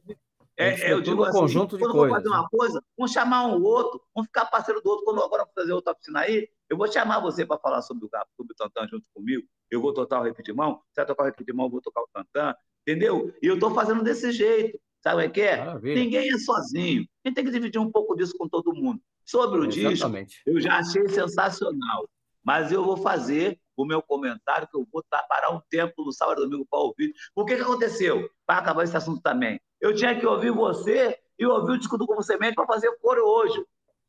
é, 0.57 0.91
eu 0.91 0.97
tudo 0.97 1.03
digo 1.03 1.21
um 1.21 1.25
assim, 1.25 1.39
conjunto 1.39 1.77
de 1.77 1.83
quando 1.83 1.93
coisas, 1.93 2.17
fazer 2.17 2.29
uma 2.29 2.49
coisa, 2.49 2.83
vamos 2.97 3.11
chamar 3.11 3.45
um 3.47 3.61
outro, 3.61 4.01
vamos 4.13 4.27
ficar 4.27 4.45
parceiro 4.45 4.81
do 4.81 4.89
outro. 4.89 5.05
Quando 5.05 5.21
agora 5.21 5.43
eu 5.43 5.47
for 5.47 5.53
fazer 5.53 5.73
outra 5.73 5.93
oficina 5.93 6.21
aí, 6.21 6.47
eu 6.69 6.77
vou 6.77 6.91
chamar 6.91 7.19
você 7.19 7.45
para 7.45 7.59
falar 7.59 7.81
sobre 7.81 8.05
o 8.05 8.09
gato, 8.09 8.29
sobre 8.35 8.53
o 8.53 8.55
tantã 8.55 8.87
junto 8.87 9.05
comigo. 9.13 9.45
Eu 9.69 9.81
vou 9.81 9.93
tocar 9.93 10.21
o 10.21 10.23
repetir 10.23 10.53
de 10.53 10.57
mão, 10.57 10.81
você 10.91 11.01
vai 11.01 11.05
tocar 11.05 11.23
o 11.23 11.25
repetir 11.25 11.45
de 11.47 11.53
mão, 11.53 11.67
eu 11.67 11.71
vou 11.71 11.81
tocar 11.81 12.01
o 12.01 12.09
tantã, 12.11 12.55
entendeu? 12.87 13.33
E 13.41 13.47
eu 13.47 13.55
estou 13.55 13.71
fazendo 13.71 14.01
desse 14.01 14.31
jeito. 14.31 14.79
Sabe 15.05 15.25
o 15.27 15.31
que 15.31 15.41
é? 15.41 15.57
Maravilha. 15.57 16.01
Ninguém 16.03 16.33
é 16.33 16.37
sozinho. 16.39 17.05
A 17.23 17.27
gente 17.27 17.35
tem 17.35 17.45
que 17.45 17.51
dividir 17.51 17.79
um 17.79 17.91
pouco 17.91 18.15
disso 18.15 18.33
com 18.37 18.47
todo 18.49 18.73
mundo. 18.73 18.99
Sobre 19.23 19.59
o 19.59 19.67
disco, 19.67 19.91
Exatamente. 19.91 20.41
eu 20.45 20.59
já 20.59 20.77
achei 20.77 21.07
sensacional. 21.09 22.09
Mas 22.43 22.71
eu 22.71 22.83
vou 22.83 22.97
fazer 22.97 23.59
o 23.77 23.85
meu 23.85 24.01
comentário, 24.01 24.67
que 24.67 24.77
eu 24.77 24.87
vou 24.91 25.03
tá- 25.09 25.23
parar 25.29 25.51
um 25.51 25.61
tempo 25.69 26.03
no 26.03 26.11
sábado 26.11 26.41
e 26.41 26.45
domingo 26.45 26.65
para 26.69 26.79
ouvir. 26.79 27.11
O 27.35 27.43
que, 27.45 27.55
que 27.55 27.61
aconteceu? 27.61 28.29
Para 28.45 28.59
acabar 28.59 28.83
esse 28.83 28.95
assunto 28.95 29.21
também. 29.21 29.59
Eu 29.81 29.93
tinha 29.95 30.17
que 30.19 30.25
ouvir 30.25 30.51
você 30.51 31.17
e 31.37 31.45
ouvir 31.45 31.73
o 31.73 31.77
disco 31.77 31.97
do 31.97 32.07
Como 32.07 32.23
Semente 32.23 32.55
para 32.55 32.65
fazer 32.65 32.87
o 32.89 32.97
coro 32.99 33.23
hoje. 33.25 33.63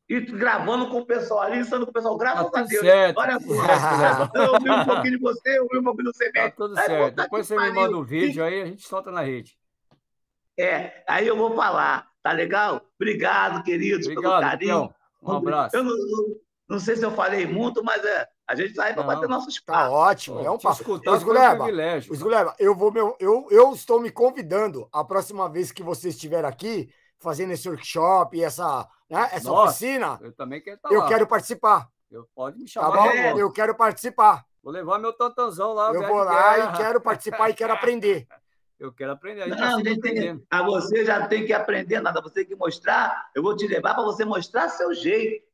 E 0.09 0.21
gravando 0.21 0.89
com 0.89 0.99
o 0.99 1.05
pessoal 1.05 1.41
ali, 1.41 1.59
estando 1.59 1.85
com 1.85 1.89
o 1.91 1.93
pessoal, 1.93 2.15
graças 2.17 2.49
Tá 2.49 2.59
a 2.61 2.63
Deus. 2.63 2.81
certo. 2.81 3.17
Olha 3.17 3.39
tá 3.39 4.29
só. 4.31 4.39
Eu 4.39 4.53
ouvi 4.53 4.69
um 4.69 4.85
pouquinho 4.85 5.17
de 5.17 5.21
você, 5.21 5.57
eu 5.59 5.63
ouvi 5.63 5.77
um 5.79 5.83
pouquinho 5.83 6.05
do 6.05 6.11
Tá 6.13 6.17
Semente. 6.17 6.55
tudo 6.55 6.77
Aí, 6.77 6.85
certo. 6.85 7.09
puta 7.11 7.23
Depois 7.23 7.47
você 7.47 7.55
me 7.57 7.71
manda 7.71 7.97
o 7.97 8.03
vídeo 8.03 8.43
aí, 8.43 8.61
a 8.61 8.65
gente 8.65 8.87
solta 8.87 9.11
na 9.11 9.21
rede. 9.21 9.57
É, 10.57 11.03
aí 11.07 11.27
eu 11.27 11.37
vou 11.37 11.55
falar, 11.55 12.07
tá 12.23 12.31
legal? 12.31 12.81
Obrigado, 12.99 13.63
queridos, 13.63 14.07
pelo 14.07 14.19
Obrigado, 14.19 14.41
carinho. 14.41 14.73
Pião. 14.89 14.93
Um 15.21 15.31
abraço. 15.37 15.75
Eu 15.75 15.83
não, 15.83 15.91
não- 15.95 16.35
não 16.69 16.79
sei 16.79 16.95
se 16.97 17.03
eu 17.05 17.11
falei 17.11 17.45
muito, 17.45 17.81
mas 17.83 18.03
é, 18.03 18.27
a 18.47 18.53
gente 18.55 18.73
tá 18.73 18.85
aí 18.85 18.93
para 18.93 19.03
bater 19.03 19.29
nossos 19.29 19.55
Tá 19.63 19.73
papos. 19.73 19.93
ótimo. 19.93 20.39
É 20.41 20.51
um 20.51 20.57
papo. 20.57 20.75
escutar 20.81 21.11
um 21.11 21.15
Esguleba, 21.15 21.63
privilégio. 21.63 22.13
Esguleba, 22.13 22.55
eu 22.59 22.75
vou 22.75 22.91
meu, 22.91 23.15
eu, 23.19 23.47
eu 23.49 23.71
estou 23.73 24.01
me 24.01 24.11
convidando 24.11 24.87
a 24.91 25.03
próxima 25.03 25.47
vez 25.49 25.71
que 25.71 25.81
você 25.81 26.09
estiver 26.09 26.43
aqui 26.43 26.89
fazendo 27.19 27.53
esse 27.53 27.69
workshop, 27.69 28.43
essa, 28.43 28.87
né, 29.09 29.29
essa 29.31 29.49
Nossa, 29.49 29.69
oficina, 29.71 30.19
Eu 30.21 30.33
também 30.33 30.61
quero 30.61 30.75
estar 30.75 30.91
eu 30.91 30.99
lá. 30.99 31.07
quero 31.07 31.25
participar. 31.25 31.87
Eu, 32.11 32.27
pode 32.35 32.57
me 32.57 32.65
Tá 32.65 32.71
chamar. 32.71 32.91
bom? 32.97 33.11
que 33.11 33.41
eu 33.41 33.51
quero 33.51 33.73
participar. 33.75 34.45
Vou 34.61 34.71
levar 34.73 34.99
meu 34.99 35.13
tantanzão 35.13 35.73
lá. 35.73 35.91
Eu 35.93 36.05
vou 36.05 36.17
lá 36.23 36.55
guerra. 36.57 36.73
e 36.73 36.77
quero 36.77 36.99
participar 37.01 37.49
e 37.49 37.53
quero 37.53 37.71
aprender. 37.73 38.27
Eu 38.79 38.93
quero 38.93 39.11
aprender. 39.11 39.41
A 39.41 39.47
gente 39.47 39.59
Não, 39.59 39.83
tá 39.83 39.91
a 39.91 39.99
tem, 39.99 40.45
a 40.49 40.63
você 40.63 41.03
já 41.05 41.27
tem 41.27 41.45
que 41.45 41.53
aprender 41.53 41.99
nada, 41.99 42.21
você 42.21 42.35
tem 42.35 42.45
que 42.45 42.55
mostrar. 42.55 43.29
Eu 43.33 43.41
vou 43.41 43.55
te 43.55 43.67
levar 43.67 43.95
para 43.95 44.03
você 44.03 44.23
mostrar 44.23 44.69
seu 44.69 44.93
jeito. 44.93 45.45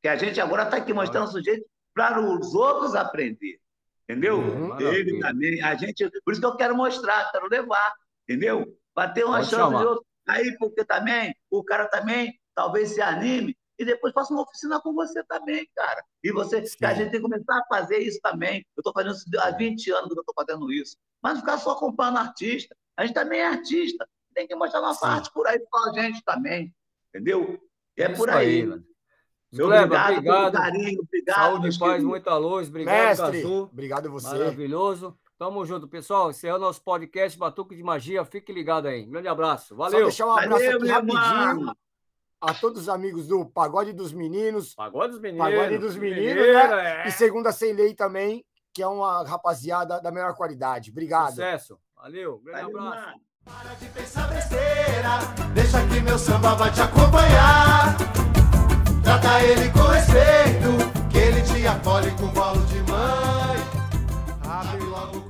Que 0.00 0.08
a 0.08 0.16
gente 0.16 0.40
agora 0.40 0.62
está 0.62 0.76
aqui 0.78 0.92
mostrando 0.94 1.28
o 1.28 1.32
seu 1.32 1.42
jeito 1.42 1.66
para 1.92 2.20
os 2.20 2.54
outros 2.54 2.94
aprender. 2.94 3.58
Entendeu? 4.08 4.38
Uhum, 4.38 4.76
Ele 4.80 4.84
maravilha. 5.12 5.20
também, 5.20 5.62
a 5.62 5.74
gente. 5.74 6.10
Por 6.24 6.32
isso 6.32 6.40
que 6.40 6.46
eu 6.46 6.56
quero 6.56 6.76
mostrar, 6.76 7.30
quero 7.32 7.48
levar. 7.48 7.92
Entendeu? 8.28 8.76
Bater 8.94 9.24
uma 9.24 9.38
Pode 9.38 9.50
chance 9.50 9.62
chamar. 9.62 9.78
de 9.80 9.86
outro. 9.86 10.06
Aí, 10.28 10.56
porque 10.58 10.84
também, 10.84 11.34
o 11.50 11.64
cara 11.64 11.86
também 11.88 12.38
talvez 12.54 12.90
se 12.90 13.00
anime 13.02 13.56
e 13.80 13.84
depois 13.84 14.12
faça 14.12 14.30
uma 14.30 14.42
oficina 14.42 14.78
com 14.78 14.92
você 14.92 15.24
também, 15.24 15.66
cara. 15.74 16.04
E 16.22 16.30
você, 16.30 16.60
que 16.60 16.84
a 16.84 16.90
Sim. 16.90 16.96
gente 16.96 17.10
tem 17.12 17.20
que 17.22 17.28
começar 17.28 17.58
a 17.58 17.64
fazer 17.64 17.96
isso 17.96 18.20
também. 18.22 18.58
Eu 18.76 18.82
estou 18.82 18.92
fazendo 18.92 19.14
isso 19.14 19.24
há 19.40 19.50
20 19.52 19.90
anos 19.92 20.12
que 20.12 20.18
eu 20.18 20.20
estou 20.20 20.34
fazendo 20.34 20.70
isso. 20.70 20.98
Mas 21.22 21.32
não 21.32 21.40
ficar 21.40 21.56
só 21.56 21.70
acompanhando 21.70 22.18
artista. 22.18 22.76
A 22.94 23.06
gente 23.06 23.14
também 23.14 23.40
é 23.40 23.46
artista. 23.46 24.06
Tem 24.34 24.46
que 24.46 24.54
mostrar 24.54 24.82
nossa 24.82 25.06
Sim. 25.06 25.12
arte 25.12 25.32
por 25.32 25.46
aí 25.46 25.58
com 25.58 25.88
a 25.88 25.92
gente 25.94 26.22
também. 26.22 26.74
Entendeu? 27.08 27.58
E 27.96 28.02
é, 28.02 28.10
Isso 28.10 28.16
por 28.16 28.28
aí. 28.28 28.66
mano. 28.66 28.84
Meu 29.50 29.66
obrigado, 29.66 30.12
obrigado. 30.12 30.52
carinho, 30.52 31.00
obrigado. 31.00 31.36
Saúde 31.36 31.68
e 31.68 31.78
paz, 31.78 31.78
queridos. 31.78 32.04
muita 32.04 32.36
luz. 32.36 32.68
Obrigado, 32.68 32.94
Mestre, 32.94 33.42
Cazu. 33.42 33.62
obrigado 33.62 34.06
a 34.06 34.10
você. 34.10 34.28
Maravilhoso. 34.28 35.18
Tamo 35.38 35.64
junto, 35.64 35.88
pessoal. 35.88 36.30
Encerrando 36.30 36.66
nosso 36.66 36.82
podcast 36.82 37.38
Batuque 37.38 37.74
de 37.74 37.82
Magia. 37.82 38.26
Fique 38.26 38.52
ligado 38.52 38.86
aí. 38.86 39.06
Grande 39.06 39.26
abraço. 39.26 39.74
Valeu. 39.74 40.00
Só 40.00 40.04
deixar 40.04 40.26
um 40.26 40.32
abraço 40.32 40.64
Valeu, 40.64 40.76
aqui 40.76 40.88
rapidinho 40.88 41.74
a 42.40 42.54
todos 42.54 42.82
os 42.82 42.88
amigos 42.88 43.26
do 43.26 43.44
Pagode 43.44 43.92
dos 43.92 44.12
Meninos. 44.12 44.74
Pagode 44.74 45.12
dos 45.12 45.20
Meninos. 45.20 45.46
Pagode 45.46 45.78
dos 45.78 45.96
Meninos, 45.96 46.46
né? 46.46 47.04
É. 47.04 47.08
E 47.08 47.12
Segunda 47.12 47.52
Sem 47.52 47.72
Lei 47.72 47.94
também, 47.94 48.44
que 48.72 48.82
é 48.82 48.86
uma 48.86 49.22
rapaziada 49.24 50.00
da 50.00 50.10
melhor 50.10 50.34
qualidade. 50.34 50.90
Obrigado. 50.90 51.30
Sucesso. 51.30 51.78
Valeu. 51.96 52.40
Grande 52.42 52.72
Valeu, 52.72 52.78
abraço. 52.78 53.06
Mano. 53.06 53.20
Para 53.44 53.74
de 53.74 53.86
pensar 53.86 54.28
besteira, 54.28 55.18
deixa 55.54 55.86
que 55.88 56.00
meu 56.00 56.18
samba 56.18 56.54
vai 56.54 56.70
te 56.70 56.80
acompanhar. 56.80 57.96
Trata 59.02 59.42
ele 59.42 59.70
com 59.70 59.80
respeito, 59.80 61.08
que 61.10 61.18
ele 61.18 61.42
te 61.42 61.66
acolhe 61.66 62.10
com 62.12 62.28
bolo 62.28 62.64
de 62.66 62.82
mãe. 62.82 63.56
Abre 64.44 64.84
logo 64.84 65.29